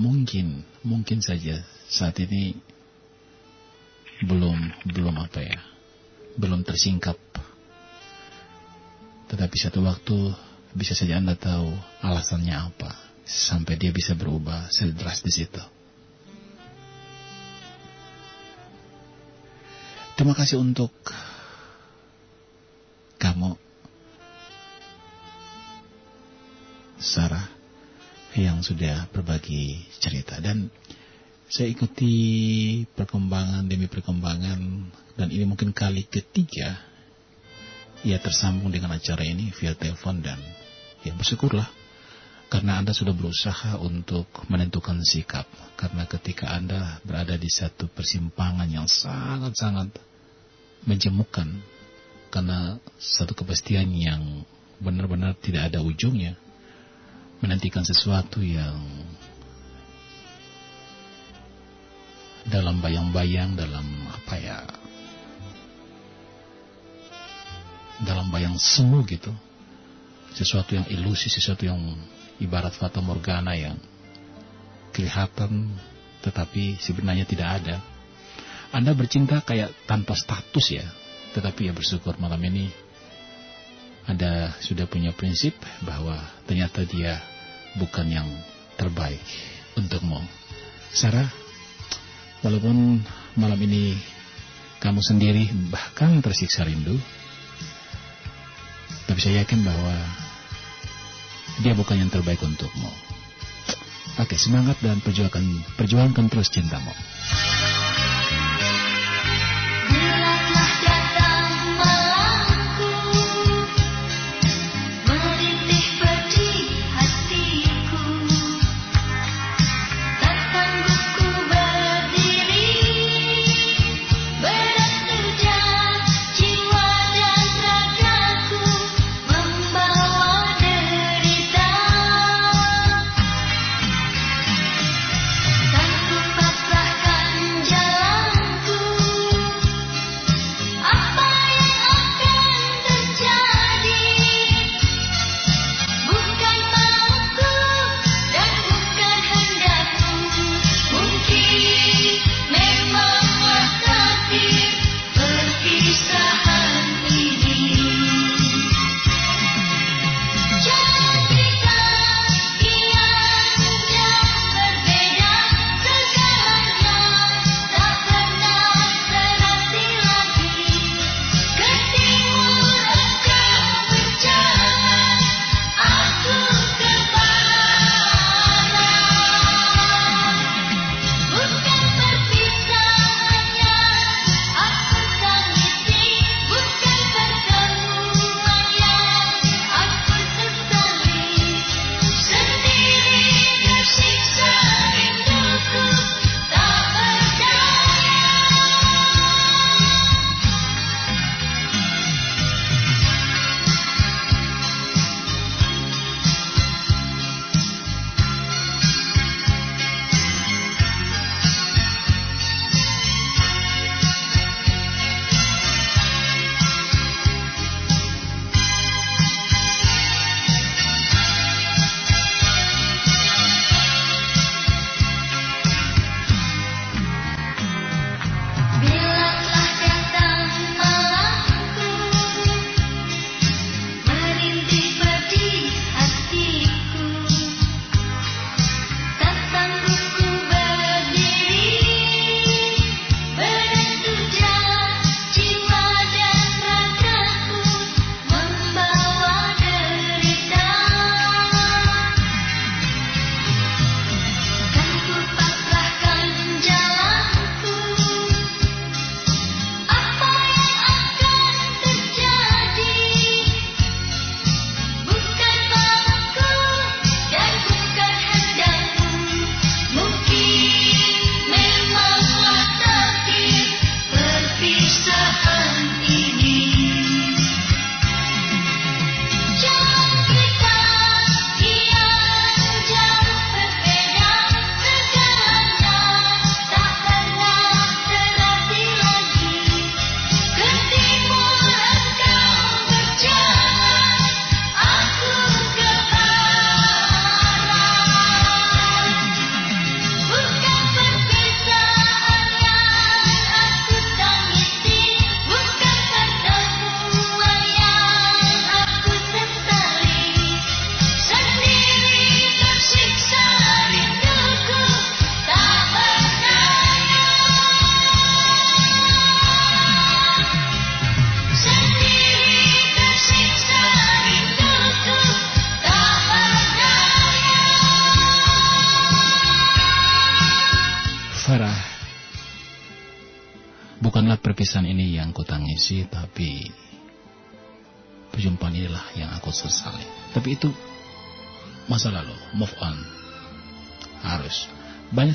mungkin, 0.00 0.64
mungkin 0.80 1.20
saja 1.20 1.60
saat 1.86 2.16
ini 2.18 2.56
belum, 4.24 4.56
belum 4.88 5.14
apa 5.20 5.44
ya, 5.44 5.60
belum 6.40 6.64
tersingkap. 6.66 7.14
Tetapi 9.26 9.56
satu 9.58 9.82
waktu 9.82 10.16
bisa 10.76 10.94
saja 10.94 11.18
Anda 11.18 11.34
tahu 11.34 11.72
alasannya 12.04 12.54
apa 12.54 12.90
sampai 13.26 13.74
dia 13.74 13.90
bisa 13.90 14.14
berubah 14.14 14.70
sedrastis 14.70 15.42
itu. 15.42 15.64
Terima 20.16 20.32
kasih 20.32 20.62
untuk 20.62 20.94
kamu, 23.20 23.58
Sarah 26.96 27.52
yang 28.36 28.64
sudah 28.64 29.08
berbagi 29.12 29.84
cerita 30.00 30.40
dan 30.40 30.72
saya 31.48 31.68
ikuti 31.68 32.14
perkembangan 32.96 33.64
demi 33.68 33.88
perkembangan 33.88 34.60
dan 35.16 35.28
ini 35.32 35.44
mungkin 35.44 35.72
kali 35.72 36.04
ketiga 36.04 36.76
ia 38.06 38.22
tersambung 38.22 38.70
dengan 38.70 38.94
acara 38.94 39.26
ini 39.26 39.50
via 39.50 39.74
telepon 39.74 40.22
dan 40.22 40.38
ya 41.02 41.10
bersyukurlah 41.18 41.66
karena 42.46 42.78
Anda 42.78 42.94
sudah 42.94 43.10
berusaha 43.10 43.74
untuk 43.82 44.30
menentukan 44.46 45.02
sikap. 45.02 45.50
Karena 45.74 46.06
ketika 46.06 46.54
Anda 46.54 47.02
berada 47.02 47.34
di 47.34 47.50
satu 47.50 47.90
persimpangan 47.90 48.70
yang 48.70 48.86
sangat-sangat 48.86 49.90
menjemukan 50.86 51.50
karena 52.30 52.78
satu 53.02 53.34
kepastian 53.34 53.90
yang 53.90 54.46
benar-benar 54.78 55.34
tidak 55.42 55.74
ada 55.74 55.82
ujungnya 55.82 56.38
menantikan 57.42 57.82
sesuatu 57.82 58.38
yang 58.44 58.78
dalam 62.46 62.78
bayang-bayang 62.78 63.58
dalam 63.58 63.82
apa 64.06 64.34
ya 64.38 64.58
dalam 68.04 68.28
bayang 68.28 68.58
semu 68.60 69.04
gitu 69.08 69.32
sesuatu 70.36 70.76
yang 70.76 70.86
ilusi 70.92 71.32
sesuatu 71.32 71.64
yang 71.64 71.80
ibarat 72.42 72.76
fata 72.76 73.00
morgana 73.00 73.56
yang 73.56 73.80
kelihatan 74.92 75.72
tetapi 76.20 76.76
sebenarnya 76.76 77.24
tidak 77.24 77.62
ada 77.62 77.76
anda 78.74 78.92
bercinta 78.92 79.40
kayak 79.40 79.72
tanpa 79.88 80.12
status 80.12 80.66
ya 80.76 80.84
tetapi 81.32 81.68
ya 81.68 81.72
bersyukur 81.72 82.16
malam 82.20 82.40
ini 82.44 82.68
anda 84.06 84.54
sudah 84.62 84.86
punya 84.86 85.10
prinsip 85.10 85.58
bahwa 85.82 86.14
ternyata 86.46 86.86
dia 86.86 87.18
bukan 87.74 88.06
yang 88.06 88.28
terbaik 88.78 89.18
untukmu. 89.74 90.22
Sarah, 90.94 91.28
walaupun 92.40 93.02
malam 93.36 93.60
ini 93.60 93.98
kamu 94.80 95.02
sendiri 95.02 95.50
bahkan 95.68 96.22
tersiksa 96.22 96.64
rindu, 96.64 96.96
tapi 99.06 99.18
saya 99.22 99.46
yakin 99.46 99.62
bahwa 99.62 99.94
dia 101.62 101.72
bukan 101.72 101.96
yang 101.96 102.10
terbaik 102.12 102.42
untukmu. 102.42 102.90
Oke, 104.16 104.36
semangat 104.40 104.80
dan 104.80 105.00
perjuangkan, 105.04 105.44
perjuangkan 105.76 106.26
terus 106.32 106.48
cintamu. 106.48 106.92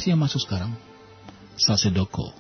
Sih 0.02 0.10
yang 0.10 0.22
masuk 0.26 0.42
sekarang. 0.42 0.74
Salsedoko. 1.62 2.34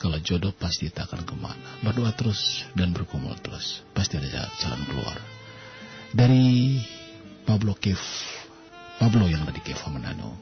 Kalau 0.00 0.18
jodoh 0.24 0.56
pasti 0.56 0.88
tak 0.88 1.12
akan 1.12 1.22
ke 1.28 1.34
mana. 1.36 1.78
Berdoa 1.84 2.16
terus 2.16 2.64
dan 2.72 2.96
berkumul 2.96 3.36
terus. 3.44 3.84
Pasti 3.92 4.16
ada 4.16 4.48
jalan 4.56 4.82
keluar. 4.88 5.20
Dari 6.16 6.80
Pablo 7.44 7.76
Kev. 7.76 8.00
Pablo 8.96 9.28
yang 9.28 9.44
ada 9.44 9.52
di 9.52 9.62
Keva 9.62 9.92
Manado. 9.92 10.32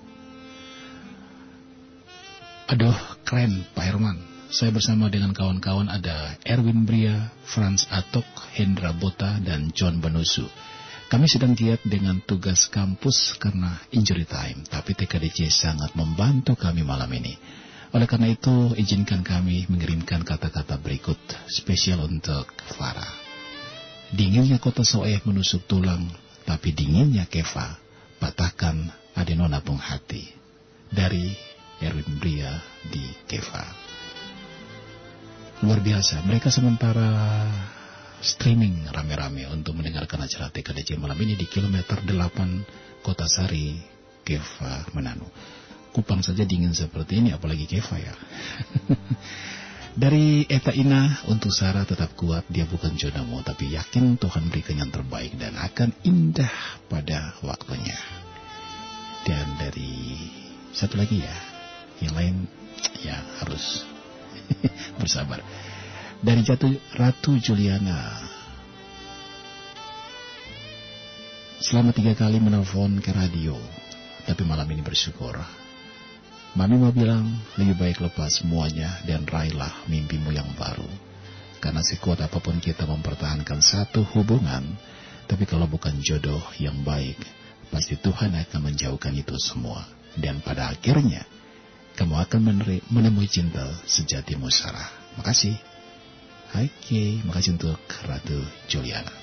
Aduh, 2.70 2.94
keren 3.27 3.66
Pak 3.74 3.85
Herman. 3.85 4.19
Saya 4.51 4.70
bersama 4.70 5.11
dengan 5.11 5.35
kawan-kawan 5.35 5.90
ada 5.90 6.39
Erwin 6.47 6.86
Bria, 6.86 7.35
Franz 7.47 7.86
Atok, 7.90 8.27
Hendra 8.55 8.94
Bota, 8.94 9.43
dan 9.43 9.74
John 9.74 9.98
Banusu. 9.98 10.47
Kami 11.11 11.27
sedang 11.27 11.59
giat 11.59 11.82
dengan 11.82 12.23
tugas 12.23 12.70
kampus 12.70 13.35
karena 13.35 13.82
injury 13.91 14.23
time, 14.31 14.62
tapi 14.70 14.95
TKDC 14.95 15.51
sangat 15.51 15.91
membantu 15.99 16.55
kami 16.55 16.87
malam 16.87 17.11
ini. 17.11 17.35
Oleh 17.91 18.07
karena 18.07 18.31
itu, 18.31 18.70
izinkan 18.78 19.27
kami 19.27 19.66
mengirimkan 19.66 20.23
kata-kata 20.23 20.78
berikut 20.78 21.19
spesial 21.51 22.07
untuk 22.07 22.47
Farah. 22.78 23.11
Dinginnya 24.15 24.62
kota 24.62 24.87
Soeh 24.87 25.19
menusuk 25.27 25.66
tulang, 25.66 26.07
tapi 26.47 26.70
dinginnya 26.70 27.27
Keva 27.27 27.74
patahkan 28.23 28.78
adeno 29.19 29.51
nabung 29.51 29.82
hati. 29.82 30.31
Dari 30.95 31.35
Erwin 31.82 32.23
Bria 32.23 32.55
di 32.87 33.03
Keva. 33.27 33.66
Luar 35.66 35.82
biasa, 35.82 36.23
mereka 36.23 36.55
sementara 36.55 37.11
streaming 38.21 38.85
rame-rame 38.93 39.49
untuk 39.49 39.81
mendengarkan 39.81 40.21
acara 40.21 40.53
TKDC 40.53 41.01
malam 41.01 41.17
ini 41.25 41.37
di 41.37 41.49
kilometer 41.49 42.05
8 42.05 43.01
Kota 43.01 43.25
Sari, 43.25 43.81
Keva, 44.21 44.85
Manado. 44.93 45.29
Kupang 45.91 46.23
saja 46.23 46.47
dingin 46.47 46.77
seperti 46.77 47.19
ini, 47.19 47.35
apalagi 47.35 47.67
Keva 47.67 47.97
ya. 47.99 48.15
Dari 49.91 50.47
Eta 50.47 50.71
Ina, 50.71 51.27
untuk 51.27 51.51
Sarah 51.51 51.83
tetap 51.83 52.15
kuat, 52.15 52.47
dia 52.47 52.63
bukan 52.63 52.95
jodohmu, 52.95 53.43
tapi 53.43 53.75
yakin 53.75 54.15
Tuhan 54.23 54.47
berikan 54.47 54.79
yang 54.79 54.93
terbaik 54.95 55.35
dan 55.35 55.59
akan 55.59 55.91
indah 56.07 56.53
pada 56.87 57.35
waktunya. 57.43 57.99
Dan 59.27 59.59
dari 59.59 60.17
satu 60.71 60.95
lagi 60.95 61.21
ya, 61.21 61.37
yang 62.07 62.15
lain 62.15 62.37
ya 63.03 63.19
harus 63.43 63.83
bersabar. 65.03 65.43
Dari 66.21 66.45
jatuh 66.45 66.69
Ratu 67.01 67.41
Juliana. 67.41 68.21
Selama 71.65 71.97
tiga 71.97 72.13
kali 72.13 72.37
menelpon 72.37 73.01
ke 73.01 73.09
radio, 73.09 73.57
tapi 74.29 74.45
malam 74.45 74.69
ini 74.69 74.85
bersyukur. 74.85 75.41
Mami 76.61 76.77
mau 76.77 76.93
bilang 76.93 77.25
lebih 77.57 77.73
baik 77.73 78.05
lepas 78.05 78.45
semuanya 78.45 79.01
dan 79.09 79.25
raihlah 79.25 79.89
mimpimu 79.89 80.29
yang 80.29 80.45
baru. 80.61 80.85
Karena 81.57 81.81
sekuat 81.81 82.21
apa 82.21 82.37
pun 82.37 82.61
kita 82.61 82.85
mempertahankan 82.85 83.65
satu 83.65 84.05
hubungan, 84.13 84.77
tapi 85.25 85.49
kalau 85.49 85.65
bukan 85.73 86.05
jodoh 86.05 86.45
yang 86.61 86.85
baik, 86.85 87.17
pasti 87.73 87.97
Tuhan 87.97 88.37
akan 88.37 88.61
menjauhkan 88.69 89.17
itu 89.17 89.41
semua. 89.41 89.89
Dan 90.21 90.45
pada 90.45 90.69
akhirnya, 90.69 91.25
kamu 91.97 92.13
akan 92.13 92.41
menemui 92.93 93.25
cinta 93.25 93.73
sejatimu 93.89 94.53
Sarah. 94.53 95.17
Makasih. 95.17 95.70
Oke, 96.51 97.23
makasih 97.23 97.55
untuk 97.55 97.79
Ratu 98.03 98.43
Juliana. 98.67 99.15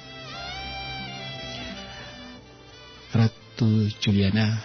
Ratu 3.11 3.91
Juliana 3.99 4.63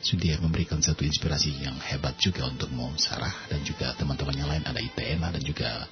sudah 0.00 0.40
memberikan 0.40 0.80
satu 0.80 1.04
inspirasi 1.04 1.60
yang 1.60 1.76
hebat 1.84 2.16
juga 2.16 2.48
untukmu 2.48 2.96
Sarah 2.96 3.32
dan 3.52 3.60
juga 3.68 3.92
teman-teman 4.00 4.32
yang 4.32 4.48
lain 4.48 4.64
ada 4.64 4.80
ITNA 4.80 5.28
dan 5.36 5.42
juga 5.44 5.84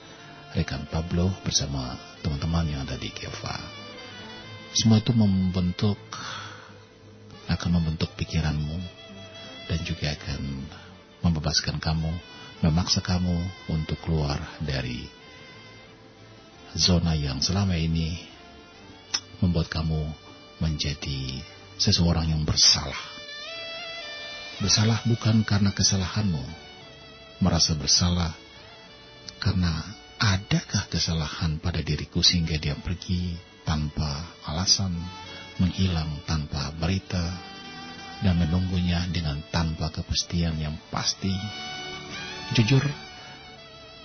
rekan 0.56 0.88
Pablo 0.88 1.28
bersama 1.44 1.96
teman-teman 2.24 2.72
yang 2.72 2.80
ada 2.88 2.96
di 2.96 3.12
Keva. 3.12 3.56
Semua 4.72 4.96
itu 4.96 5.12
membentuk 5.12 6.00
akan 7.52 7.68
membentuk 7.68 8.16
pikiranmu 8.16 8.80
dan 9.68 9.80
juga 9.84 10.16
akan 10.16 10.40
membebaskan 11.20 11.76
kamu, 11.76 12.12
memaksa 12.64 13.04
kamu 13.04 13.44
untuk 13.68 14.00
keluar 14.00 14.40
dari 14.64 15.20
zona 16.76 17.12
yang 17.12 17.40
selama 17.44 17.76
ini 17.76 18.16
membuat 19.44 19.68
kamu 19.68 20.08
menjadi 20.62 21.42
seseorang 21.76 22.30
yang 22.30 22.42
bersalah. 22.46 23.10
Bersalah 24.62 25.02
bukan 25.04 25.42
karena 25.42 25.74
kesalahanmu, 25.74 26.44
merasa 27.42 27.74
bersalah 27.74 28.30
karena 29.42 29.82
adakah 30.22 30.86
kesalahan 30.86 31.58
pada 31.58 31.82
diriku 31.82 32.22
sehingga 32.22 32.54
dia 32.62 32.78
pergi 32.78 33.34
tanpa 33.66 34.22
alasan, 34.46 34.94
menghilang 35.58 36.22
tanpa 36.22 36.70
berita, 36.78 37.34
dan 38.22 38.38
menunggunya 38.38 39.02
dengan 39.10 39.42
tanpa 39.50 39.90
kepastian 39.90 40.54
yang 40.62 40.78
pasti. 40.94 41.34
Jujur, 42.54 42.86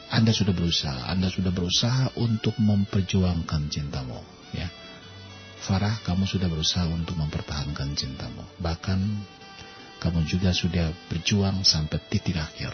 Anda 0.07 0.31
sudah 0.31 0.55
berusaha, 0.55 1.11
Anda 1.11 1.27
sudah 1.27 1.51
berusaha 1.51 2.15
untuk 2.15 2.55
memperjuangkan 2.55 3.67
cintamu, 3.67 4.23
ya. 4.55 4.71
Farah, 5.57 5.99
kamu 6.05 6.23
sudah 6.23 6.47
berusaha 6.47 6.87
untuk 6.87 7.19
mempertahankan 7.19 7.91
cintamu. 7.97 8.45
Bahkan 8.61 8.99
kamu 9.99 10.23
juga 10.29 10.55
sudah 10.55 10.93
berjuang 11.11 11.65
sampai 11.67 11.97
titik 12.07 12.37
akhir. 12.39 12.71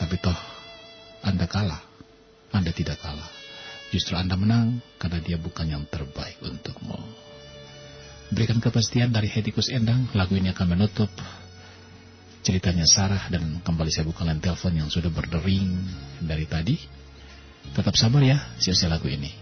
Tapi 0.00 0.16
toh, 0.22 0.38
Anda 1.26 1.44
kalah. 1.44 1.82
Anda 2.54 2.72
tidak 2.72 3.02
kalah. 3.02 3.28
Justru 3.92 4.16
Anda 4.16 4.38
menang 4.38 4.80
karena 4.96 5.20
dia 5.20 5.36
bukan 5.36 5.68
yang 5.68 5.84
terbaik 5.90 6.40
untukmu. 6.40 6.96
Berikan 8.32 8.58
kepastian 8.58 9.14
dari 9.14 9.30
Hetikus 9.30 9.70
Endang, 9.70 10.10
lagu 10.16 10.34
ini 10.34 10.50
akan 10.50 10.66
menutup 10.74 11.10
ceritanya 12.46 12.86
Sarah 12.86 13.26
dan 13.26 13.58
kembali 13.58 13.90
saya 13.90 14.06
buka 14.06 14.22
line 14.22 14.38
telepon 14.38 14.70
yang 14.70 14.86
sudah 14.86 15.10
berdering 15.10 15.66
dari 16.22 16.46
tadi. 16.46 16.78
Tetap 17.74 17.98
sabar 17.98 18.22
ya, 18.22 18.38
sia-sia 18.62 18.86
lagu 18.86 19.10
ini. 19.10 19.34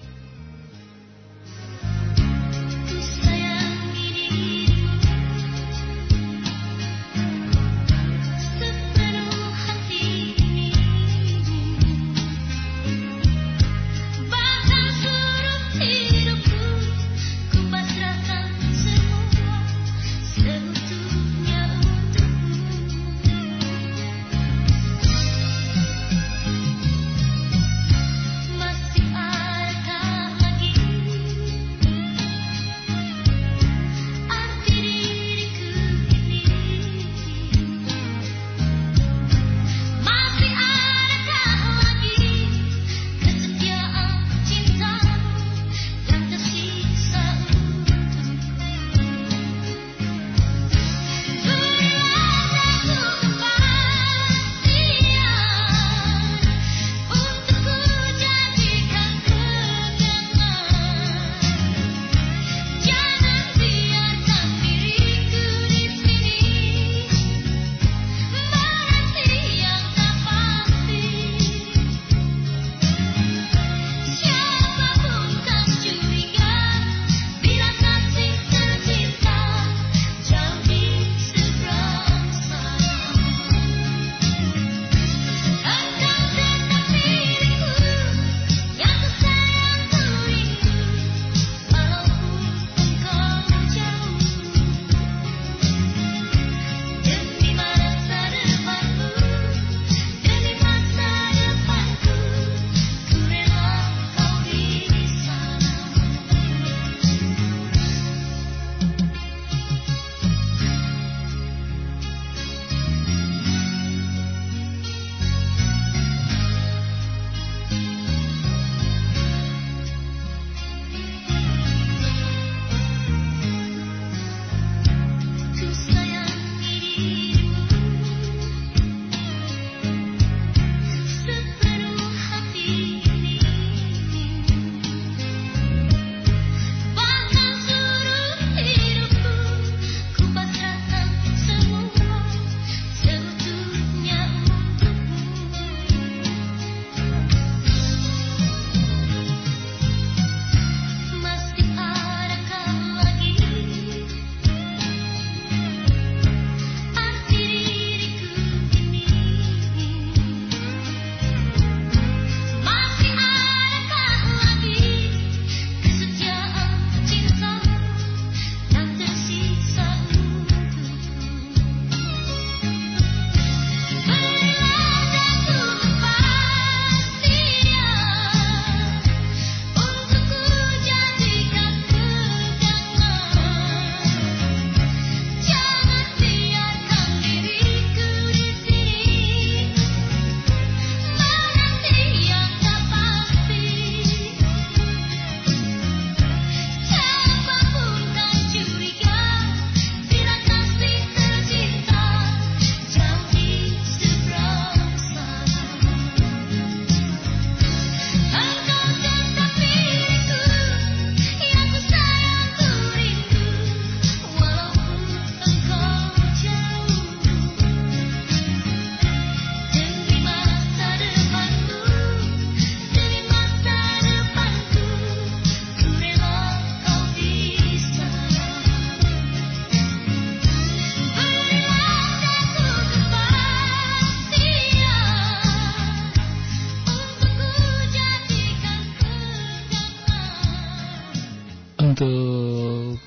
untuk 241.95 242.99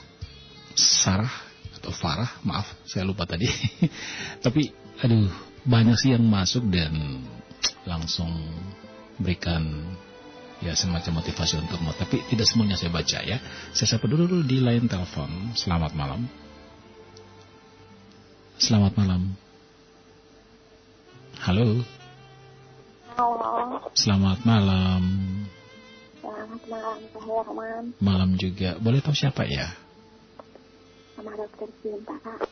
Sarah 0.79 1.27
atau 1.75 1.91
Farah, 1.91 2.39
maaf 2.47 2.63
saya 2.87 3.03
lupa 3.03 3.27
tadi. 3.27 3.43
Tapi 4.45 4.71
aduh, 5.03 5.27
banyak 5.67 5.99
sih 5.99 6.15
yang 6.15 6.23
masuk 6.23 6.63
dan 6.71 7.19
langsung 7.83 8.31
berikan 9.19 9.83
ya 10.63 10.71
semacam 10.71 11.19
motivasi 11.19 11.59
untuk 11.59 11.83
mau. 11.83 11.91
Tapi 11.91 12.23
tidak 12.31 12.47
semuanya 12.47 12.79
saya 12.79 12.87
baca 12.87 13.19
ya. 13.27 13.43
Saya 13.75 13.99
sapa 13.99 14.07
dulu, 14.07 14.23
dulu 14.23 14.43
di 14.47 14.63
lain 14.63 14.87
telepon. 14.87 15.51
Selamat 15.59 15.91
malam. 15.91 16.23
Selamat 18.55 18.95
malam. 18.95 19.35
Halo. 21.43 21.83
Halo. 23.19 23.83
Selamat 23.93 24.39
malam 24.47 25.03
selamat 26.27 26.61
malam 26.67 26.99
Pak 27.15 27.23
Herman 27.23 27.83
Malam 28.03 28.29
juga. 28.35 28.75
Boleh 28.83 28.99
tahu 28.99 29.15
siapa 29.15 29.47
ya? 29.47 29.71
sama 31.15 31.33
dokter 31.33 31.65
Cinta 31.81 32.13
Kak. 32.21 32.45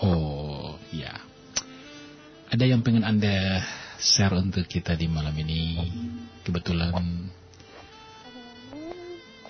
Oh, 0.00 0.80
ya. 0.88 1.12
Ada 2.48 2.64
yang 2.64 2.80
pengen 2.80 3.04
Anda 3.04 3.60
share 4.00 4.32
untuk 4.38 4.64
kita 4.70 4.96
di 4.96 5.04
malam 5.04 5.36
ini? 5.36 5.84
Kebetulan. 6.46 6.96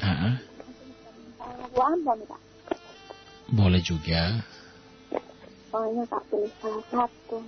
Ah, 0.03 0.41
boleh 3.47 3.83
juga. 3.85 4.43
Pokoknya 5.71 6.05
Kak 6.11 6.23
pilih 6.27 6.53
salah 6.59 6.85
satu. 6.91 7.39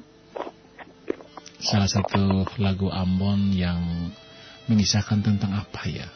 Salah 1.58 1.90
satu 1.90 2.46
lagu 2.62 2.86
Ambon 2.94 3.50
yang 3.50 4.12
mengisahkan 4.70 5.24
tentang 5.24 5.50
apa 5.58 5.82
ya? 5.90 6.06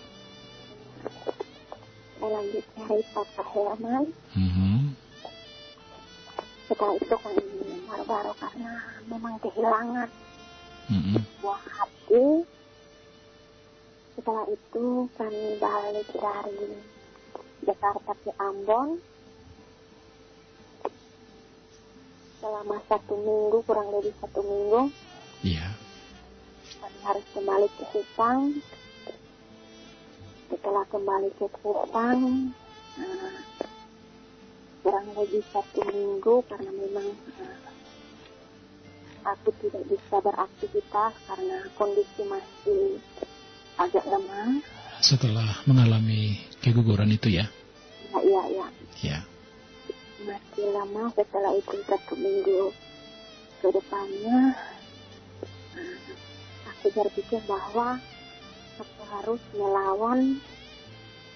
Lanjut 2.43 2.67
cari 2.75 3.03
Pak 3.15 3.39
Herman. 3.55 4.05
Mhm. 4.35 4.99
Setelah 6.67 6.95
itu 6.99 7.15
kan 7.15 7.35
baru-baru 7.87 8.33
karena 8.35 8.75
memang 9.07 9.35
kehilangan 9.39 10.11
Mhm. 10.91 11.23
buah 11.39 11.63
hati. 11.71 12.27
Setelah 14.19 14.45
itu 14.51 14.87
kami 15.15 15.47
balik 15.63 16.09
dari 16.19 16.67
Jakarta 17.63 18.11
ke 18.11 18.35
Ambon. 18.43 18.99
Selama 22.43 22.83
satu 22.91 23.15
minggu, 23.23 23.63
kurang 23.63 23.87
lebih 23.95 24.19
satu 24.19 24.43
minggu, 24.43 24.91
Iya. 25.47 25.79
kami 26.83 26.99
harus 27.07 27.25
kembali 27.39 27.71
ke 27.71 27.85
Kupang. 27.87 28.59
Setelah 30.53 30.85
kembali 30.93 31.33
ke 31.41 31.49
Kupang, 31.49 32.53
eh, 33.01 33.37
kurang 34.85 35.09
lebih 35.17 35.41
satu 35.49 35.81
minggu 35.89 36.45
karena 36.45 36.69
memang 36.69 37.09
eh, 37.41 37.57
aku 39.25 39.49
tidak 39.65 39.81
bisa 39.89 40.21
beraktivitas 40.21 41.17
karena 41.25 41.57
kondisi 41.81 42.23
masih 42.29 43.01
agak 43.81 44.05
lemah. 44.05 44.61
Setelah 45.01 45.57
mengalami 45.65 46.37
keguguran 46.61 47.09
itu 47.17 47.33
ya? 47.33 47.49
Ya, 48.13 48.21
iya, 48.21 48.43
iya. 48.53 48.67
Ya. 49.01 49.19
Masih 50.29 50.69
lama 50.69 51.09
setelah 51.17 51.57
itu 51.57 51.81
satu 51.89 52.13
minggu 52.21 52.77
ke 53.65 53.73
depannya, 53.73 54.53
eh, 55.81 56.13
aku 56.69 56.93
berpikir 56.93 57.41
bahwa 57.49 57.97
aku 58.81 59.03
harus 59.13 59.43
melawan 59.53 60.41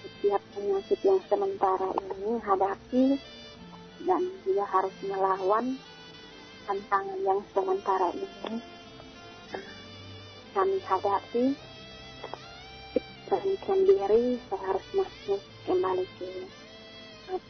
setiap 0.01 0.41
penyakit 0.55 0.99
yang 1.05 1.21
sementara 1.29 1.89
ini 1.93 2.31
hadapi 2.41 3.05
dan 4.05 4.21
juga 4.45 4.65
harus 4.65 4.95
melawan 5.05 5.65
tantangan 6.65 7.19
yang 7.21 7.41
sementara 7.53 8.09
ini. 8.13 8.61
Kami 10.55 10.77
hadapi 10.89 11.43
beranikan 13.27 13.79
diri 13.83 14.39
saya 14.47 14.61
harus 14.71 14.87
masuk 14.95 15.41
kembali 15.67 16.05
ke 16.17 16.31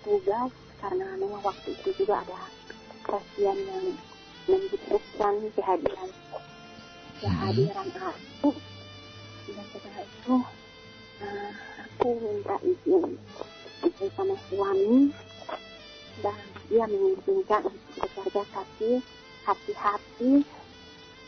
tugas 0.01 0.51
karena 0.81 1.07
memang 1.21 1.41
waktu 1.45 1.69
itu 1.77 1.89
juga 2.01 2.25
ada 2.25 2.41
pasien 3.05 3.57
yang 3.61 3.85
membutuhkan 4.49 5.33
kehadiran 5.53 6.09
kehadiran 7.21 7.89
aku 7.93 8.49
dan 9.47 9.65
setelah 9.71 10.03
itu 10.03 10.35
eh, 11.23 11.51
aku 11.83 12.07
minta 12.19 12.55
izin 12.61 13.03
izin 13.83 14.09
sama 14.15 14.35
suami 14.49 14.99
dan 16.19 16.37
dia 16.67 16.85
mengizinkan 16.85 17.61
untuk 17.69 17.87
bekerja 17.95 18.43
tapi 18.51 18.91
hati-hati 19.45 20.33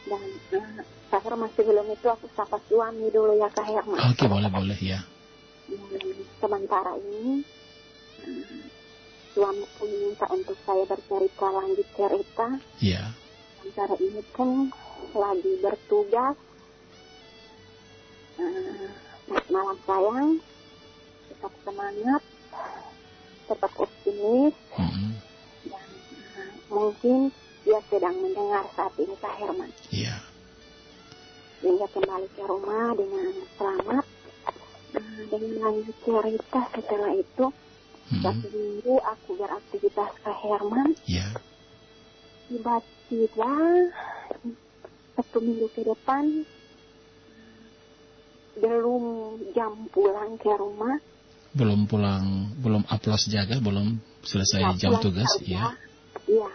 dan 0.06 0.24
eh, 0.54 0.84
saya 1.10 1.34
masih 1.34 1.64
belum 1.64 1.88
itu 1.90 2.08
aku 2.08 2.26
sapa 2.34 2.58
suami 2.68 3.08
dulu 3.10 3.34
ya 3.38 3.50
Kak 3.50 3.66
Herman 3.66 3.98
Oke, 4.14 4.26
boleh-boleh 4.26 4.78
ya. 4.78 5.00
Hmm, 5.70 6.18
sementara 6.38 6.98
ini 6.98 7.46
hmm, 8.26 8.62
suamiku 9.32 9.84
minta 9.86 10.26
untuk 10.30 10.58
saya 10.66 10.84
bercerita 10.86 11.46
lanjut 11.50 11.88
cerita 11.94 12.48
Ya. 12.82 13.14
sementara 13.58 13.96
ini 14.02 14.22
pun 14.34 14.74
lagi 15.14 15.54
bertugas 15.62 16.36
malam 19.50 19.78
sayang 19.84 20.30
tetap 21.28 21.54
semangat 21.62 22.22
tetap 23.46 23.72
optimis 23.76 24.56
Mhm. 24.78 25.12
dan 25.68 25.88
hmm, 25.90 26.52
mungkin 26.70 27.20
dia 27.62 27.80
sedang 27.90 28.16
mendengar 28.18 28.64
saat 28.74 28.94
ini 28.96 29.16
Kak 29.20 29.36
Herman 29.36 29.72
Ya. 29.92 30.16
sehingga 31.60 31.88
kembali 31.92 32.28
ke 32.32 32.44
rumah 32.44 32.96
dengan 32.96 33.34
selamat 33.56 34.06
Nah, 34.90 35.22
dengan 35.30 35.54
lanjut 35.62 35.98
cerita 36.02 36.62
setelah 36.74 37.14
itu 37.14 37.46
Mhm. 38.10 38.22
satu 38.24 38.48
minggu 38.50 38.96
aku 39.04 39.30
beraktivitas 39.38 40.12
ke 40.18 40.32
Herman 40.34 40.90
Ya. 41.06 41.30
tiba-tiba 42.48 43.54
satu 45.14 45.38
minggu 45.40 45.68
ke 45.70 45.82
depan 45.84 46.42
belum 48.60 49.04
jam 49.56 49.74
pulang 49.90 50.36
ke 50.38 50.52
rumah 50.54 51.00
Belum 51.50 51.90
pulang, 51.90 52.54
belum 52.62 52.86
aplos 52.86 53.26
jaga, 53.26 53.58
belum 53.58 53.98
selesai 54.22 54.70
ya, 54.70 54.78
jam 54.78 54.94
tugas, 55.02 55.26
ya. 55.42 55.74
iya 56.30 56.50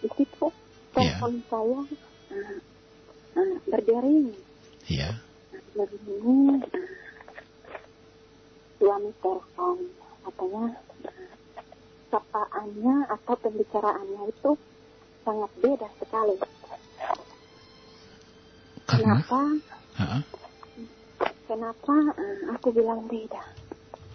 di 0.00 0.08
situ 0.16 0.46
Iya. 0.92 1.16
telepon 1.20 1.32
saya 1.48 1.80
uh, 2.32 2.56
uh, 3.36 3.54
berdering 3.64 4.32
Ya. 4.88 5.20
begini 5.72 6.60
uh, 6.60 6.90
suami 8.76 9.10
telepon 9.20 9.76
katanya 10.20 10.64
uh, 11.08 11.32
sapaannya 12.08 12.96
atau 13.08 13.34
pembicaraannya 13.40 14.22
itu 14.28 14.50
sangat 15.24 15.50
beda 15.60 15.88
sekali 15.96 16.36
Karena? 18.84 19.22
kenapa 19.22 19.40
Ha-ha. 19.92 20.18
Kenapa 21.52 22.16
uh, 22.16 22.56
aku 22.56 22.72
bilang 22.72 23.04
beda 23.12 23.44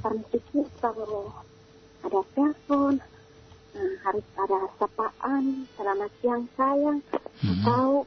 karena 0.02 0.22
pikir 0.34 0.66
kalau 0.82 1.30
ada 2.02 2.22
telepon 2.34 2.98
uh, 3.78 3.94
harus 4.02 4.26
ada 4.42 4.60
sapaan 4.82 5.70
selamat 5.78 6.12
siang 6.18 6.46
sayang 6.58 7.00
Mhm. 7.38 7.62
atau 7.62 8.02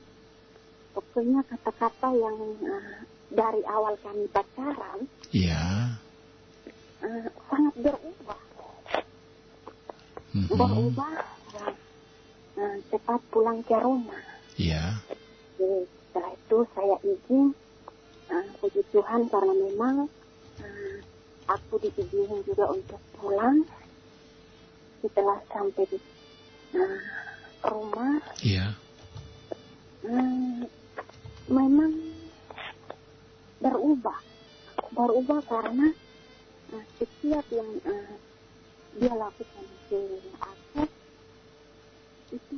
pokoknya 0.90 1.46
kata-kata 1.46 2.10
yang 2.10 2.34
uh, 2.66 2.98
dari 3.30 3.62
awal 3.70 3.94
kami 4.02 4.26
pacaran 4.34 5.06
Ya. 5.30 5.94
uh, 6.98 7.30
sangat 7.46 7.74
berubah 7.78 8.42
Mhm. 10.34 10.50
berubah 10.50 11.14
uh, 12.58 12.76
cepat 12.90 13.20
pulang 13.30 13.62
ke 13.62 13.78
rumah 13.78 14.18
Ya. 14.58 14.98
Jadi, 15.56 15.86
setelah 15.86 16.34
itu 16.34 16.58
saya 16.74 16.96
izin 17.00 17.54
uh, 18.30 18.46
puji 18.62 18.82
Tuhan 18.94 19.26
karena 19.28 19.52
memang 19.52 20.06
uh, 20.62 20.96
aku 21.50 21.82
diizinin 21.82 22.40
juga 22.46 22.70
untuk 22.70 23.00
pulang 23.18 23.66
setelah 25.02 25.38
sampai 25.50 25.84
di 25.90 25.98
uh, 26.78 27.00
rumah 27.66 28.22
Ya. 28.40 28.72
Hmm, 30.00 30.64
memang 31.50 31.92
berubah 33.60 34.16
berubah 34.96 35.44
karena 35.44 35.92
uh, 36.72 36.84
setiap 36.96 37.44
yang 37.52 37.68
uh, 37.84 38.14
dia 38.96 39.12
lakukan 39.12 39.66
ke 39.92 40.00
aku 40.40 40.82
itu 42.32 42.56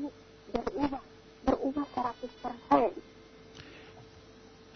berubah 0.55 1.03
berubah 1.43 1.87
100% 1.99 3.12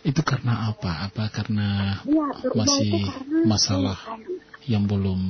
Itu 0.06 0.22
karena 0.22 0.70
apa? 0.70 1.10
Apa 1.10 1.26
karena 1.34 1.98
berubah 2.06 2.62
masih 2.62 3.10
karena 3.10 3.38
masalah 3.42 3.98
sayang. 3.98 4.22
yang 4.70 4.82
belum 4.86 5.20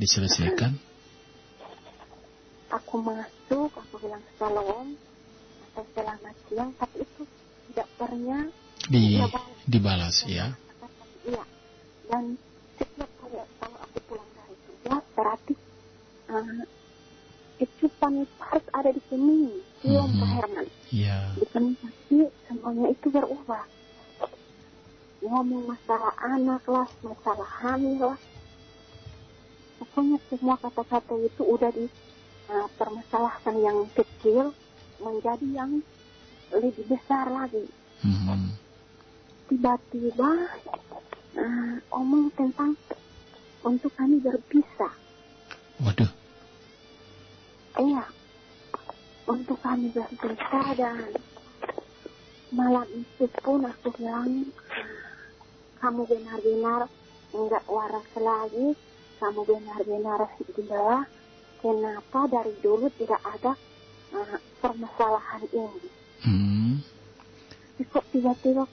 diselesaikan? 0.00 0.72
aku 2.66 2.98
masuk 2.98 3.70
aku 3.72 3.94
bilang 4.02 4.22
atau 4.42 5.84
selamat 5.94 6.34
siang 6.48 6.70
tapi 6.80 7.04
itu 7.04 7.22
tidak 7.70 7.88
pernah 8.00 8.42
Di 8.86 9.18
dibalas 9.66 10.22
ya. 10.30 10.54
Iya. 11.26 11.44
Dan 12.06 12.38
setiap 12.78 13.10
kali 13.18 13.38
kalau 13.58 13.78
aku 13.82 13.98
pulang 14.06 14.30
dari 14.38 14.54
tugas, 14.62 15.04
berarti 15.18 15.54
uh, 16.30 16.62
itu 17.58 17.84
harus 18.38 18.66
ada 18.70 18.90
di 18.94 19.02
sini. 19.10 19.58
Cium 19.82 20.06
Mhm. 20.06 20.20
Pak 20.22 20.30
Herman. 20.38 20.66
Iya. 20.94 21.18
Di 21.34 21.46
sini 21.50 21.70
pasti 21.82 22.16
semuanya 22.46 22.86
itu 22.94 23.06
berubah. 23.10 23.64
Ngomong 25.26 25.66
masalah 25.66 26.14
anak 26.22 26.62
lah, 26.70 26.86
masalah 27.02 27.50
hamil 27.58 28.14
lah. 28.14 28.20
Pokoknya 29.76 30.22
semua 30.30 30.54
kata-kata 30.56 31.18
itu 31.18 31.42
udah 31.42 31.70
di 31.74 31.90
uh, 32.48 32.68
permasalahan 32.78 33.56
yang 33.58 33.78
kecil 33.92 34.54
menjadi 34.96 35.46
yang 35.52 35.82
lebih 36.48 36.86
besar 36.86 37.26
lagi 37.26 37.66
Mhm. 37.96 38.54
tiba-tiba 39.46 40.30
eh, 41.34 41.74
omong 41.90 42.28
tentang 42.32 42.72
untuk 43.60 43.92
kami 43.92 44.20
berpisah. 44.20 44.92
Waduh. 45.80 46.12
Iya, 47.76 48.04
untuk 49.26 49.60
kami 49.60 49.92
berpisah 49.92 50.66
dan 50.76 51.12
malam 52.48 52.88
itu 52.88 53.28
pun 53.40 53.64
aku 53.64 53.92
bilang 53.96 54.48
"Ah, 54.56 54.65
kamu 55.80 56.08
benar-benar 56.08 56.88
enggak 57.32 57.64
waras 57.68 58.08
lagi, 58.16 58.72
kamu 59.20 59.40
benar-benar 59.44 60.20
gila. 60.56 61.04
Kenapa 61.56 62.20
dari 62.30 62.54
dulu 62.62 62.86
tidak 63.00 63.20
ada 63.24 63.52
eh, 64.14 64.38
permasalahan 64.60 65.42
ini? 65.50 65.88
Hmm. 66.22 66.72
Kok 67.80 68.04
tiba-tiba 68.12 68.64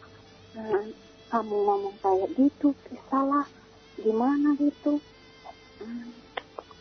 eh, 0.56 0.86
kamu 1.28 1.56
ngomong 1.66 1.96
kayak 2.00 2.30
gitu, 2.38 2.72
salah, 3.10 3.48
gimana 4.00 4.54
gitu. 4.60 5.00
Eh, 5.82 6.08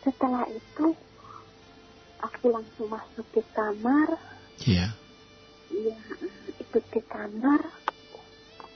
setelah 0.03 0.45
itu, 0.47 0.93
aku 2.19 2.45
langsung 2.51 2.87
masuk 2.91 3.25
ke 3.33 3.41
kamar, 3.51 4.19
Iya. 4.63 4.93
ya 5.73 5.97
eh, 6.23 6.61
ikut 6.61 6.83
ke 6.93 7.01
kamar. 7.09 7.82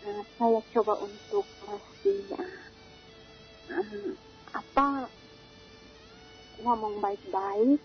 Saya 0.07 0.63
coba 0.71 0.93
untuk 1.03 1.43
masih 1.67 2.31
eh, 2.31 3.75
eh, 3.75 4.11
apa 4.55 5.03
ngomong 6.63 7.03
baik-baik. 7.03 7.81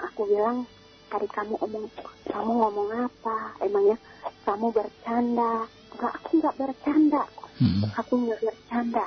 Aku 0.00 0.20
bilang 0.24 0.64
tadi 1.12 1.28
kamu 1.28 1.60
omong 1.60 1.92
kamu 2.24 2.52
ngomong 2.56 2.88
apa? 2.88 3.52
Emangnya 3.60 4.00
kamu 4.48 4.72
bercanda? 4.72 5.68
Enggak 5.92 6.12
aku 6.16 6.30
nggak 6.40 6.56
bercanda. 6.56 7.22
Hmm. 7.60 7.84
aku 8.00 8.12
nggak 8.24 8.40
bercanda. 8.40 9.06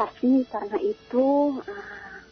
Tapi 0.00 0.30
karena 0.48 0.78
itu 0.80 1.26
ah, 1.68 2.24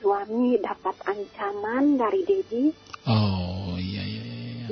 suami 0.00 0.56
dapat 0.56 0.96
ancaman 1.04 2.00
dari 2.00 2.24
Dedi. 2.24 2.64
Oh, 3.04 3.33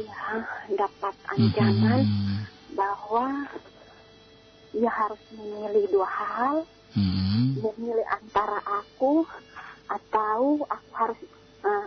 iya. 0.03 0.11
iya. 0.11 0.37
ya 0.67 0.79
dapat 0.79 1.15
ancaman 1.29 2.01
Mhm. 2.03 2.37
bahwa 2.73 3.27
ia 4.73 4.91
harus 4.91 5.23
memilih 5.31 5.85
dua 5.89 6.09
hal 6.09 6.55
Mhm. 6.93 7.61
memilih 7.61 8.07
antara 8.11 8.59
aku 8.63 9.25
atau 9.87 10.41
aku 10.65 10.91
harus 10.93 11.21
ah, 11.63 11.87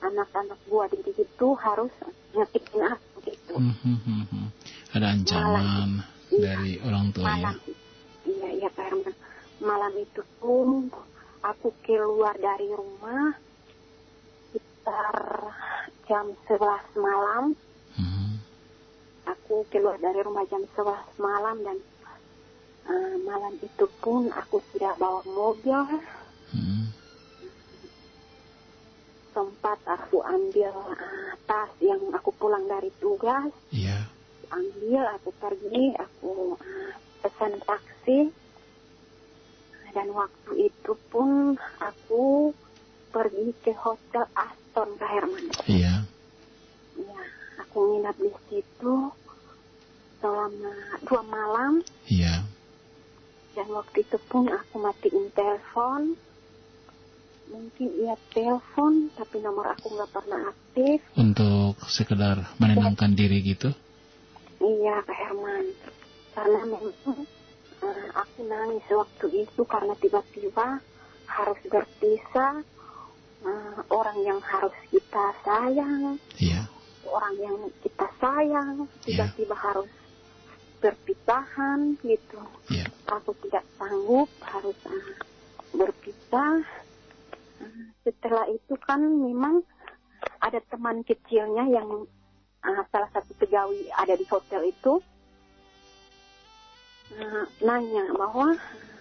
anak-anak 0.00 0.58
gua 0.66 0.84
Dedi 0.86 1.12
itu 1.14 1.48
harus 1.56 1.92
nyakitin 2.32 2.82
aku 2.84 3.14
gitu 3.24 3.54
Mhm. 3.56 4.50
Ada 4.90 5.06
ancaman 5.08 6.02
dari 6.30 6.78
orang 6.80 7.10
tua 7.10 7.24
ya. 7.24 7.30
malam 7.30 7.56
iya 8.24 8.48
iya 8.56 8.68
Pak 8.68 8.84
Herman 8.84 9.14
malam 9.60 9.92
itu 9.94 10.22
pun 10.36 10.88
aku 11.40 11.68
keluar 11.80 12.34
dari 12.34 12.68
rumah 12.68 13.34
sekitar 14.90 15.54
jam 16.10 16.26
11 16.50 16.58
malam 16.98 17.44
Mhm. 17.94 18.42
aku 19.22 19.62
keluar 19.70 19.94
dari 20.02 20.18
rumah 20.18 20.42
jam 20.50 20.66
11 20.74 20.98
malam 21.16 21.62
dan 21.62 21.78
eh, 22.90 23.14
malam 23.22 23.54
itu 23.62 23.86
pun 24.02 24.26
aku 24.34 24.58
tidak 24.74 24.98
bawa 24.98 25.22
mobil 25.22 25.78
Mhm. 26.50 26.90
sempat 29.30 29.78
aku 29.86 30.18
ambil 30.26 30.74
eh, 30.74 30.98
tas 31.46 31.70
yang 31.78 32.02
aku 32.10 32.34
pulang 32.34 32.66
dari 32.66 32.90
tugas 32.98 33.54
Iya. 33.70 34.10
ambil 34.50 35.06
aku 35.14 35.30
pergi 35.38 35.94
aku 35.94 36.58
uh, 36.58 36.90
pesan 37.22 37.54
taksi 37.62 38.34
dan 39.94 40.10
waktu 40.10 40.66
itu 40.66 40.92
pun 41.06 41.54
aku 41.78 42.50
pergi 43.10 43.54
ke 43.62 43.70
hotel 43.74 44.26
Aston 44.70 44.94
Pak 45.02 45.10
Herman 45.10 45.46
Iya. 45.66 46.06
ya 46.94 47.20
aku 47.58 47.78
nginap 47.90 48.14
di 48.22 48.30
situ 48.46 48.94
selama 50.22 50.70
dua 51.02 51.22
malam 51.26 51.72
Iya. 52.06 52.46
dan 53.58 53.66
waktu 53.74 54.06
itu 54.06 54.14
pun 54.30 54.46
aku 54.46 54.78
matiin 54.78 55.26
telepon 55.34 56.14
mungkin 57.50 57.88
ia 57.98 58.14
telepon 58.30 59.10
tapi 59.18 59.42
nomor 59.42 59.74
aku 59.74 59.90
nggak 59.90 60.14
pernah 60.14 60.54
aktif 60.54 61.02
Untuk 61.18 61.74
sekedar 61.90 62.54
menenangkan 62.62 63.10
diri 63.10 63.42
gitu. 63.42 63.74
Iya, 64.62 65.02
Kak 65.02 65.18
Herman. 65.18 65.66
Karena 66.30 66.62
memang 66.62 66.94
eh, 67.82 68.06
aku 68.14 68.46
nangis 68.46 68.86
waktu 68.86 69.50
itu 69.50 69.66
karena 69.66 69.98
tiba-tiba 69.98 70.78
harus 71.26 71.58
berpisah. 71.66 72.62
Eh, 73.40 73.78
orang 73.88 74.18
yang 74.20 74.36
harus 74.44 74.76
kita 74.92 75.32
sayang, 75.40 76.20
Iya. 76.36 76.68
orang 77.08 77.34
yang 77.40 77.56
kita 77.80 78.04
sayang, 78.20 78.84
tiba-tiba 79.00 79.56
harus 79.56 79.88
berpisahan 80.78 81.96
gitu. 82.00 82.40
Iya. 82.68 82.84
Aku 83.08 83.32
tidak 83.44 83.64
sanggup 83.76 84.28
harus 84.44 84.76
eh, 84.84 85.08
berpisah. 85.72 86.60
Eh, 87.64 87.84
setelah 88.04 88.44
itu 88.48 88.76
kan 88.78 89.00
memang 89.00 89.64
ada 90.40 90.60
teman 90.68 91.00
kecilnya 91.00 91.64
yang 91.64 92.04
uh, 92.60 92.82
salah 92.88 93.08
satu 93.08 93.32
pegawai 93.36 93.88
ada 93.94 94.16
di 94.16 94.24
hotel 94.24 94.68
itu 94.68 95.00
uh, 97.16 97.44
nanya 97.60 98.04
bahwa 98.12 98.56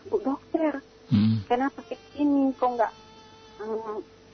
Bu 0.08 0.20
dokter 0.20 0.80
Mhm. 1.10 1.50
kenapa 1.50 1.82
ke 1.84 1.96
sini 2.14 2.54
kok 2.54 2.70
nggak 2.70 2.94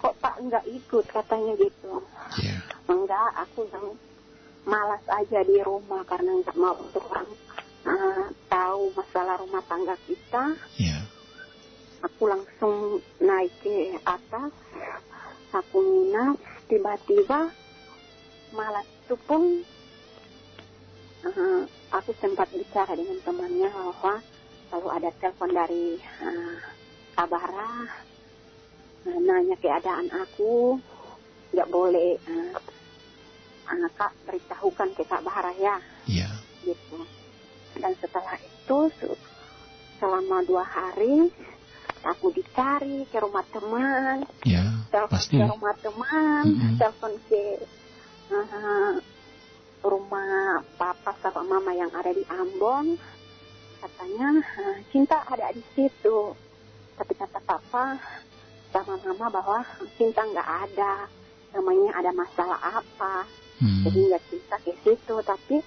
kok 0.05 0.21
Pak 0.21 0.35
nggak 0.37 0.65
ikut? 0.69 1.05
Katanya 1.09 1.57
gitu. 1.57 1.97
Iya. 2.37 2.57
enggak 2.85 3.29
aku 3.41 3.65
yang 3.73 3.97
malas 4.69 5.01
aja 5.09 5.41
di 5.41 5.57
rumah 5.65 6.05
karena 6.05 6.37
nggak 6.45 6.57
mau 6.61 6.77
untuk 6.77 7.01
orang 7.09 7.29
uh, 7.89 8.29
tahu 8.45 8.93
masalah 8.93 9.41
rumah 9.41 9.65
tangga 9.65 9.97
kita. 10.05 10.53
Iya. 10.77 11.01
aku 12.05 12.29
langsung 12.29 13.01
naik 13.17 13.49
ke 13.65 13.97
atas 14.05 14.53
aku 15.49 15.77
nginap 15.81 16.37
tiba-tiba 16.69 17.49
malam 18.53 18.85
itu 18.85 19.15
pun 19.25 19.41
eh, 21.25 21.61
aku 21.89 22.11
sempat 22.21 22.45
bicara 22.53 22.93
dengan 22.93 23.17
temannya 23.25 23.73
bahwa 23.73 24.21
kalau 24.69 24.89
ada 24.93 25.09
telepon 25.17 25.49
dari 25.49 25.97
uh, 26.21 26.57
Kabara 27.17 27.89
eh, 27.89 28.14
nanya 29.07 29.55
keadaan 29.55 30.09
aku 30.09 30.81
nggak 31.51 31.69
boleh 31.69 32.17
uh, 32.25 32.57
anak 33.65 33.93
kak 33.95 34.13
beritahukan 34.25 34.89
ke 34.93 35.03
Kak 35.03 35.21
Bahara 35.21 35.53
ya 35.55 35.77
Iya. 36.05 36.29
gitu 36.63 37.01
dan 37.75 37.93
setelah 37.95 38.37
itu 38.37 38.77
se- 38.95 39.21
selama 39.95 40.41
dua 40.43 40.61
hari 40.61 41.29
aku 42.03 42.29
dicari 42.31 43.05
ke 43.05 43.17
rumah 43.17 43.45
teman 43.47 44.25
Iya. 44.41 44.65
telepon 44.89 45.13
Pasti. 45.13 45.35
ke 45.35 45.45
rumah 45.45 45.73
teman 45.79 46.43
Mm-mm. 46.47 46.75
telepon 46.75 47.13
ke 47.25 47.43
uh, 48.29 48.93
rumah 49.81 50.33
papa 50.75 51.13
sama 51.19 51.41
mama 51.43 51.71
yang 51.71 51.89
ada 51.91 52.09
di 52.09 52.25
Ambon 52.27 52.97
katanya 53.77 54.29
"Ah, 54.57 54.77
cinta 54.89 55.21
ada 55.23 55.49
di 55.51 55.61
situ 55.71 56.33
tapi 56.95 57.13
kata 57.13 57.37
papa 57.39 58.01
sama 58.81 58.99
mama 59.05 59.27
bahwa 59.31 59.59
cinta 59.95 60.19
nggak 60.19 60.49
ada 60.67 61.07
namanya 61.53 61.91
ada 61.95 62.11
masalah 62.11 62.59
apa 62.59 63.23
Hmm. 63.55 63.87
jadi 63.87 63.99
nggak 64.11 64.23
cinta 64.27 64.55
ke 64.67 64.75
situ 64.83 65.15
tapi 65.23 65.63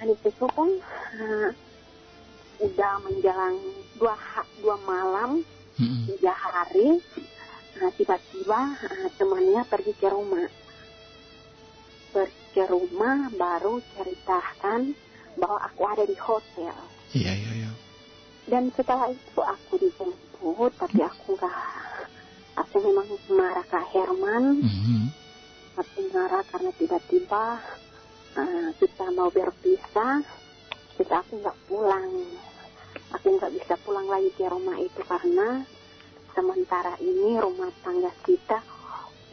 di 0.00 0.14
situ 0.24 0.48
pun 0.48 0.80
uh, 1.20 1.52
udah 2.56 2.92
menjelang 3.04 3.60
dua 4.00 4.16
dua 4.64 4.80
malam 4.80 5.44
Mm-mm. 5.76 6.08
tiga 6.08 6.32
hari 6.32 6.96
nah, 7.76 7.92
tiba-tiba 8.00 8.60
ah, 8.80 9.08
temannya 9.12 9.60
pergi 9.68 9.92
ke 9.92 10.08
rumah 10.08 10.48
pergi 12.16 12.44
ke 12.56 12.64
rumah 12.64 13.28
baru 13.36 13.76
ceritakan 13.92 14.96
bahwa 15.36 15.60
aku 15.68 15.82
ada 15.84 16.04
di 16.08 16.16
hotel 16.16 16.76
Iya, 17.12 17.32
iya, 17.36 17.50
iya. 17.60 17.70
dan 18.48 18.72
setelah 18.72 19.12
itu 19.12 19.40
aku 19.40 19.76
dijemput 19.76 20.72
tapi 20.80 21.04
aku 21.04 21.36
nggak 21.36 21.52
aku 22.56 22.76
memang 22.80 23.08
marah 23.30 23.66
ke 23.68 23.80
Herman. 23.92 24.44
Mhm. 24.64 25.02
aku 25.76 26.08
marah 26.08 26.40
karena 26.48 26.72
tiba-tiba 26.72 27.60
ah, 28.32 28.68
kita 28.80 29.12
mau 29.12 29.28
berpisah 29.28 30.24
kita 30.96 31.20
aku 31.20 31.36
nggak 31.44 31.58
pulang. 31.68 32.08
Aku 33.12 33.36
nggak 33.36 33.52
bisa 33.52 33.76
pulang 33.84 34.08
lagi 34.08 34.32
ke 34.32 34.48
rumah 34.48 34.80
itu 34.80 35.00
karena 35.04 35.68
sementara 36.32 36.96
ini 37.04 37.36
rumah 37.36 37.68
tangga 37.84 38.08
kita 38.24 38.64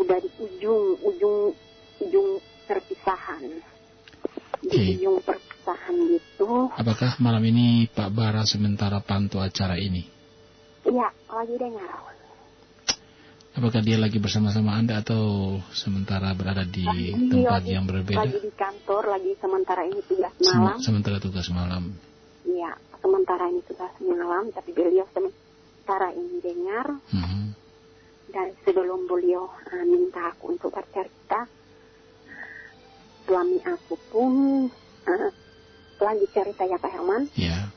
udah 0.03 0.17
di 0.19 0.29
ujung 0.43 0.99
ujung 0.99 1.55
ujung 2.03 2.29
perpisahan. 2.67 3.63
Di 4.67 4.99
ujung 4.99 5.23
perpisahan 5.23 5.95
gitu. 6.11 6.67
Apakah 6.75 7.15
malam 7.23 7.43
ini 7.47 7.87
Pak 7.87 8.11
Bara 8.11 8.43
sementara 8.43 8.99
pantau 8.99 9.39
acara 9.39 9.79
ini? 9.79 10.13
iya 10.83 11.07
lagi 11.31 11.55
dengar 11.55 12.11
Apakah 13.53 13.85
dia 13.85 14.01
lagi 14.01 14.17
bersama-sama 14.17 14.73
Anda 14.73 15.05
atau 15.05 15.55
sementara 15.69 16.33
berada 16.33 16.65
di 16.65 16.81
tempat 17.13 17.61
lagi, 17.61 17.69
yang 17.69 17.85
berbeda? 17.85 18.17
lagi 18.17 18.39
di 18.41 18.49
kantor 18.51 19.03
lagi 19.07 19.31
sementara 19.37 19.81
ini 19.85 20.01
tugas 20.03 20.33
Sem- 20.33 20.57
malam 20.57 20.77
Sementara 20.81 21.17
tugas 21.21 21.47
malam. 21.49 21.93
iya 22.43 22.73
sementara 22.97 23.45
ini 23.47 23.61
tugas 23.63 23.93
malam 24.01 24.49
tapi 24.49 24.73
beliau 24.73 25.05
sementara 25.07 26.09
ini 26.11 26.41
dengar 26.41 26.97
Mhm. 27.13 27.41
dan 28.33 28.47
sebelum 28.63 29.05
beliau 29.05 29.45
uh, 29.45 29.85
minta 29.85 30.33
aku 30.33 30.49
untuk 30.49 30.73
bercerita 30.73 31.45
suami 33.23 33.61
aku 33.61 33.93
pun 34.09 34.33
uh, 35.05 35.29
lanjut 35.99 36.29
cerita 36.33 36.65
ya 36.65 36.75
Pak 36.75 36.89
Herman 36.89 37.29
Ya. 37.37 37.69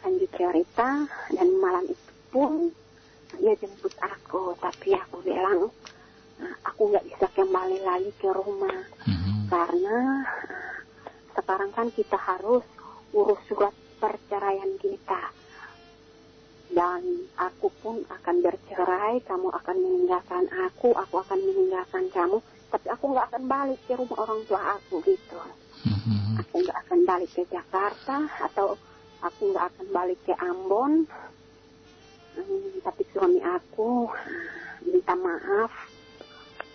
lanjut 0.00 0.30
cerita 0.32 1.04
dan 1.28 1.48
malam 1.54 1.84
itu 1.84 2.10
pun 2.28 2.72
dia 3.36 3.52
jemput 3.60 3.92
aku 4.00 4.56
tapi 4.56 4.96
aku 4.96 5.20
bilang 5.20 5.68
uh, 6.40 6.54
aku 6.64 6.88
nggak 6.88 7.04
bisa 7.04 7.26
kembali 7.36 7.78
lagi 7.84 8.10
ke 8.16 8.28
rumah 8.32 8.78
Mhm. 9.04 9.52
karena 9.52 9.96
uh, 10.24 10.76
sekarang 11.36 11.70
kan 11.70 11.88
kita 11.92 12.16
harus 12.16 12.64
urus 13.12 13.40
surat 13.48 13.72
perceraian 13.98 14.76
kita 14.80 15.32
dan 16.68 17.00
aku 17.40 17.72
pun 17.80 18.04
akan 18.06 18.36
bercerai 18.44 19.24
kamu 19.24 19.48
akan 19.48 19.76
meninggalkan 19.80 20.44
aku 20.52 20.92
aku 20.92 21.16
akan 21.18 21.40
meninggalkan 21.40 22.04
kamu 22.12 22.38
tapi 22.68 22.86
aku 22.92 23.16
nggak 23.16 23.32
akan 23.32 23.44
balik 23.48 23.80
ke 23.88 23.96
rumah 23.96 24.18
orang 24.24 24.40
tua 24.44 24.76
aku 24.76 25.00
gitu 25.04 25.40
Mhm. 25.78 26.42
aku 26.42 26.54
nggak 26.64 26.78
akan 26.84 27.00
balik 27.06 27.30
ke 27.32 27.42
Jakarta 27.48 28.28
atau 28.44 28.76
aku 29.22 29.40
nggak 29.50 29.66
akan 29.72 29.86
balik 29.90 30.18
ke 30.26 30.34
Ambon 30.36 31.08
Hmm, 32.38 32.78
tapi 32.86 33.02
suami 33.10 33.42
aku 33.42 34.06
minta 34.86 35.14
maaf. 35.18 35.72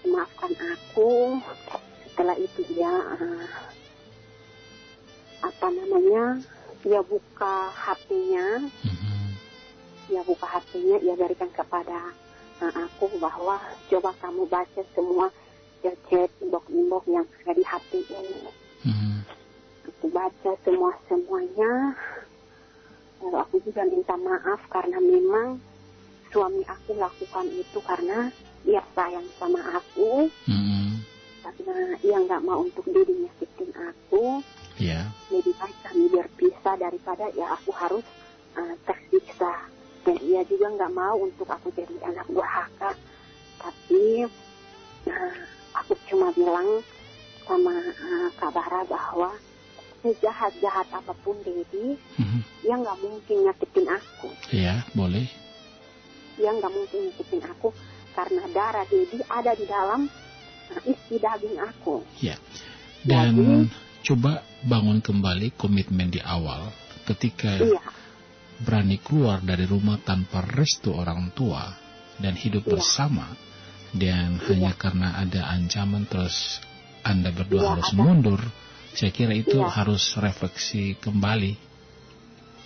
Maafkan 0.03 0.51
aku. 0.59 1.39
Setelah 2.11 2.35
itu 2.35 2.61
dia 2.67 2.91
ah, 2.91 3.47
apa 5.41 5.67
namanya 5.71 6.43
dia 6.83 6.99
buka 7.01 7.71
HP-nya 7.71 8.67
Mhm. 8.83 9.27
dia 10.11 10.21
buka 10.27 10.45
HP-nya 10.45 10.99
dia 10.99 11.15
berikan 11.15 11.49
kepada 11.49 12.11
ah, 12.59 12.73
aku 12.85 13.07
bahwa 13.17 13.57
coba 13.89 14.11
kamu 14.19 14.43
baca 14.45 14.81
semua 14.93 15.31
chat 15.83 16.29
inbox 16.39 16.63
inbox 16.71 17.03
yang 17.07 17.27
ada 17.43 17.51
di 17.55 17.63
HP 17.63 17.91
ini. 18.07 18.39
Mhm. 18.85 19.15
aku 19.87 20.05
baca 20.11 20.51
semua 20.63 20.91
semuanya 21.07 21.95
lalu 23.23 23.37
aku 23.39 23.55
juga 23.63 23.87
minta 23.87 24.15
maaf 24.19 24.59
karena 24.67 24.99
memang 24.99 25.57
suami 26.29 26.59
aku 26.67 26.91
lakukan 26.93 27.45
itu 27.47 27.79
karena 27.79 28.27
dia 28.63 28.83
sayang 28.91 29.23
sama 29.39 29.59
aku 29.71 30.27
Mhm. 30.49 30.99
karena 31.39 31.75
dia 31.99 32.17
nggak 32.19 32.43
mau 32.43 32.59
untuk 32.61 32.83
diri 32.87 33.23
nyakitin 33.23 33.71
aku 33.75 34.43
Ya. 34.75 35.07
lebih 35.29 35.53
baik 35.55 35.77
kami 35.85 36.09
berpisah 36.09 36.75
daripada 36.75 37.29
ya 37.31 37.53
aku 37.53 37.69
harus 37.71 38.03
uh, 38.57 38.75
tersiksa 38.83 39.69
dan 40.03 40.17
dia 40.19 40.41
juga 40.49 40.67
nggak 40.73 40.91
mau 40.91 41.15
untuk 41.21 41.45
aku 41.47 41.69
jadi 41.71 41.93
anak 42.03 42.25
durhaka 42.27 42.91
tapi 43.61 44.25
uh, 45.07 45.35
aku 45.77 45.93
cuma 46.09 46.33
bilang 46.33 46.81
sama 47.45 47.75
uh, 47.77 48.27
Kak 48.35 48.51
Bara 48.51 48.81
bahwa 48.87 49.31
sejahat-jahat 50.03 50.87
apa 50.91 51.13
pun 51.17 51.39
Dedi 51.41 51.95
Mhm. 52.19 52.39
dia 52.59 52.75
nggak 52.75 52.97
mungkin 52.99 53.37
nyakitin 53.41 53.87
aku 53.87 54.27
Ya, 54.51 54.83
boleh. 54.91 55.25
dia 56.35 56.51
nggak 56.51 56.69
mungkin 56.69 56.99
nyakitin 57.07 57.41
aku 57.41 57.71
karena 58.11 58.43
darah 58.51 58.85
Dedi 58.85 59.17
ada 59.25 59.51
di 59.53 59.65
dalam 59.65 60.01
isi 60.83 61.15
daging 61.17 61.57
aku 61.57 62.03
Ya. 62.19 62.35
Dan 63.03 63.35
Jadi- 63.35 63.67
coba 64.03 64.31
bangun 64.61 64.99
kembali 64.99 65.55
komitmen 65.55 66.07
di 66.07 66.19
awal 66.19 66.71
ketika 67.03 67.55
iya 67.57 67.83
berani 68.55 68.95
keluar 68.97 69.39
dari 69.39 69.63
rumah 69.63 69.99
tanpa 69.99 70.39
restu 70.39 70.91
orang 70.91 71.31
tua 71.31 71.67
dan 72.15 72.31
hidup 72.33 72.63
Iya. 72.63 72.71
bersama 72.73 73.27
dan 73.91 74.39
hanya 74.41 74.71
karena 74.73 75.15
ada 75.17 75.47
ancaman 75.49 76.03
terus 76.05 76.59
Anda 77.03 77.29
berdua 77.29 77.59
Iya, 77.59 77.69
harus 77.75 77.91
ada. 77.91 77.99
mundur. 77.99 78.41
Saya 78.93 79.09
kira 79.09 79.33
itu 79.33 79.57
Iya. 79.57 79.69
harus 79.69 80.13
refleksi 80.15 80.93
kembali 80.97 81.53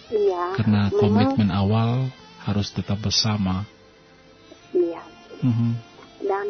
iya 0.08 0.56
karena 0.56 0.88
memang 0.88 1.00
komitmen 1.00 1.50
awal 1.52 2.08
harus 2.44 2.72
tetap 2.72 3.00
bersama. 3.00 3.68
iya 4.72 5.04
Mhm. 5.40 5.72
dan 6.24 6.48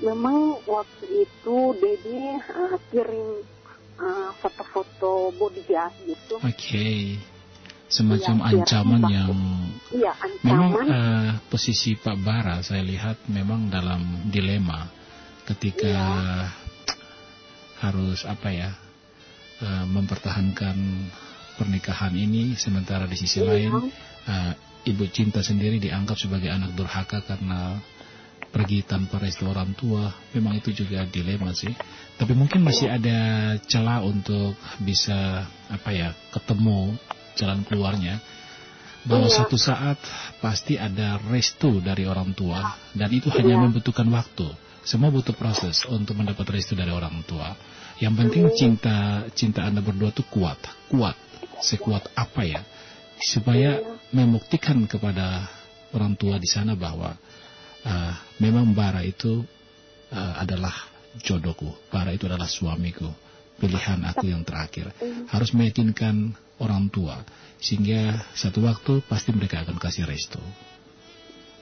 memang 0.00 0.36
waktu 0.64 1.26
itu 1.26 1.56
Dedi 1.76 2.18
uh, 2.38 2.78
kirim 2.88 3.42
uh, 3.98 4.30
foto-foto 4.38 5.34
body 5.34 5.62
gas 5.66 5.90
gitu 6.02 6.38
Oke. 6.38 7.18
Semacam 7.88 8.44
Iya, 8.44 8.48
ancaman 8.52 9.02
iya. 9.08 9.14
yang 9.16 9.32
iya 9.90 10.12
Memang 10.44 10.70
ancaman 10.76 10.86
eh, 10.86 11.28
posisi 11.48 11.96
Pak 11.96 12.16
Bara 12.20 12.60
saya 12.60 12.84
lihat 12.84 13.24
memang 13.26 13.72
dalam 13.72 14.28
dilema 14.28 14.86
ketika 15.44 15.88
Iya. 15.88 16.67
Harus 17.78 18.26
apa 18.26 18.48
ya 18.50 18.70
eh, 19.62 19.84
mempertahankan 19.86 20.76
pernikahan 21.58 22.14
ini 22.14 22.54
sementara 22.54 23.06
di 23.06 23.16
sisi 23.18 23.42
Iya. 23.42 23.46
lain 23.48 23.72
eh, 24.26 24.52
ibu 24.86 25.04
cinta 25.10 25.42
sendiri 25.42 25.78
dianggap 25.78 26.16
sebagai 26.16 26.48
anak 26.48 26.72
durhaka 26.74 27.20
karena 27.22 27.78
pergi 28.48 28.80
tanpa 28.80 29.20
restu 29.20 29.44
orang 29.44 29.76
tua 29.76 30.08
memang 30.32 30.56
itu 30.56 30.72
juga 30.72 31.04
dilema 31.04 31.52
sih 31.52 31.68
tapi 32.16 32.32
mungkin 32.32 32.64
masih 32.64 32.88
ada 32.88 33.18
celah 33.68 34.00
untuk 34.00 34.56
bisa 34.80 35.44
apa 35.68 35.90
ya 35.92 36.16
ketemu 36.32 36.96
jalan 37.36 37.60
keluarnya 37.68 38.16
bahwa 39.04 39.28
Iya. 39.28 39.34
suatu 39.36 39.56
saat 39.60 40.00
pasti 40.40 40.74
ada 40.80 41.20
restu 41.28 41.78
dari 41.78 42.08
orang 42.08 42.32
tua 42.32 42.72
dan 42.96 43.12
itu 43.12 43.28
hanya 43.30 43.54
Iya. 43.56 43.62
membutuhkan 43.68 44.08
waktu. 44.10 44.48
Semua 44.88 45.12
butuh 45.12 45.36
proses 45.36 45.84
untuk 45.84 46.16
mendapat 46.16 46.48
restu 46.48 46.72
dari 46.72 46.88
orang 46.88 47.20
tua. 47.28 47.52
Yang 48.00 48.14
penting 48.24 48.44
cinta 48.56 48.96
cinta 49.36 49.60
Anda 49.68 49.84
berdua 49.84 50.08
tuh 50.16 50.24
kuat, 50.32 50.56
kuat. 50.88 51.12
Sekuat 51.60 52.08
apa 52.16 52.40
ya? 52.48 52.64
Supaya 53.20 53.84
membuktikan 54.16 54.80
kepada 54.88 55.44
orang 55.92 56.16
tua 56.16 56.40
di 56.40 56.48
sana 56.48 56.72
bahwa 56.72 57.12
uh, 57.84 58.12
memang 58.40 58.72
Bara 58.72 59.04
itu 59.04 59.44
uh, 60.08 60.34
adalah 60.40 60.72
jodohku. 61.20 61.68
Bara 61.92 62.16
itu 62.16 62.24
adalah 62.24 62.48
suamiku. 62.48 63.12
Pilihan 63.58 64.00
aku 64.08 64.24
yang 64.30 64.46
terakhir. 64.46 64.88
Harus 65.28 65.50
meyakinkan 65.52 66.32
orang 66.62 66.88
tua 66.88 67.20
sehingga 67.58 68.24
satu 68.32 68.62
waktu 68.64 69.02
pasti 69.04 69.34
mereka 69.34 69.66
akan 69.66 69.76
kasih 69.76 70.06
restu. 70.06 70.38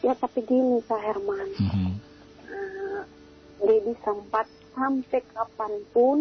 ya 0.04 0.12
tapi 0.14 0.44
gini 0.44 0.78
Kak 0.86 1.00
Herman 1.02 1.48
Mhm. 1.56 1.66
uh, 1.66 1.92
Dedi 3.62 3.92
sempat 4.04 4.46
sampai 4.76 5.20
kapan 5.32 5.72
pun 5.90 6.18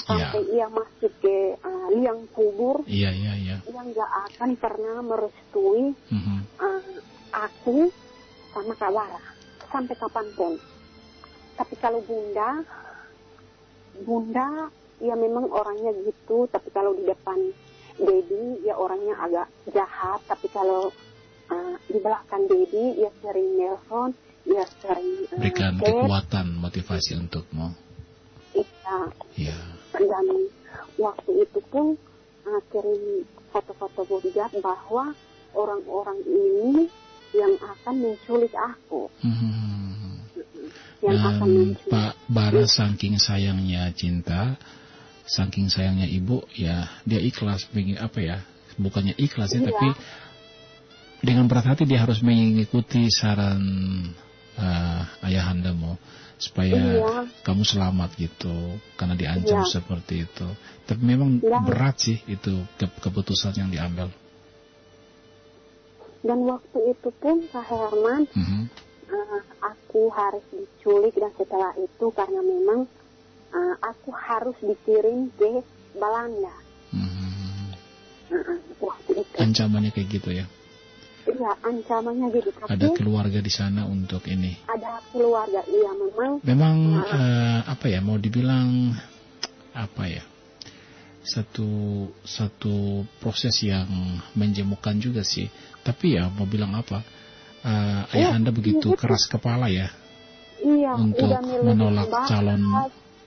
sampai 0.00 0.42
ia 0.56 0.66
masuk 0.72 1.12
ke 1.20 1.54
uh, 1.60 1.86
liang 1.92 2.24
kubur 2.32 2.80
Iya 2.88 3.12
iya 3.12 3.32
iya. 3.36 3.56
ia 3.68 3.80
nggak 3.84 4.10
akan 4.32 4.50
pernah 4.56 4.96
merestui 5.04 5.92
Mhm. 6.08 6.38
uh, 6.56 6.82
aku 7.30 7.92
sama 8.50 8.74
Kak 8.74 8.90
Wara 8.90 9.22
sampai 9.70 9.94
kapan 9.94 10.26
pun. 10.34 10.52
Tapi 11.54 11.74
kalau 11.78 12.02
Bunda, 12.02 12.64
Bunda 14.02 14.72
ya 14.98 15.14
memang 15.14 15.46
orangnya 15.52 15.92
gitu. 16.02 16.48
Tapi 16.50 16.68
kalau 16.74 16.96
di 16.96 17.04
depan 17.06 17.38
Dedi 18.00 18.64
ya 18.64 18.74
orangnya 18.74 19.14
agak 19.20 19.46
jahat. 19.70 20.20
Tapi 20.26 20.48
kalau 20.50 20.88
uh, 21.52 21.74
di 21.86 21.98
belakang 22.00 22.48
Dedi, 22.48 22.98
ia 22.98 23.12
sering 23.20 23.60
nelpon, 23.60 24.10
sering 24.44 25.08
uh, 25.30 25.38
Berikan 25.38 25.74
kekuatan 25.78 26.46
motivasi 26.58 27.16
untukmu. 27.16 27.72
iya. 29.38 29.54
Ya. 29.54 29.56
dan 29.94 30.26
waktu 30.98 31.30
itu 31.46 31.60
pun 31.70 31.94
uh, 32.46 32.60
kirim 32.72 33.24
foto-foto 33.50 34.06
bodyguard 34.06 34.54
bahwa 34.62 35.14
orang-orang 35.54 36.18
ini 36.26 36.86
yang 37.30 37.54
akan 37.62 37.94
menculik 38.02 38.50
aku, 38.54 39.06
Hmm. 39.22 40.18
yang 41.02 41.18
akan 41.18 41.46
Dan 41.46 41.56
menculik. 41.74 41.90
Pak 41.90 42.12
Bara 42.26 42.64
saking 42.66 43.18
sayangnya 43.22 43.90
cinta, 43.94 44.58
saking 45.26 45.70
sayangnya 45.70 46.10
ibu, 46.10 46.42
ya 46.54 46.90
dia 47.06 47.22
ikhlas 47.22 47.70
begini 47.70 47.98
apa 48.02 48.18
ya? 48.18 48.38
Bukannya 48.78 49.14
ikhlas 49.14 49.54
ya, 49.54 49.62
Iya. 49.62 49.66
tapi 49.70 49.88
dengan 51.22 51.46
berat 51.46 51.70
hati 51.70 51.84
dia 51.86 52.02
harus 52.02 52.18
mengikuti 52.24 53.06
saran 53.12 53.62
eh, 54.60 55.02
ayahandamu 55.24 55.96
supaya 56.40 56.72
Iya. 56.72 57.28
kamu 57.44 57.62
selamat 57.64 58.16
gitu 58.16 58.80
karena 58.96 59.12
diancam 59.12 59.60
Iya. 59.60 59.68
seperti 59.68 60.24
itu. 60.24 60.48
Tapi 60.84 61.02
memang 61.04 61.40
Iya. 61.40 61.60
berat 61.60 61.96
sih 62.00 62.16
itu 62.24 62.64
ke- 62.76 63.00
keputusan 63.00 63.56
yang 63.60 63.68
diambil. 63.68 64.08
Dan 66.20 66.44
waktu 66.44 66.92
itu 66.92 67.08
pun 67.16 67.44
Kak 67.48 67.64
Herman, 67.64 68.28
Mhm. 68.28 68.68
uh, 69.08 69.40
aku 69.64 70.12
harus 70.12 70.44
diculik 70.52 71.16
dan 71.16 71.32
setelah 71.32 71.72
itu 71.76 72.06
karena 72.12 72.40
memang 72.40 72.84
uh, 73.50 73.74
aku 73.82 74.14
harus 74.14 74.54
dikirim 74.62 75.32
ke 75.34 75.64
Belanda. 75.96 76.54
Mhm. 76.94 77.72
Uh, 78.30 78.56
waktu 78.78 79.12
itu. 79.24 79.36
Ancamannya 79.36 79.90
kayak 79.90 80.08
gitu 80.08 80.30
ya. 80.30 80.46
Iya, 81.22 81.52
ancamannya 81.60 82.26
gitu. 82.32 82.48
Tapi 82.50 82.68
Ada 82.70 82.86
keluarga 82.92 83.38
di 83.38 83.50
sana 83.50 83.84
untuk 83.84 84.24
ini. 84.26 84.56
ada 84.64 85.00
keluarga. 85.10 85.60
Iya, 85.62 85.90
memang 85.92 86.30
Memang 86.40 86.76
Nah. 86.96 87.04
eh, 87.06 87.60
apa 87.66 87.86
ya 87.86 88.00
mau 88.00 88.16
dibilang 88.16 88.96
apa 89.70 90.04
ya 90.04 90.24
satu 91.20 91.68
satu 92.24 92.74
proses 93.20 93.52
yang 93.60 93.86
menjemukan 94.32 94.96
juga 94.96 95.20
sih. 95.20 95.46
Tapi 95.80 96.16
ya 96.16 96.28
mau 96.28 96.44
bilang 96.44 96.72
apa 96.72 97.04
eh, 97.60 98.16
ayah 98.16 98.32
Iya, 98.32 98.36
anda 98.36 98.50
begitu 98.50 98.88
iya, 98.88 98.98
keras 98.98 99.28
kepala 99.28 99.68
ya 99.68 99.92
iya 100.60 100.92
untuk 100.92 101.28
menolak 101.60 102.08
batas. 102.08 102.28
calon 102.28 102.62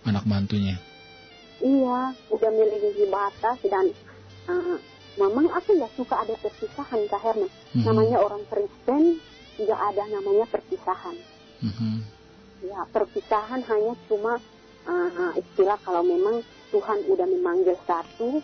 anak 0.03 0.25
mantunya. 0.25 0.77
Iya, 1.57 2.11
udah 2.27 2.49
milih 2.51 2.81
batas 3.07 3.57
dan 3.63 3.85
uh, 4.45 4.75
memang 5.17 5.45
aku 5.53 5.77
nggak 5.77 5.93
suka 5.93 6.15
ada 6.25 6.33
perpisahan 6.41 7.01
Kak 7.09 7.21
Herman. 7.21 7.51
Mhm. 7.77 7.83
Namanya 7.85 8.17
orang 8.21 8.43
Kristen 8.49 9.21
nggak 9.61 9.81
ada 9.93 10.03
namanya 10.09 10.45
perpisahan. 10.49 11.17
Mhm. 11.61 11.93
Ya, 12.63 12.79
perpisahan 12.89 13.61
hanya 13.67 13.93
cuma 14.07 14.39
uh, 14.87 15.31
istilah 15.35 15.77
kalau 15.83 16.01
memang 16.01 16.41
Tuhan 16.71 16.99
udah 17.05 17.27
memanggil 17.27 17.77
satu 17.85 18.41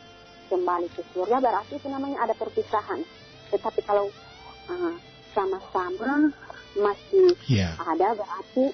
kembali 0.49 0.87
ke 0.93 1.01
surga 1.13 1.41
berarti 1.41 1.77
itu 1.77 1.87
namanya 1.89 2.29
ada 2.29 2.35
perpisahan. 2.37 3.01
Tetapi 3.49 3.81
kalau 3.87 4.11
uh, 4.69 4.95
sama-sama 5.33 6.29
masih 6.77 7.33
Ya, 7.49 7.73
ada 7.81 8.13
berarti 8.13 8.69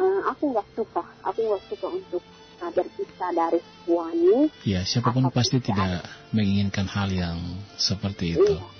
uh, 0.00 0.20
aku 0.32 0.56
nggak 0.56 0.68
suka, 0.72 1.04
aku 1.20 1.40
nggak 1.44 1.62
suka 1.68 1.86
untuk 1.92 2.22
uh, 2.58 2.70
berpisah 2.70 3.30
dari 3.32 3.60
suami. 3.82 4.48
ya 4.64 4.82
siapa 4.82 5.10
pun 5.10 5.26
Apa 5.26 5.32
pun 5.32 5.36
pasti 5.38 5.56
itu. 5.58 5.68
tidak 5.70 6.04
menginginkan 6.30 6.86
hal 6.86 7.08
yang 7.08 7.38
seperti 7.76 8.34
itu. 8.34 8.56
Iya. 8.56 8.74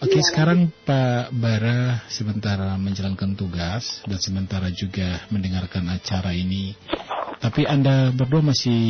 Oke, 0.00 0.16
Iya, 0.16 0.24
sekarang 0.32 0.72
Pak 0.88 1.28
Bara 1.36 2.00
sementara 2.08 2.72
menjalankan 2.80 3.36
tugas 3.36 4.00
dan 4.08 4.16
sementara 4.16 4.72
juga 4.72 5.28
mendengarkan 5.28 5.84
acara 5.92 6.32
ini. 6.32 6.72
Tapi 7.36 7.68
Anda 7.68 8.08
berdua 8.08 8.40
masih, 8.40 8.80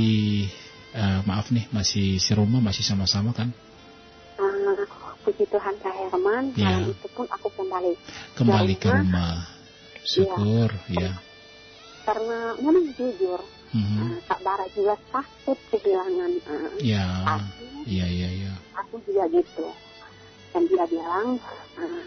eh, 0.94 1.20
maaf 1.26 1.50
nih, 1.50 1.66
masih 1.70 2.18
serumah, 2.18 2.62
masih 2.62 2.86
sama-sama 2.86 3.34
kan? 3.34 3.50
Uh, 4.38 4.86
puji 5.20 5.44
Tuhan 5.50 5.74
Kak 5.82 5.92
Herman, 5.92 6.54
Iya. 6.54 6.78
malam 6.78 6.94
itu 6.94 7.06
pun 7.10 7.26
aku 7.26 7.48
kembali 7.58 7.92
Kembali 8.38 8.74
ke 8.78 8.88
rumah. 8.88 9.02
rumah. 9.02 9.34
Syukur, 10.00 10.70
ya. 10.88 11.12
karena 12.00 12.56
memang 12.56 12.88
jujur 12.96 13.36
Mhm. 13.70 13.98
uh, 14.02 14.18
Kak 14.26 14.40
Bara 14.42 14.66
juga 14.74 14.98
takut 15.14 15.59
kehilangan 15.70 16.32
uh, 16.51 16.70
Ya, 16.82 17.06
aku, 17.22 17.86
iya, 17.86 18.06
iya, 18.10 18.28
iya. 18.34 18.52
aku 18.74 18.98
juga 19.06 19.30
gitu. 19.30 19.70
Dan 20.51 20.66
dia 20.66 20.82
bilang, 20.90 21.38
uh, 21.78 22.06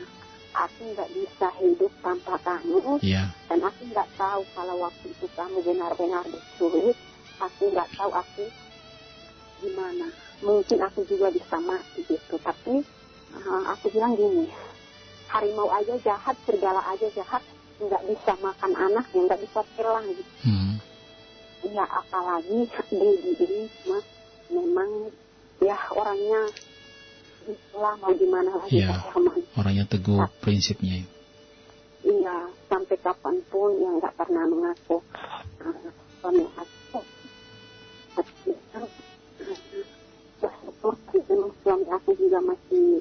aku 0.52 0.82
nggak 0.92 1.10
bisa 1.16 1.48
hidup 1.64 1.92
tanpa 2.04 2.36
kamu, 2.44 3.00
Iya, 3.00 3.32
dan 3.48 3.60
aku 3.64 3.82
nggak 3.88 4.10
tahu 4.20 4.44
kalau 4.52 4.76
waktu 4.84 5.06
itu 5.08 5.26
kamu 5.40 5.58
benar-benar 5.64 6.24
diculik, 6.28 6.98
aku 7.40 7.72
nggak 7.72 7.88
tahu 7.96 8.12
aku 8.12 8.44
gimana. 9.64 10.08
Mungkin 10.44 10.84
aku 10.84 11.08
juga 11.08 11.32
bisa 11.32 11.56
mati 11.64 12.04
gitu, 12.04 12.36
tapi 12.44 12.84
uh, 13.32 13.64
aku 13.72 13.88
bilang 13.96 14.20
gini, 14.20 14.52
harimau 15.32 15.72
aja 15.72 15.96
jahat, 16.04 16.36
serigala 16.44 16.84
aja 16.92 17.08
jahat, 17.16 17.40
nggak 17.80 18.04
bisa 18.12 18.36
makan 18.44 18.72
anak, 18.76 19.08
ya 19.16 19.24
nggak 19.24 19.40
bisa 19.40 19.64
telang 19.80 20.04
gitu. 20.12 20.34
Mhm. 20.44 20.76
Ya 21.64 21.86
apalagi 21.88 22.68
baby 22.92 23.32
ini 23.40 23.66
mah 23.88 24.04
memang 24.52 24.90
ya 25.64 25.80
orangnya 25.96 26.52
itulah 27.48 27.96
mau 28.00 28.12
gimana 28.16 28.52
lagi. 28.60 28.84
Kak 28.84 29.16
Herman. 29.16 29.40
orangnya 29.56 29.86
teguh 29.88 30.28
prinsipnya. 30.44 31.04
Iya, 32.04 32.52
sampai 32.68 33.00
kapan 33.00 33.40
pun 33.48 33.72
yang 33.80 33.96
nggak 34.00 34.12
pernah 34.20 34.44
mengaku 34.44 35.00
suami 36.20 36.44
aku. 36.52 37.00
Suami 41.64 41.88
aku 41.88 42.10
juga 42.20 42.40
masih 42.44 43.00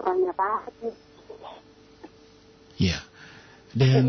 orangnya 0.00 0.32
baik. 0.32 0.96
Iya. 2.80 2.98
Dan 3.76 4.06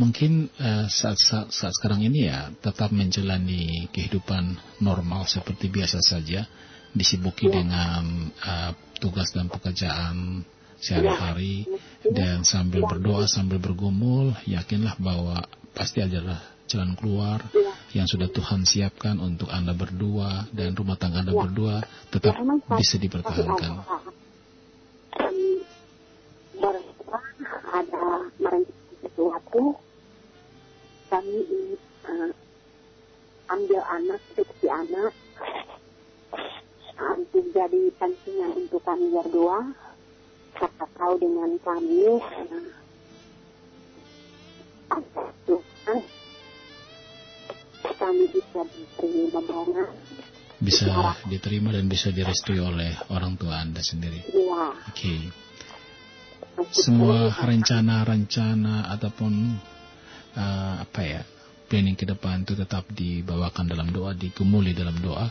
mungkin 0.00 0.48
eh, 0.56 0.86
saat, 0.88 1.20
saat 1.20 1.52
saat 1.52 1.76
sekarang 1.76 2.00
ini 2.00 2.24
ya 2.24 2.48
tetap 2.64 2.88
menjalani 2.88 3.84
kehidupan 3.92 4.56
normal 4.80 5.28
seperti 5.28 5.68
biasa 5.68 6.00
saja, 6.00 6.48
disibuki 6.96 7.46
Iya. 7.46 7.60
dengan 7.60 8.04
eh, 8.32 8.72
tugas 8.96 9.28
dan 9.36 9.52
pekerjaan 9.52 10.40
sehari-hari 10.80 11.68
dan 12.08 12.40
sambil 12.40 12.88
berdoa 12.88 13.28
sambil 13.28 13.60
bergumul, 13.60 14.32
yakinlah 14.48 14.96
bahwa 14.96 15.44
pasti 15.76 16.00
adalah 16.00 16.40
jalan 16.64 16.96
keluar 16.96 17.44
Iya. 17.52 18.00
yang 18.00 18.06
sudah 18.08 18.32
Tuhan 18.32 18.64
siapkan 18.64 19.20
untuk 19.20 19.52
Anda 19.52 19.76
berdua 19.76 20.48
dan 20.56 20.72
rumah 20.72 20.96
tangga 20.96 21.20
Anda 21.20 21.36
Iya. 21.36 21.42
berdua 21.44 21.74
tetap 22.08 22.32
Ya, 22.40 22.76
bisa 22.80 22.96
dipertahankan. 22.96 23.72
ada. 27.70 28.04
Sesuatu. 29.00 29.89
Kami 31.10 31.36
ingin 31.42 31.80
uh, 32.06 32.30
ambil 33.50 33.82
anak, 33.82 34.22
adopsi 34.30 34.70
anak, 34.70 35.12
untuk 37.18 37.44
jadi 37.50 37.90
pancingan 37.98 38.54
untuk 38.54 38.78
kami 38.86 39.10
berdua. 39.10 39.74
Kata 40.54 40.86
tahu 40.94 41.14
dengan 41.18 41.50
kami, 41.66 42.06
uh, 42.06 42.70
ada 44.90 45.22
Tuhan, 45.50 45.98
kami 47.98 48.24
bisa 48.30 48.60
diberi 48.70 49.22
momongan. 49.34 49.90
Bisa 50.60 50.86
diterima 51.24 51.72
dan 51.72 51.88
bisa 51.88 52.12
direstui 52.12 52.60
oleh 52.60 52.92
orang 53.08 53.34
tua 53.40 53.64
Anda 53.64 53.80
sendiri. 53.80 54.28
Iya. 54.28 54.76
Oke. 54.92 55.14
Semua 56.68 57.32
rencana-rencana 57.32 58.92
ataupun 58.92 59.56
eh, 60.36 60.74
apa 60.84 61.00
ya 61.02 61.22
planning 61.70 61.94
ke 61.94 62.02
depan 62.02 62.42
itu 62.42 62.58
tetap 62.58 62.82
dibawakan 62.90 63.70
dalam 63.70 63.88
doa, 63.94 64.10
digumuli 64.10 64.74
dalam 64.74 64.98
doa. 64.98 65.30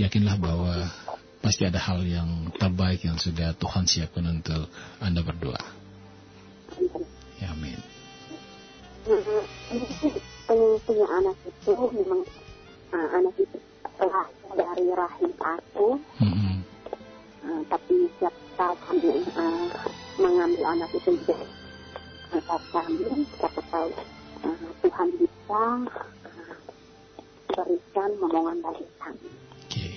Yakinlah 0.00 0.40
bahwa 0.40 0.88
pasti 1.44 1.68
ada 1.68 1.76
hal 1.76 2.00
yang 2.02 2.48
terbaik 2.56 3.04
yang 3.04 3.20
sudah 3.20 3.52
Tuhan 3.54 3.84
siapkan 3.84 4.24
untuk 4.24 4.66
Anda 5.04 5.20
berdua. 5.20 5.60
Ya, 7.38 7.52
amin. 7.52 7.78
pengen 10.48 10.72
punya 10.84 11.06
anak 11.08 11.36
itu 11.44 11.72
memang 11.92 12.20
uh, 12.92 13.08
anak 13.16 13.34
itu 13.36 13.58
lahir 14.00 14.48
dari 14.56 14.86
rahim 14.96 15.32
aku 15.40 15.88
uh, 16.24 17.60
tapi 17.68 17.94
setiap 18.16 18.76
kami 18.88 19.24
uh, 19.36 19.68
mengambil 20.16 20.64
anak 20.72 20.90
itu 20.96 21.20
juga 21.20 21.36
anak 22.34 22.62
kami 22.74 23.22
siapa 23.38 23.60
tahu 23.70 23.90
uh, 24.42 24.68
Tuhan 24.82 25.08
bisa 25.18 25.62
uh, 25.62 25.82
berikan 27.54 28.10
momongan 28.18 28.56
bagi 28.58 28.86
kami 28.98 29.28
Oke. 29.64 29.88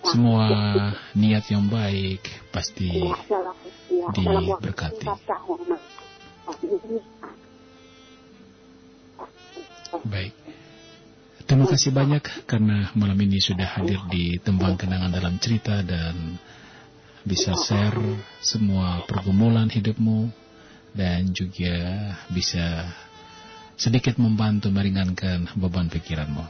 Semua 0.00 0.46
niat 1.12 1.44
yang 1.52 1.68
baik 1.68 2.24
pasti 2.54 2.88
Ya, 2.88 3.14
dalam, 3.28 3.56
ya, 3.92 4.06
Diberkati. 4.16 5.04
baik. 10.08 10.34
Terima 11.44 11.66
kasih 11.68 11.90
banyak 11.92 12.24
karena 12.48 12.88
malam 12.96 13.18
ini 13.20 13.42
sudah 13.42 13.66
hadir 13.76 14.00
di 14.08 14.38
Tembang 14.40 14.78
Kenangan 14.78 15.12
dalam 15.12 15.36
cerita 15.36 15.82
dan 15.84 16.38
bisa 17.26 17.52
share 17.58 17.98
semua 18.40 19.04
pergumulan 19.04 19.68
hidupmu 19.68 20.30
dan 20.94 21.30
juga 21.30 21.74
bisa 22.30 22.90
sedikit 23.80 24.20
membantu 24.20 24.68
meringankan 24.68 25.48
beban 25.56 25.88
pikiranmu. 25.88 26.44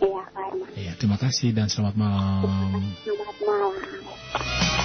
Iya, 0.00 0.24
baik, 0.32 0.52
Mas. 0.56 0.72
Ya, 0.78 0.92
terima 0.96 1.18
kasih 1.20 1.52
dan 1.52 1.68
selamat 1.68 1.96
malam. 2.00 2.80
Selamat 3.04 3.36
malam. 3.44 4.78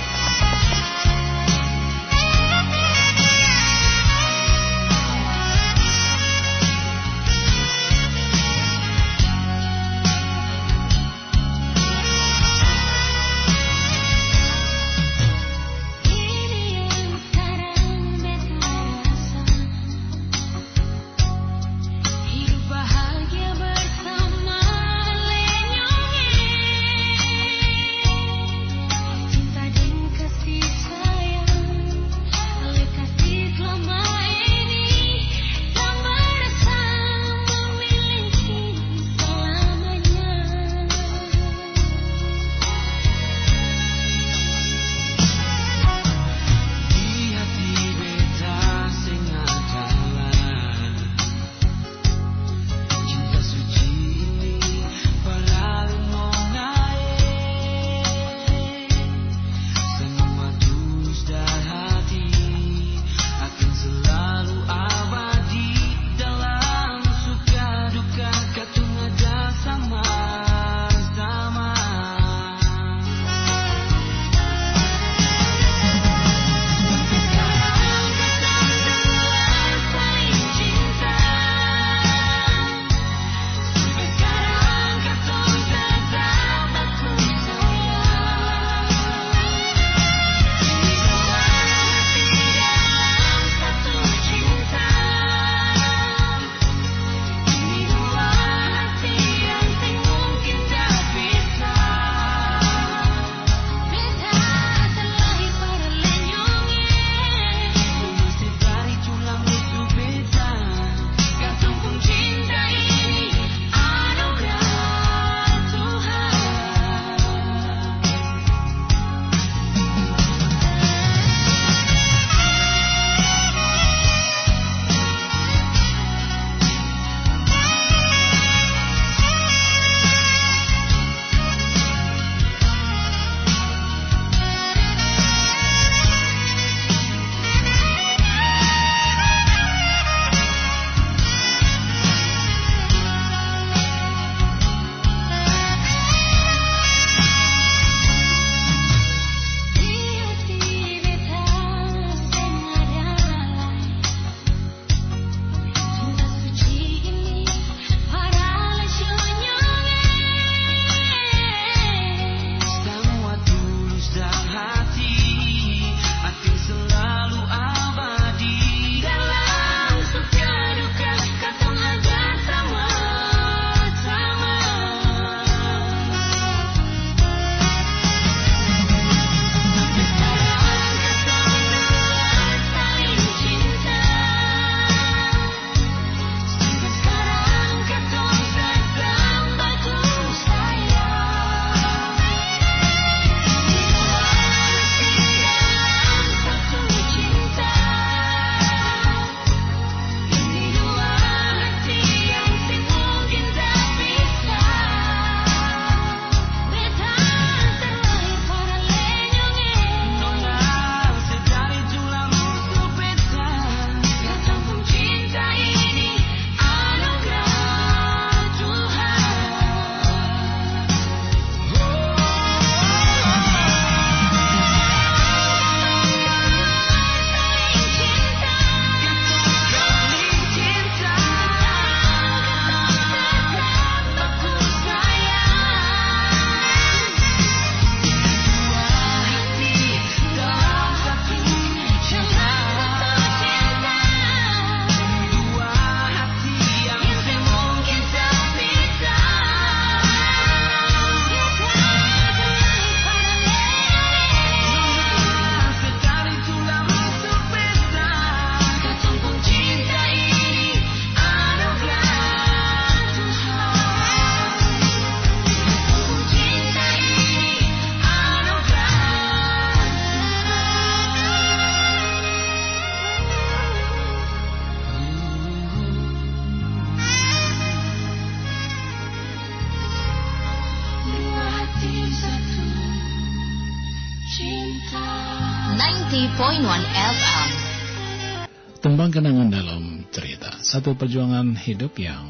Satu 290.75 290.91
perjuangan 290.99 291.55
hidup 291.55 291.95
yang 291.95 292.27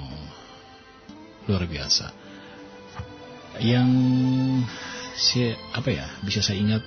luar 1.50 1.66
biasa. 1.66 2.14
Yang 3.58 3.90
si, 5.18 5.50
apa 5.74 5.90
ya 5.90 6.06
bisa 6.22 6.46
saya 6.46 6.62
ingat 6.62 6.86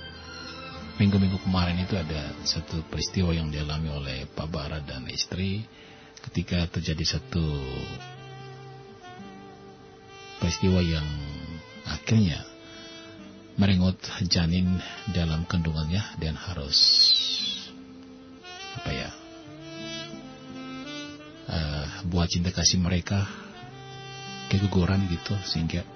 Minggu-minggu 1.03 1.43
kemarin 1.43 1.83
itu 1.83 1.99
ada 1.99 2.31
satu 2.47 2.79
peristiwa 2.87 3.35
yang 3.35 3.51
dialami 3.51 3.91
oleh 3.91 4.17
Pak 4.31 4.47
Bara 4.47 4.79
dan 4.79 5.03
istri 5.11 5.67
Ketika 6.23 6.63
terjadi 6.71 7.19
satu 7.19 7.43
peristiwa 10.39 10.79
yang 10.79 11.07
akhirnya 11.91 12.39
merenggut 13.59 13.99
janin 14.31 14.79
dalam 15.11 15.43
kandungannya 15.43 16.23
dan 16.23 16.39
harus 16.39 16.79
eh, 22.19 22.27
buat 22.27 22.27
cinta 22.27 22.51
kasih 22.51 22.83
mereka 22.83 23.23
keguguran 24.51 25.07
gitu 25.07 25.39
sehingga 25.47 25.87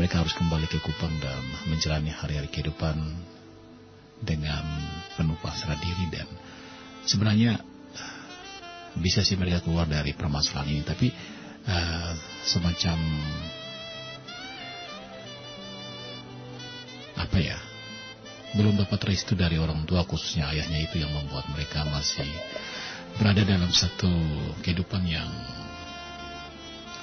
mereka 0.00 0.24
harus 0.24 0.32
kembali 0.32 0.64
ke 0.64 0.80
Kupang 0.80 1.12
dan 1.20 1.44
menjalani 1.68 2.08
hari-hari 2.08 2.48
kehidupan 2.48 2.96
dengan 4.24 4.64
penuh 5.12 5.36
pasrah 5.44 5.76
diri. 5.76 6.08
Dan 6.08 6.24
sebenarnya 7.04 7.60
bisa 8.96 9.20
sih 9.20 9.36
mereka 9.36 9.60
keluar 9.60 9.84
dari 9.84 10.16
permasalahan 10.16 10.72
ini 10.72 10.82
tapi 10.88 11.12
eh, 11.68 12.12
semacam 12.48 12.96
apa 17.20 17.38
ya 17.44 17.60
belum 18.56 18.80
dapat 18.80 19.04
restu 19.04 19.36
dari 19.36 19.60
orang 19.60 19.84
tua 19.84 20.08
khususnya 20.08 20.48
ayahnya 20.48 20.80
itu 20.80 20.96
yang 20.96 21.12
membuat 21.12 21.44
mereka 21.52 21.84
masih 21.92 22.28
berada 23.18 23.42
dalam 23.44 23.68
satu 23.72 24.10
kehidupan 24.64 25.04
yang 25.04 25.28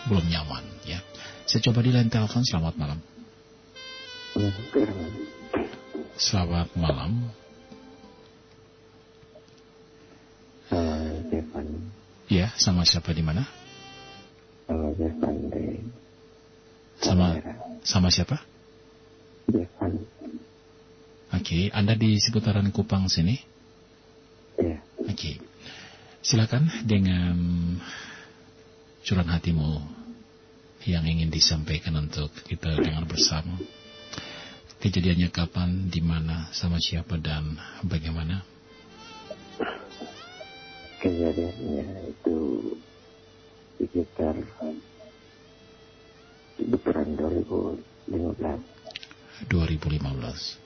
belum 0.10 0.26
nyaman 0.26 0.64
ya. 0.88 1.02
Saya 1.46 1.66
coba 1.70 1.82
di 1.82 1.92
line 1.94 2.10
telepon. 2.10 2.46
Selamat 2.46 2.78
malam. 2.78 3.00
Selamat 6.18 6.70
malam. 6.78 7.12
Ya 12.30 12.54
sama 12.62 12.86
siapa 12.86 13.10
di 13.10 13.26
mana? 13.26 13.42
Sama 14.70 14.94
dari 15.50 15.82
sama 17.02 17.28
sama 17.82 18.10
siapa? 18.14 18.38
Oke 21.34 21.74
anda 21.74 21.98
di 21.98 22.22
seputaran 22.22 22.70
Kupang 22.70 23.10
sini? 23.10 23.42
Ya, 24.62 24.78
Oke, 25.10 25.42
silakan 26.22 26.68
dengan 26.86 27.36
curahan 29.04 29.40
hatimu 29.40 29.82
yang 30.88 31.04
ingin 31.04 31.32
disampaikan 31.32 31.96
untuk 32.00 32.32
kita 32.48 32.76
dengar 32.80 33.04
bersama. 33.04 33.60
Kejadiannya 34.80 35.28
kapan, 35.28 35.92
di 35.92 36.00
mana, 36.00 36.48
sama 36.56 36.80
siapa 36.80 37.20
dan 37.20 37.60
bagaimana? 37.84 38.48
kejadiannya 41.00 42.12
itu 42.12 42.38
sekitar 43.80 44.36
lebaran 46.60 47.16
2015, 47.16 48.60
2015. 49.48 50.60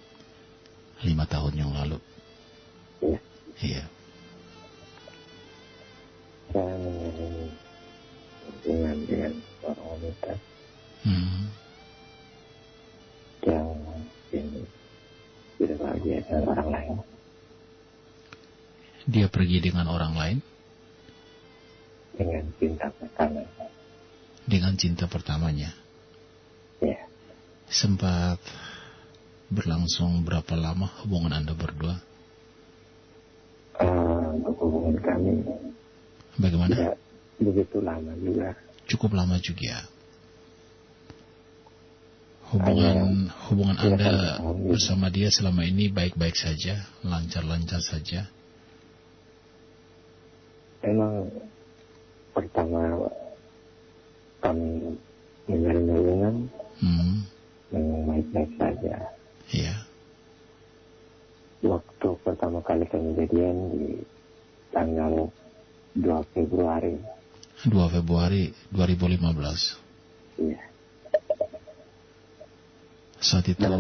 Lima 1.03 1.27
tahun 1.30 1.53
yang 1.53 1.69
lalu. 1.75 1.99
ya, 3.03 3.19
Iya. 3.61 3.83
Saya 6.52 6.76
menjalani 6.76 7.48
hubungan 8.44 8.98
dengan 9.08 9.32
seorang 9.62 9.88
wanita 9.96 10.34
Hmm. 11.04 11.52
yang 13.44 13.68
mungkin 13.76 14.46
tidak 15.60 15.78
bahagia 15.78 16.18
dengan 16.24 16.44
orang 16.48 16.70
lain. 16.72 16.96
Dia 19.04 19.28
pergi 19.28 19.60
dengan 19.60 19.92
orang 19.92 20.16
lain 20.16 20.38
dengan 22.16 22.46
cinta 22.56 22.88
pertama. 22.88 23.44
dengan 24.48 24.74
cinta 24.80 25.08
pertamanya. 25.08 25.76
Ya, 26.80 27.00
Sempat 27.68 28.40
berlangsung 29.48 30.24
berapa 30.24 30.56
lama 30.56 30.88
hubungan 31.04 31.36
Anda 31.36 31.52
berdua? 31.52 32.00
Untuk 34.34 34.56
hubungan 34.56 35.00
kami 35.04 35.32
Bagaimana? 36.36 36.74
tidak 36.74 36.95
begitu 37.38 37.78
lama 37.80 38.12
juga. 38.18 38.50
Cukup 38.90 39.12
lama 39.14 39.38
juga. 39.40 39.86
Hubungan 42.53 43.34
hubungan 43.50 43.78
Iya, 43.82 43.86
Anda 43.90 44.06
iya. 44.06 44.34
bersama 44.70 45.10
dia 45.10 45.34
selama 45.34 45.66
ini 45.66 45.90
baik-baik 45.90 46.38
saja, 46.38 46.86
lancar-lancar 47.02 47.82
saja. 47.82 48.30
Memang 50.86 51.32
pertama 52.36 53.10
kami 54.40 54.94
menjalin 55.48 55.88
hubungan 55.90 56.36
Hmm, 56.78 57.24
memang 57.72 58.02
baik-baik 58.06 58.52
saja. 58.60 58.95
iya. 59.50 59.76
Waktu 61.64 62.08
pertama 62.22 62.60
kali 62.60 62.84
kami 62.86 63.16
jadian 63.16 63.56
di 63.72 64.03
tanggal 64.70 65.32
2 65.94 66.34
Februari. 66.34 66.98
2 67.70 67.70
Februari 67.94 68.50
2015. 68.74 70.42
Iya. 70.42 70.62
Saat 73.24 73.46
itu 73.48 73.62
Dan 73.64 73.80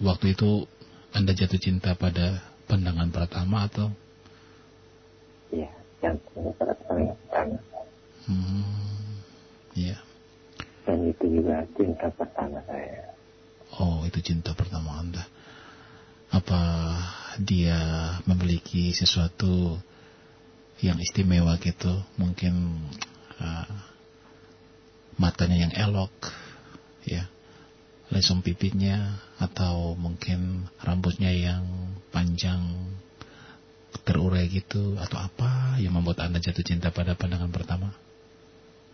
waktu 0.00 0.32
itu 0.32 0.64
Anda 1.12 1.36
jatuh 1.36 1.60
cinta 1.60 1.92
pada 1.98 2.40
pandangan 2.66 3.12
pertama 3.12 3.68
atau 3.68 3.92
iya, 5.54 5.70
yang 6.02 6.18
pertama 6.34 7.14
pertama. 7.14 7.58
hmm, 8.26 9.14
iya. 9.78 9.98
Dan 10.86 11.10
itu 11.10 11.24
juga 11.40 11.66
cinta 11.74 12.06
pertama 12.14 12.58
saya. 12.64 13.12
Oh, 13.76 14.06
itu 14.06 14.22
cinta 14.22 14.54
pertama 14.54 15.02
Anda. 15.02 15.24
Apa 16.30 16.62
dia 17.42 17.78
memiliki 18.26 18.94
sesuatu 18.94 19.78
yang 20.80 20.98
istimewa 21.00 21.56
gitu? 21.60 22.02
Mungkin 22.20 22.54
uh, 23.40 23.70
matanya 25.16 25.68
yang 25.68 25.72
elok, 25.72 26.12
ya, 27.08 27.28
lesung 28.12 28.44
pipinya, 28.44 29.16
atau 29.40 29.96
mungkin 29.96 30.68
rambutnya 30.80 31.32
yang 31.32 31.64
panjang 32.12 32.60
terurai 34.04 34.46
gitu, 34.52 35.00
atau 35.00 35.18
apa 35.20 35.80
yang 35.80 35.96
membuat 35.96 36.24
Anda 36.24 36.38
jatuh 36.38 36.64
cinta 36.64 36.92
pada 36.92 37.16
pandangan 37.16 37.48
pertama? 37.48 37.90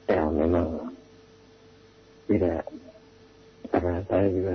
Ya 0.07 0.27
memang 0.27 0.95
tidak 2.27 2.67
karena 3.71 4.03
saya 4.07 4.29
juga 4.31 4.55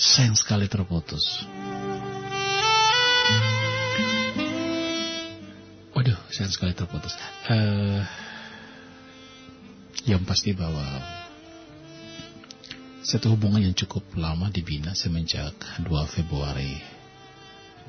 Sayang 0.00 0.32
sekali 0.32 0.64
terputus. 0.64 1.44
Sayang 6.30 6.54
sekali 6.54 6.72
terputus. 6.74 7.14
Eh, 7.50 8.02
yang 10.08 10.22
pasti 10.24 10.54
bahwa 10.54 10.82
satu 13.02 13.34
hubungan 13.34 13.64
yang 13.64 13.76
cukup 13.76 14.04
lama 14.14 14.48
dibina 14.48 14.94
semenjak 14.94 15.52
2 15.82 15.86
Februari 16.08 16.78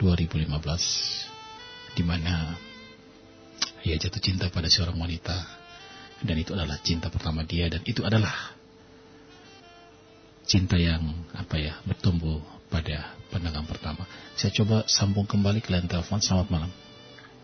2015 0.02 1.96
di 1.96 2.04
mana 2.04 2.58
ia 3.86 3.96
jatuh 4.00 4.22
cinta 4.24 4.48
pada 4.50 4.72
seorang 4.72 4.98
wanita 4.98 5.36
dan 6.22 6.36
itu 6.38 6.54
adalah 6.54 6.78
cinta 6.82 7.10
pertama 7.10 7.44
dia 7.46 7.68
dan 7.70 7.82
itu 7.84 8.02
adalah 8.06 8.56
cinta 10.46 10.78
yang 10.78 11.02
apa 11.34 11.56
ya 11.60 11.78
bertumbuh 11.86 12.42
pada 12.72 13.14
pandangan 13.30 13.68
pertama. 13.68 14.04
Saya 14.40 14.56
coba 14.56 14.88
sambung 14.88 15.28
kembali 15.28 15.60
ke 15.60 15.70
line 15.76 15.92
telepon. 15.92 16.24
Selamat 16.24 16.48
malam. 16.50 16.72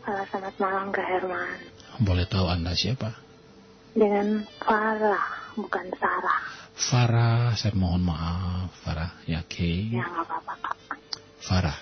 Halo, 0.08 0.24
selamat 0.32 0.56
malam 0.56 0.88
Kak 0.96 1.04
Herman. 1.04 1.60
Boleh 2.00 2.24
tahu 2.32 2.48
Anda 2.48 2.72
siapa? 2.72 3.12
Dengan 3.92 4.48
Farah, 4.64 5.52
bukan 5.60 5.84
Sarah. 6.00 6.40
Farah, 6.80 7.52
saya 7.60 7.76
mohon 7.76 8.08
maaf. 8.08 8.72
Farah, 8.88 9.12
ya 9.28 9.44
oke. 9.44 9.68
Ya 9.68 10.08
nggak 10.08 10.24
apa-apa 10.32 10.54
Kak. 10.64 10.76
Farah. 11.44 11.76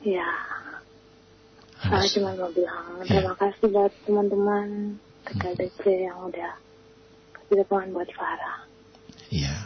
Ya, 0.00 0.24
Anda 1.84 2.00
saya 2.00 2.08
cuma 2.16 2.32
mau 2.40 2.48
bilang 2.56 3.04
Ya. 3.04 3.20
terima 3.20 3.34
kasih 3.36 3.68
buat 3.68 3.92
teman-teman 4.08 4.96
TKDC 5.28 6.08
yang 6.08 6.32
udah 6.32 6.56
kasih 7.36 7.68
dukungan 7.68 7.92
buat 7.92 8.08
Farah. 8.16 8.64
Iya. 9.28 9.56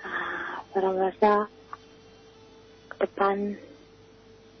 Nah, 0.00 0.64
Farah 0.72 0.92
merasa 0.96 1.32
ke 2.96 3.04
depan 3.04 3.60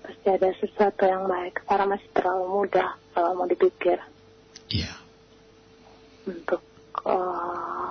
pasti 0.06 0.28
ada 0.30 0.48
sesuatu 0.56 1.02
yang 1.02 1.26
baik. 1.26 1.66
Farah 1.66 1.84
masih 1.84 2.08
terlalu 2.14 2.46
muda 2.46 2.94
kalau 3.10 3.34
mau 3.34 3.46
dipikir 3.46 3.98
Iya. 4.70 4.92
untuk 6.24 6.62
eh, 7.02 7.88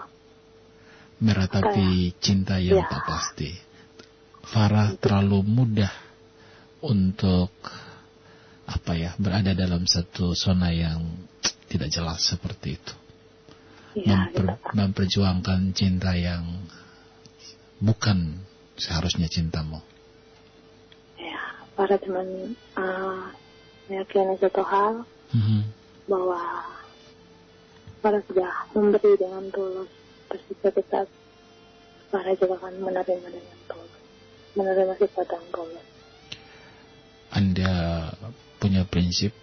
Meratapi 1.16 2.12
cinta 2.20 2.60
yang 2.60 2.84
Ya. 2.84 2.92
tak 2.92 3.04
pasti. 3.08 3.56
Farah 4.46 4.94
terlalu 5.00 5.42
mudah 5.42 5.92
untuk 6.84 7.50
apa 8.66 8.92
ya 8.94 9.16
berada 9.16 9.56
dalam 9.56 9.88
satu 9.88 10.36
zona 10.36 10.76
yang 10.76 11.02
tidak 11.68 11.90
jelas 11.90 12.20
seperti 12.22 12.76
itu. 12.76 12.96
ya 13.96 14.28
gitu 14.28 14.44
Memper- 14.44 14.60
Pak. 14.60 14.72
memperjuangkan 14.76 15.72
cinta 15.72 16.12
yang 16.20 16.44
bukan 17.80 18.44
seharusnya 18.76 19.32
cintamu. 19.32 19.80
Ya, 21.76 21.84
Farah 21.84 22.00
cuman 22.00 22.28
eh, 22.56 23.24
meyakini 23.92 24.40
satu 24.40 24.64
hal 24.64 25.04
Mhm. 25.36 25.60
bahwa 26.08 26.40
Farah 28.00 28.24
sudah 28.32 28.54
memberi 28.72 29.20
dengan 29.20 29.44
tulus. 29.52 29.92
Suatu 30.64 30.80
saat 30.88 31.12
Farah 32.08 32.32
juga 32.40 32.56
akan 32.64 32.80
menerima 32.80 33.28
dengan 33.28 33.60
tulus. 33.68 34.00
Menerima 34.56 34.94
sifat 34.96 35.28
yang 35.36 35.48
tulus. 35.52 35.88
Anda 37.36 37.72
punya 38.64 38.88
prinsip 38.88 39.36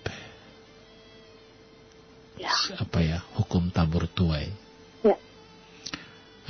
Ya, 2.41 2.49
apa 2.81 2.99
ya 3.05 3.21
hukum 3.37 3.69
tabur 3.69 4.09
tuai. 4.09 4.49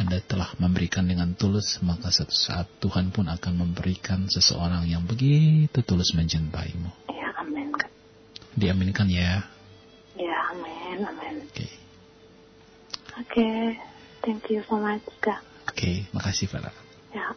Anda 0.00 0.24
telah 0.24 0.56
memberikan 0.56 1.04
dengan 1.04 1.36
tulus, 1.36 1.76
maka 1.84 2.08
suatu 2.08 2.32
saat 2.32 2.64
Tuhan 2.80 3.12
pun 3.12 3.28
akan 3.28 3.52
memberikan 3.60 4.24
seseorang 4.24 4.88
yang 4.88 5.04
begitu 5.04 5.84
tulus 5.84 6.16
mencintaimu. 6.16 6.88
ya, 7.12 7.28
amin. 7.36 7.68
Diaminkan 8.56 9.08
ya. 9.12 9.44
Ya, 10.16 10.36
amin, 10.52 11.04
amin. 11.04 11.34
Oke, 11.48 11.68
Oke, 13.20 13.76
thank 14.24 14.48
you 14.48 14.64
so 14.64 14.80
much, 14.80 15.04
Kak. 15.20 15.44
oke, 15.68 16.08
makasih 16.16 16.48
Farah. 16.48 16.72
Ya. 17.12 17.36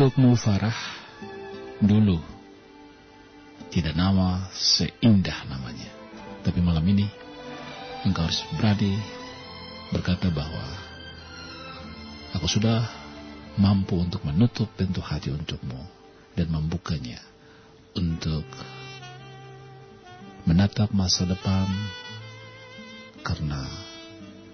Untukmu 0.00 0.32
Farah, 0.32 0.72
dulu 1.76 2.16
tidak 3.68 3.92
nama 3.92 4.48
seindah 4.48 5.44
namanya. 5.44 5.92
Tapi 6.40 6.56
malam 6.64 6.88
ini, 6.88 7.04
engkau 8.08 8.24
harus 8.24 8.40
berani 8.56 8.96
berkata 9.92 10.32
bahwa 10.32 10.64
aku 12.32 12.48
sudah 12.48 12.80
mampu 13.60 14.00
untuk 14.00 14.24
menutup 14.24 14.72
pintu 14.72 15.04
hati 15.04 15.36
untukmu 15.36 15.84
dan 16.32 16.48
membukanya 16.48 17.20
untuk 17.92 18.48
menatap 20.48 20.96
masa 20.96 21.28
depan 21.28 21.68
karena 23.20 23.68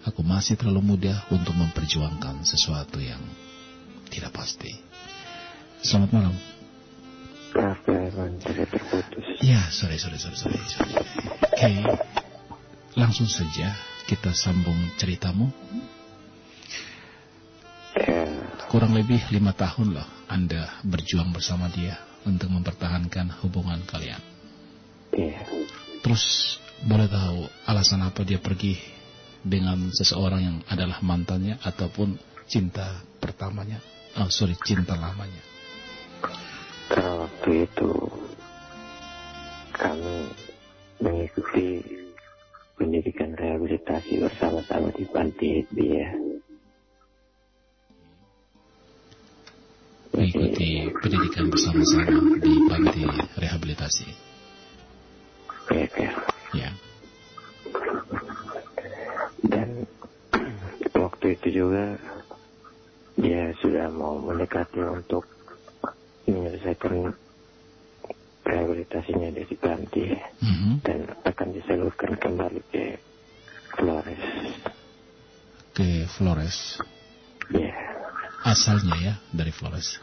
aku 0.02 0.26
masih 0.26 0.58
terlalu 0.58 0.98
muda 0.98 1.22
untuk 1.30 1.54
memperjuangkan 1.54 2.42
sesuatu 2.42 2.98
yang 2.98 3.22
tidak 4.10 4.34
pasti. 4.34 4.95
Selamat 5.86 6.10
malam. 6.18 6.34
Maaf 7.54 7.78
ya, 7.86 8.00
Iwan, 8.10 8.32
tadi 8.42 8.66
terputus. 8.66 9.26
Ya, 9.38 9.70
sorry, 9.70 9.96
sorry, 10.02 10.18
sorry, 10.18 10.34
sorry. 10.34 10.58
sorry. 10.66 10.92
Oke, 11.46 11.70
langsung 12.98 13.30
saja 13.30 13.70
kita 14.10 14.34
sambung 14.34 14.74
ceritamu. 14.98 15.46
Ya, 17.94 18.26
Kurang 18.66 18.98
lebih 18.98 19.22
lima 19.30 19.54
tahun 19.54 19.94
loh 19.94 20.08
Anda 20.26 20.82
berjuang 20.82 21.30
bersama 21.30 21.70
dia 21.70 21.96
untuk 22.26 22.50
mempertahankan 22.50 23.38
hubungan 23.46 23.80
kalian. 23.86 24.20
iya. 25.14 25.38
Terus 26.02 26.58
boleh 26.82 27.06
tahu 27.06 27.46
alasan 27.64 28.02
apa 28.02 28.26
dia 28.26 28.42
pergi 28.42 28.74
dengan 29.40 29.86
seseorang 29.94 30.42
yang 30.42 30.56
adalah 30.66 30.98
mantannya 30.98 31.62
ataupun 31.62 32.18
cinta 32.50 33.06
pertamanya? 33.22 33.78
Oh, 34.18 34.28
sorry, 34.28 34.58
cinta 34.66 34.98
lamanya. 34.98 35.55
Karena 36.86 37.12
waktu 37.26 37.50
itu 37.66 37.90
kami 39.74 40.16
mengikuti 41.02 41.82
pendidikan 42.78 43.34
rehabilitasi 43.34 44.22
bersama-sama 44.22 44.88
di 44.94 45.04
Panti 45.10 45.66
ya. 45.74 46.10
Mengikuti 50.16 50.88
pendidikan 50.96 51.52
bersama-sama 51.52 52.40
di 52.40 52.52
panti 52.72 53.04
rehabilitasi. 53.36 54.08
Ya, 55.76 55.84
ya. 55.92 56.12
Ya. 56.56 56.70
Dan 59.44 59.84
waktu 61.04 61.26
itu 61.36 61.48
juga 61.60 62.00
dia 63.20 63.52
sudah 63.60 63.92
mau 63.92 64.16
mendekati 64.16 64.80
untuk 64.80 65.35
menyelesaikan 66.26 67.14
rehabilitasinya 68.42 69.28
dari 69.30 69.56
Panti 69.56 70.04
Mhm. 70.38 70.70
dan 70.82 70.98
akan 71.22 71.48
disalurkan 71.50 72.14
kembali 72.14 72.60
ke 72.70 72.84
Flores. 73.74 74.22
Ke 75.72 75.88
Flores. 76.08 76.78
Ya, 77.50 77.74
Asalnya 78.42 78.94
ya 78.96 79.14
dari 79.30 79.50
Flores. 79.50 79.98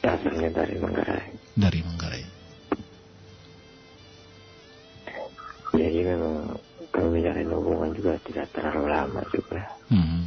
asalnya 0.00 0.52
dari 0.52 0.76
Manggarai. 0.76 1.32
Dari 1.56 1.80
Manggarai. 1.80 2.24
Jadi 5.74 6.00
memang 6.06 6.54
kami 6.94 7.08
menjalin 7.18 7.50
hubungan 7.50 7.90
juga 7.92 8.12
tidak 8.22 8.46
terlalu 8.54 8.84
lama 8.86 9.22
juga. 9.32 9.62
Mhm. 9.90 10.22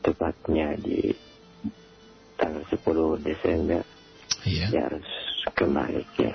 Tepatnya 0.00 0.66
di 0.80 1.12
tanggal 2.34 2.64
10 2.72 3.20
Desember 3.20 3.84
Iya. 4.42 4.66
dia 4.72 4.82
harus 4.88 5.08
kembali 5.52 6.02
ke 6.16 6.28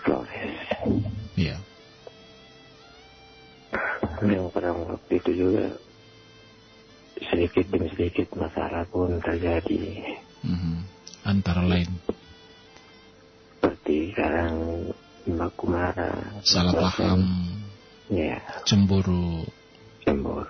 Flores. 0.00 0.56
Iya. 1.34 1.56
Yang 4.24 4.48
pada 4.50 4.70
waktu 4.72 5.12
itu 5.20 5.30
juga 5.36 5.66
sedikit 7.20 7.64
demi 7.68 7.88
sedikit 7.90 8.28
masalah 8.34 8.84
pun 8.88 9.20
terjadi. 9.20 10.00
Mhm. 10.40 10.74
Antara 11.26 11.60
lain 11.60 11.90
Seperti 13.56 14.14
sekarang 14.14 14.54
baku 15.26 15.64
marah. 15.66 16.22
salah 16.40 16.72
paham, 16.86 17.20
Ya, 18.06 18.38
cemburu. 18.62 19.42
cemburu. 20.06 20.46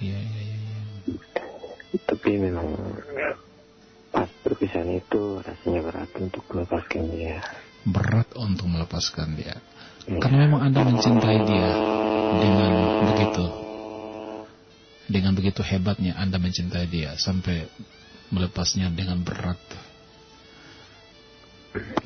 Iya, 0.00 0.16
iya, 0.16 0.40
iya. 0.40 0.56
iya. 0.56 0.80
Tapi 2.08 2.30
memang 2.40 2.68
pas 4.08 4.28
perpisahan 4.44 4.88
itu 4.96 5.40
rasanya 5.44 5.80
berat 5.84 6.10
untuk 6.16 6.44
melepaskan 6.52 7.04
dia. 7.12 7.36
Berat 7.84 8.28
untuk 8.36 8.66
melepaskan 8.68 9.36
dia. 9.36 9.56
Ya. 10.08 10.18
Karena 10.20 10.48
memang 10.48 10.60
Anda 10.64 10.80
mencintai 10.88 11.38
dia 11.44 11.70
dengan 12.38 12.72
begitu 13.12 13.68
dengan 15.08 15.32
begitu 15.32 15.64
hebatnya 15.64 16.12
Anda 16.20 16.36
mencintai 16.36 16.84
dia 16.92 17.16
sampai 17.16 17.64
melepasnya 18.28 18.92
dengan 18.92 19.24
berat. 19.24 19.56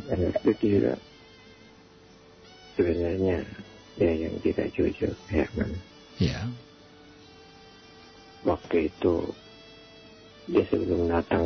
Dan 0.07 0.31
itu 0.31 0.51
juga 0.63 0.95
sebenarnya 2.79 3.43
dia 3.99 4.13
yang 4.15 4.35
tidak 4.41 4.71
jujur, 4.75 5.13
Herman. 5.27 5.71
Ya. 6.23 6.47
Waktu 8.47 8.91
itu 8.91 9.35
dia 10.47 10.65
sebelum 10.67 11.07
datang 11.07 11.45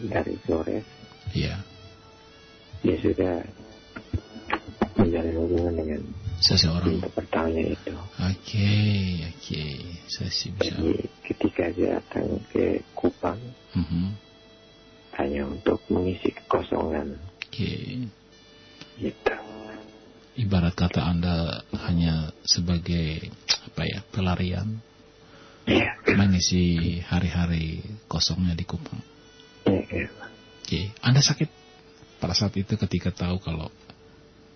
dari 0.00 0.34
Flores, 0.42 0.86
Ya. 1.30 1.60
dia 2.80 2.96
sudah 2.98 3.44
menjalin 4.96 5.36
hubungan 5.36 5.74
dengan 5.76 6.00
Seseorang. 6.40 7.04
pertamanya 7.12 7.64
itu. 7.68 7.92
Oke, 8.16 8.72
oke. 9.28 9.64
Saya 10.08 10.30
sih 10.32 10.50
bisa. 10.56 10.72
Jadi 10.72 10.92
ketika 11.22 11.64
dia 11.70 12.00
datang 12.00 12.40
ke 12.48 12.80
Kupang 12.96 13.36
Mhm. 13.76 14.16
hanya 15.14 15.42
untuk 15.44 15.84
mengisi 15.88 16.32
kekosongan 16.32 17.20
Oke. 17.44 18.08
gitu. 18.96 19.36
Ibarat 20.40 20.72
kata 20.72 21.04
Anda 21.04 21.60
hanya 21.84 22.32
sebagai 22.42 23.28
apa 23.68 23.82
ya, 23.84 24.00
pelarian 24.08 24.80
Iya, 24.80 24.89
mengisi 26.16 26.98
hari-hari 27.04 27.82
kosongnya 28.08 28.54
di 28.56 28.64
Kupang. 28.64 29.00
iya. 29.66 30.08
Oke, 30.60 30.94
Anda 31.02 31.18
sakit 31.18 31.50
pada 32.22 32.34
saat 32.36 32.54
itu 32.54 32.78
ketika 32.78 33.10
tahu 33.10 33.42
kalau 33.42 33.68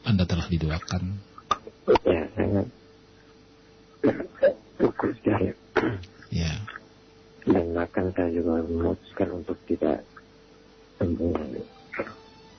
Anda 0.06 0.28
telah 0.28 0.46
didoakan. 0.46 1.18
Ya. 1.94 2.24
Ya, 6.34 6.52
Dan 7.46 7.76
bahkan 7.76 8.10
saya 8.14 8.30
juga 8.34 8.58
memutuskan 8.66 9.28
untuk 9.30 9.54
tidak 9.70 10.02
hubungan 10.98 11.62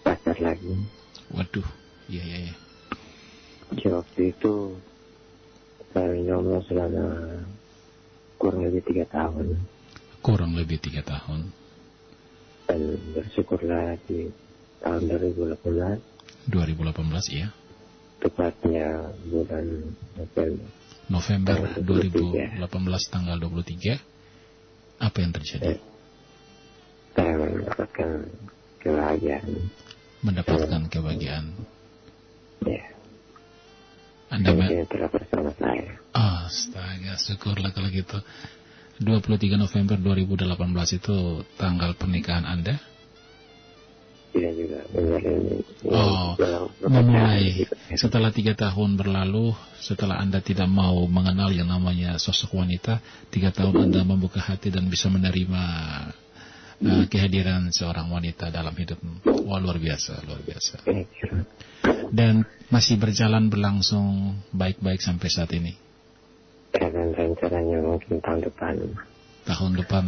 pacar 0.05 0.37
lagi. 0.39 0.71
waduh, 1.33 1.67
iya 2.07 2.23
iya 2.23 2.37
iya. 2.49 2.55
Jadi 3.73 3.87
waktu 3.91 4.21
itu 4.31 4.53
saya 5.91 6.15
jomblo 6.23 6.61
selama 6.69 7.05
kurang 8.35 8.61
lebih 8.61 8.81
tiga 8.83 9.05
tahun 9.07 9.47
Kurang 10.19 10.53
lebih 10.53 10.77
tiga 10.79 11.01
tahun. 11.01 11.53
dan 12.65 12.81
bersyukurlah 13.13 13.93
di 14.05 14.33
tahun 14.79 15.01
2018 15.05 16.49
2018 16.49 16.81
ya. 17.31 17.47
tepatnya 18.17 18.87
bulan 19.25 19.65
November 20.17 20.65
November 21.05 21.55
Tanggal 21.69 22.65
2018 22.65 23.13
tanggal 23.13 23.37
23. 23.37 24.01
Apa 24.97 25.17
yang 25.21 25.31
terjadi? 25.31 25.77
saya 27.13 27.33
mendapatkan 27.37 28.09
kebahagiaan 28.81 29.49
Mendapatkan 30.19 30.81
kebahagiaan. 30.89 31.45
ya 32.65 32.81
Anda 34.35 34.51
me- 34.51 34.67
dia 34.67 34.83
telah 34.85 35.09
bersama 35.09 35.49
saya 35.55 35.95
Astaga, 36.15 37.15
syukurlah 37.17 37.71
kalau 37.71 37.89
gitu. 37.89 38.19
23 38.99 39.59
November 39.59 39.99
2018 39.99 40.47
itu 40.95 41.15
tanggal 41.55 41.91
pernikahan 41.95 42.43
Anda? 42.43 42.75
tidak 44.31 44.51
juga 44.51 44.79
menjalin 44.91 45.63
Oh, 45.87 46.35
dalam 46.35 46.67
memulai 46.83 47.55
gitu. 47.55 47.71
setelah 47.95 48.35
tiga 48.35 48.51
tahun 48.51 48.99
berlalu, 48.99 49.55
setelah 49.79 50.19
Anda 50.19 50.43
tidak 50.43 50.67
mau 50.67 51.07
mengenal 51.07 51.55
yang 51.55 51.71
namanya 51.71 52.19
sosok 52.19 52.59
wanita, 52.59 52.99
tiga 53.31 53.55
tahun 53.55 53.87
Anda 53.87 54.03
membuka 54.03 54.43
hati 54.43 54.75
dan 54.75 54.91
bisa 54.91 55.07
menerima 55.07 55.63
uh, 56.81 57.05
kehadiran 57.07 57.69
seorang 57.71 58.11
wanita 58.11 58.51
dalam 58.51 58.73
hidupmu. 58.75 59.23
Wah, 59.45 59.59
luar 59.61 59.77
biasa, 59.79 60.25
luar 60.25 60.41
biasa. 60.41 60.83
Dan 62.11 62.43
masih 62.67 62.97
berjalan 62.97 63.47
berlangsung 63.47 64.39
baik-baik 64.51 64.99
sampai 64.99 65.29
saat 65.29 65.51
ini. 65.55 65.77
dan 66.75 67.15
rencananya 67.15 67.79
mungkin 67.87 68.19
tahun 68.19 68.51
depan 68.51 68.75
Tahun 69.47 69.71
depan 69.79 70.05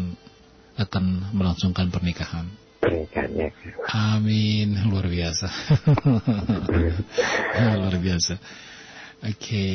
akan 0.75 1.05
melangsungkan 1.31 1.87
pernikahan. 1.93 2.49
pernikahannya. 2.83 3.49
Amin, 3.87 4.75
luar 4.89 5.07
biasa. 5.07 5.47
luar 7.81 7.95
biasa. 7.97 8.35
Oke, 9.17 9.65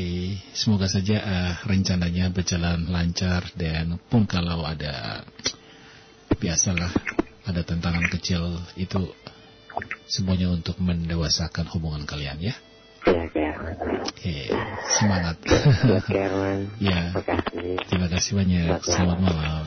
semoga 0.54 0.86
saja 0.86 1.18
eh, 1.18 1.52
rencananya 1.66 2.30
berjalan 2.30 2.86
lancar 2.86 3.42
dan 3.58 3.98
pun 4.06 4.22
kalau 4.22 4.62
ada 4.62 5.26
biasalah 6.42 6.90
ada 7.46 7.62
tantangan 7.62 8.02
kecil 8.10 8.58
itu 8.74 9.14
semuanya 10.10 10.50
untuk 10.50 10.74
mendewasakan 10.82 11.70
hubungan 11.70 12.02
kalian 12.02 12.38
ya. 12.42 12.54
Ya, 13.02 13.26
kayak 13.30 13.54
Oke, 14.06 14.50
semangat. 14.98 15.36
Ya, 16.82 17.14
terima 17.86 18.06
kasih 18.10 18.38
banyak. 18.38 18.78
Selamat 18.86 19.18
malam. 19.22 19.66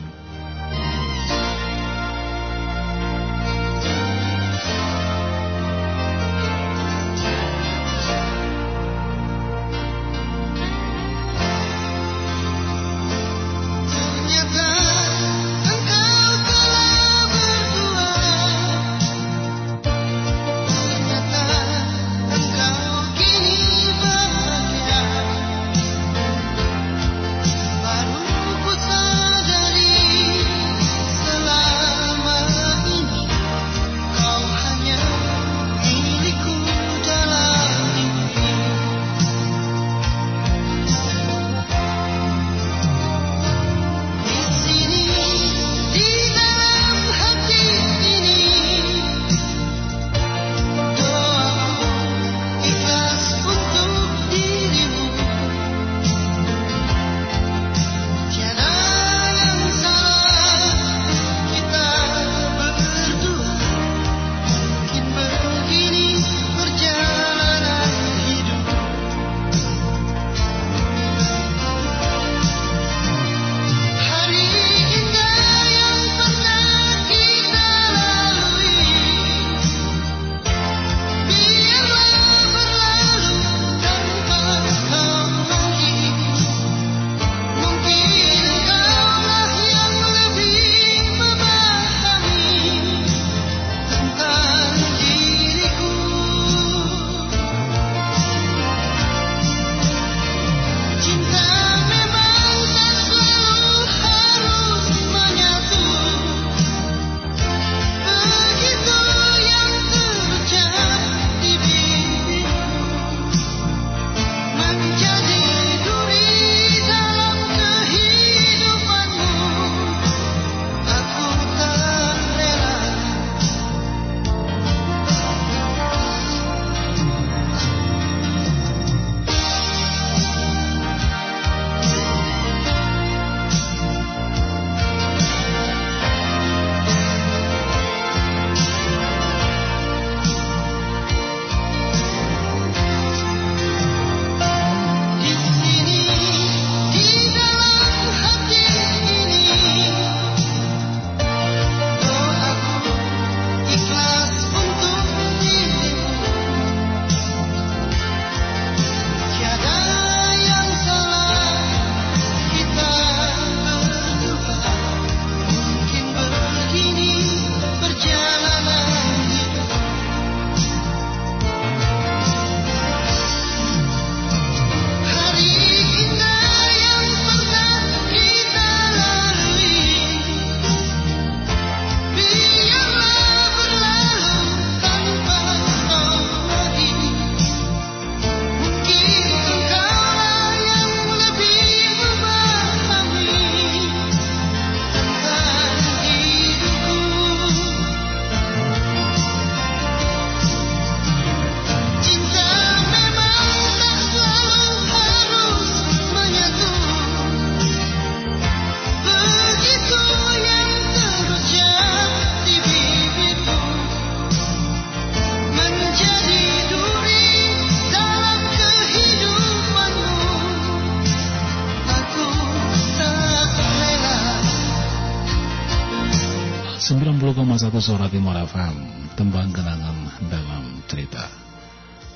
90,1 227.85 227.93
Suara 227.93 228.09
Timur 228.09 228.33
FM 228.33 228.75
Tembang 229.13 229.53
kenangan 229.53 230.17
dalam 230.25 230.81
cerita. 230.89 231.29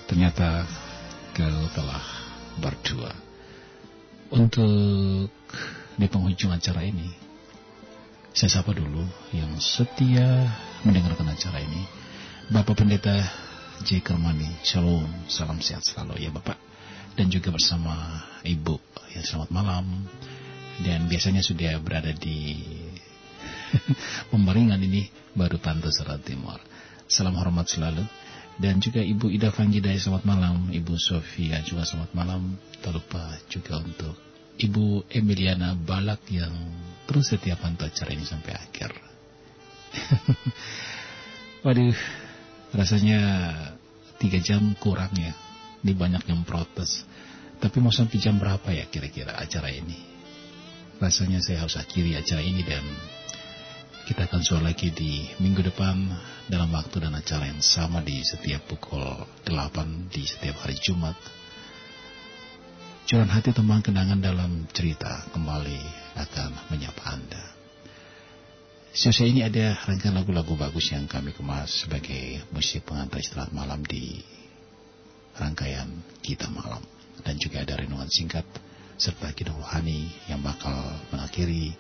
Ternyata 0.10 0.66
kau 1.38 1.62
telah 1.78 2.06
berdua. 2.58 3.14
Untuk 4.34 5.30
di 5.94 6.08
penghujung 6.10 6.50
acara 6.50 6.82
ini 6.82 7.14
Saya 8.34 8.50
sapa 8.50 8.74
dulu 8.74 9.06
yang 9.30 9.62
setia 9.62 10.50
mendengarkan 10.82 11.38
acara 11.38 11.62
ini. 11.62 11.86
Bapak 12.50 12.82
Pendeta 12.82 13.22
J. 13.86 14.02
Kermani 14.02 14.50
Shalom, 14.66 15.30
salam 15.30 15.62
sehat 15.62 15.86
selalu 15.86 16.18
ya 16.18 16.34
Bapak. 16.34 16.58
Dan 17.14 17.30
juga 17.30 17.54
bersama 17.54 18.26
Ibu 18.42 18.74
ya 19.14 19.22
Selamat 19.22 19.54
malam. 19.54 19.86
Dan 20.82 21.06
biasanya 21.06 21.46
sudah 21.46 21.78
berada 21.78 22.10
di 22.10 22.58
Pembaringan 24.34 24.82
ini 24.82 25.19
baru 25.34 25.58
Tante 25.62 25.90
Serat 25.94 26.26
Timur. 26.26 26.58
Salam 27.10 27.38
hormat 27.38 27.70
selalu. 27.70 28.06
Dan 28.60 28.84
juga 28.84 29.00
Ibu 29.00 29.32
Ida 29.32 29.56
Fanjidai 29.56 29.96
selamat 29.96 30.28
malam. 30.28 30.68
Ibu 30.68 31.00
Sofia 31.00 31.64
juga 31.64 31.88
selamat 31.88 32.12
malam. 32.12 32.60
Tak 32.84 32.92
lupa 32.92 33.40
juga 33.48 33.80
untuk 33.80 34.16
Ibu 34.60 35.08
Emiliana 35.08 35.80
Balak 35.80 36.28
yang 36.28 36.52
terus 37.08 37.32
setia 37.32 37.56
pantau 37.56 37.88
acara 37.88 38.12
ini 38.12 38.28
sampai 38.28 38.54
akhir. 38.60 38.92
Waduh, 41.66 41.96
rasanya 42.76 43.22
tiga 44.20 44.44
jam 44.44 44.76
kurang 44.76 45.16
ya. 45.16 45.32
Ini 45.80 45.96
banyak 45.96 46.28
yang 46.28 46.44
protes. 46.44 47.08
Tapi 47.64 47.80
mau 47.80 47.92
sampai 47.92 48.20
jam 48.20 48.36
berapa 48.36 48.68
ya 48.76 48.88
kira-kira 48.92 49.40
acara 49.40 49.72
ini? 49.72 49.96
Rasanya 51.00 51.40
saya 51.40 51.64
harus 51.64 51.80
akhiri 51.80 52.20
acara 52.20 52.44
ini 52.44 52.60
dan 52.68 52.84
kita 54.10 54.26
akan 54.26 54.42
suara 54.42 54.74
lagi 54.74 54.90
di 54.90 55.30
minggu 55.38 55.70
depan 55.70 55.94
dalam 56.50 56.74
waktu 56.74 56.98
dan 56.98 57.14
acara 57.14 57.46
yang 57.46 57.62
sama 57.62 58.02
di 58.02 58.26
setiap 58.26 58.66
pukul 58.66 59.06
8 59.46 60.10
di 60.10 60.26
setiap 60.26 60.66
hari 60.66 60.82
Jumat. 60.82 61.14
Curahan 63.06 63.30
hati 63.30 63.54
tembang 63.54 63.86
kenangan 63.86 64.18
dalam 64.18 64.66
cerita 64.74 65.30
kembali 65.30 65.78
akan 66.26 66.74
menyapa 66.74 67.06
Anda. 67.06 67.54
Sosial 68.90 69.30
ini 69.30 69.46
ada 69.46 69.78
rangkaian 69.86 70.18
lagu-lagu 70.18 70.58
bagus 70.58 70.90
yang 70.90 71.06
kami 71.06 71.30
kemas 71.30 71.86
sebagai 71.86 72.50
musik 72.50 72.90
pengantar 72.90 73.22
istirahat 73.22 73.54
malam 73.54 73.86
di 73.86 74.26
rangkaian 75.38 75.86
kita 76.26 76.50
malam. 76.50 76.82
Dan 77.22 77.38
juga 77.38 77.62
ada 77.62 77.78
renungan 77.78 78.10
singkat 78.10 78.50
serta 78.98 79.38
kidung 79.38 79.62
yang 80.26 80.42
bakal 80.42 80.98
mengakhiri 81.14 81.78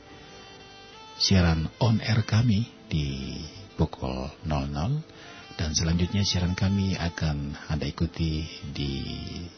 siaran 1.29 1.69
on 1.77 2.01
air 2.01 2.25
kami 2.25 2.65
di 2.89 3.37
pukul 3.77 4.33
00 4.49 5.61
dan 5.61 5.77
selanjutnya 5.77 6.25
siaran 6.25 6.57
kami 6.57 6.97
akan 6.97 7.53
Anda 7.69 7.85
ikuti 7.85 8.49
di 8.73 9.05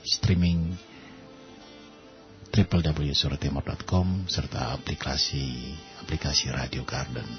streaming 0.03 0.75
www.suratimur.com 2.51 4.27
serta 4.27 4.75
aplikasi 4.75 5.71
aplikasi 6.03 6.51
Radio 6.51 6.83
Garden. 6.83 7.29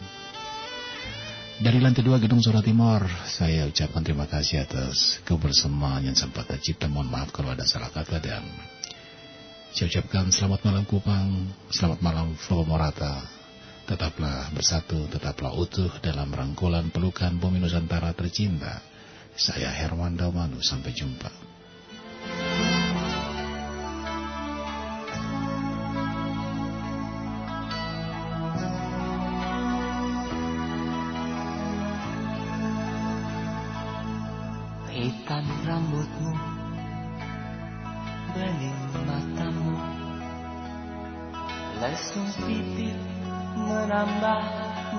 Dari 1.60 1.76
lantai 1.76 2.00
dua 2.00 2.16
Gedung 2.16 2.40
Surat 2.40 2.64
Timur, 2.64 3.04
saya 3.28 3.68
ucapkan 3.68 4.00
terima 4.00 4.24
kasih 4.24 4.64
atas 4.64 5.20
kebersamaan 5.28 6.08
yang 6.08 6.16
sempat 6.16 6.48
tercipta. 6.48 6.88
Mohon 6.88 7.20
maaf 7.20 7.36
kalau 7.36 7.52
ada 7.52 7.68
salah 7.68 7.92
kata 7.92 8.16
dan 8.16 8.48
saya 9.76 9.92
ucapkan 9.92 10.32
selamat 10.32 10.64
malam 10.64 10.88
Kupang, 10.88 11.52
selamat 11.68 12.00
malam 12.00 12.32
Flow 12.40 12.64
Morata. 12.64 13.41
Tetaplah 13.82 14.54
bersatu, 14.54 15.10
tetaplah 15.10 15.52
utuh 15.58 15.90
dalam 15.98 16.30
rangkulan 16.30 16.88
pelukan 16.94 17.34
bumi 17.36 17.58
Nusantara 17.58 18.14
tercinta. 18.14 18.78
Saya 19.34 19.68
Herman 19.74 20.14
Daumanu, 20.14 20.62
sampai 20.62 20.94
jumpa. 20.94 21.51
Menambah 43.92 44.44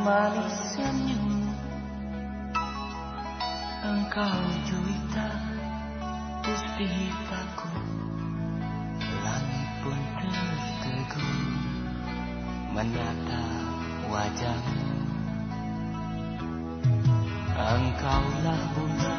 manis 0.05 0.77
senyum. 0.77 1.49
Engkau 3.81 4.41
juwita 4.69 5.33
Puspitaku 6.45 7.73
Langit 9.25 9.69
pun 9.81 9.97
tertegun 9.97 11.41
Menata 12.69 13.45
wajahmu. 14.13 14.85
Engkaulah 17.49 18.61
bunga 18.77 19.17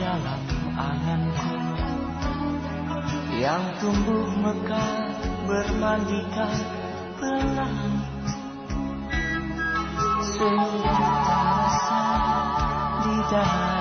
dalam 0.00 0.42
anganku 0.72 1.56
yang 3.44 3.64
tumbuh 3.76 4.32
mekar 4.40 5.20
bermandikan 5.44 6.83
pelangi 7.24 7.92
sehingga 10.20 11.08
terasa 11.24 12.02
di 13.00 13.14
dadaku 13.32 13.73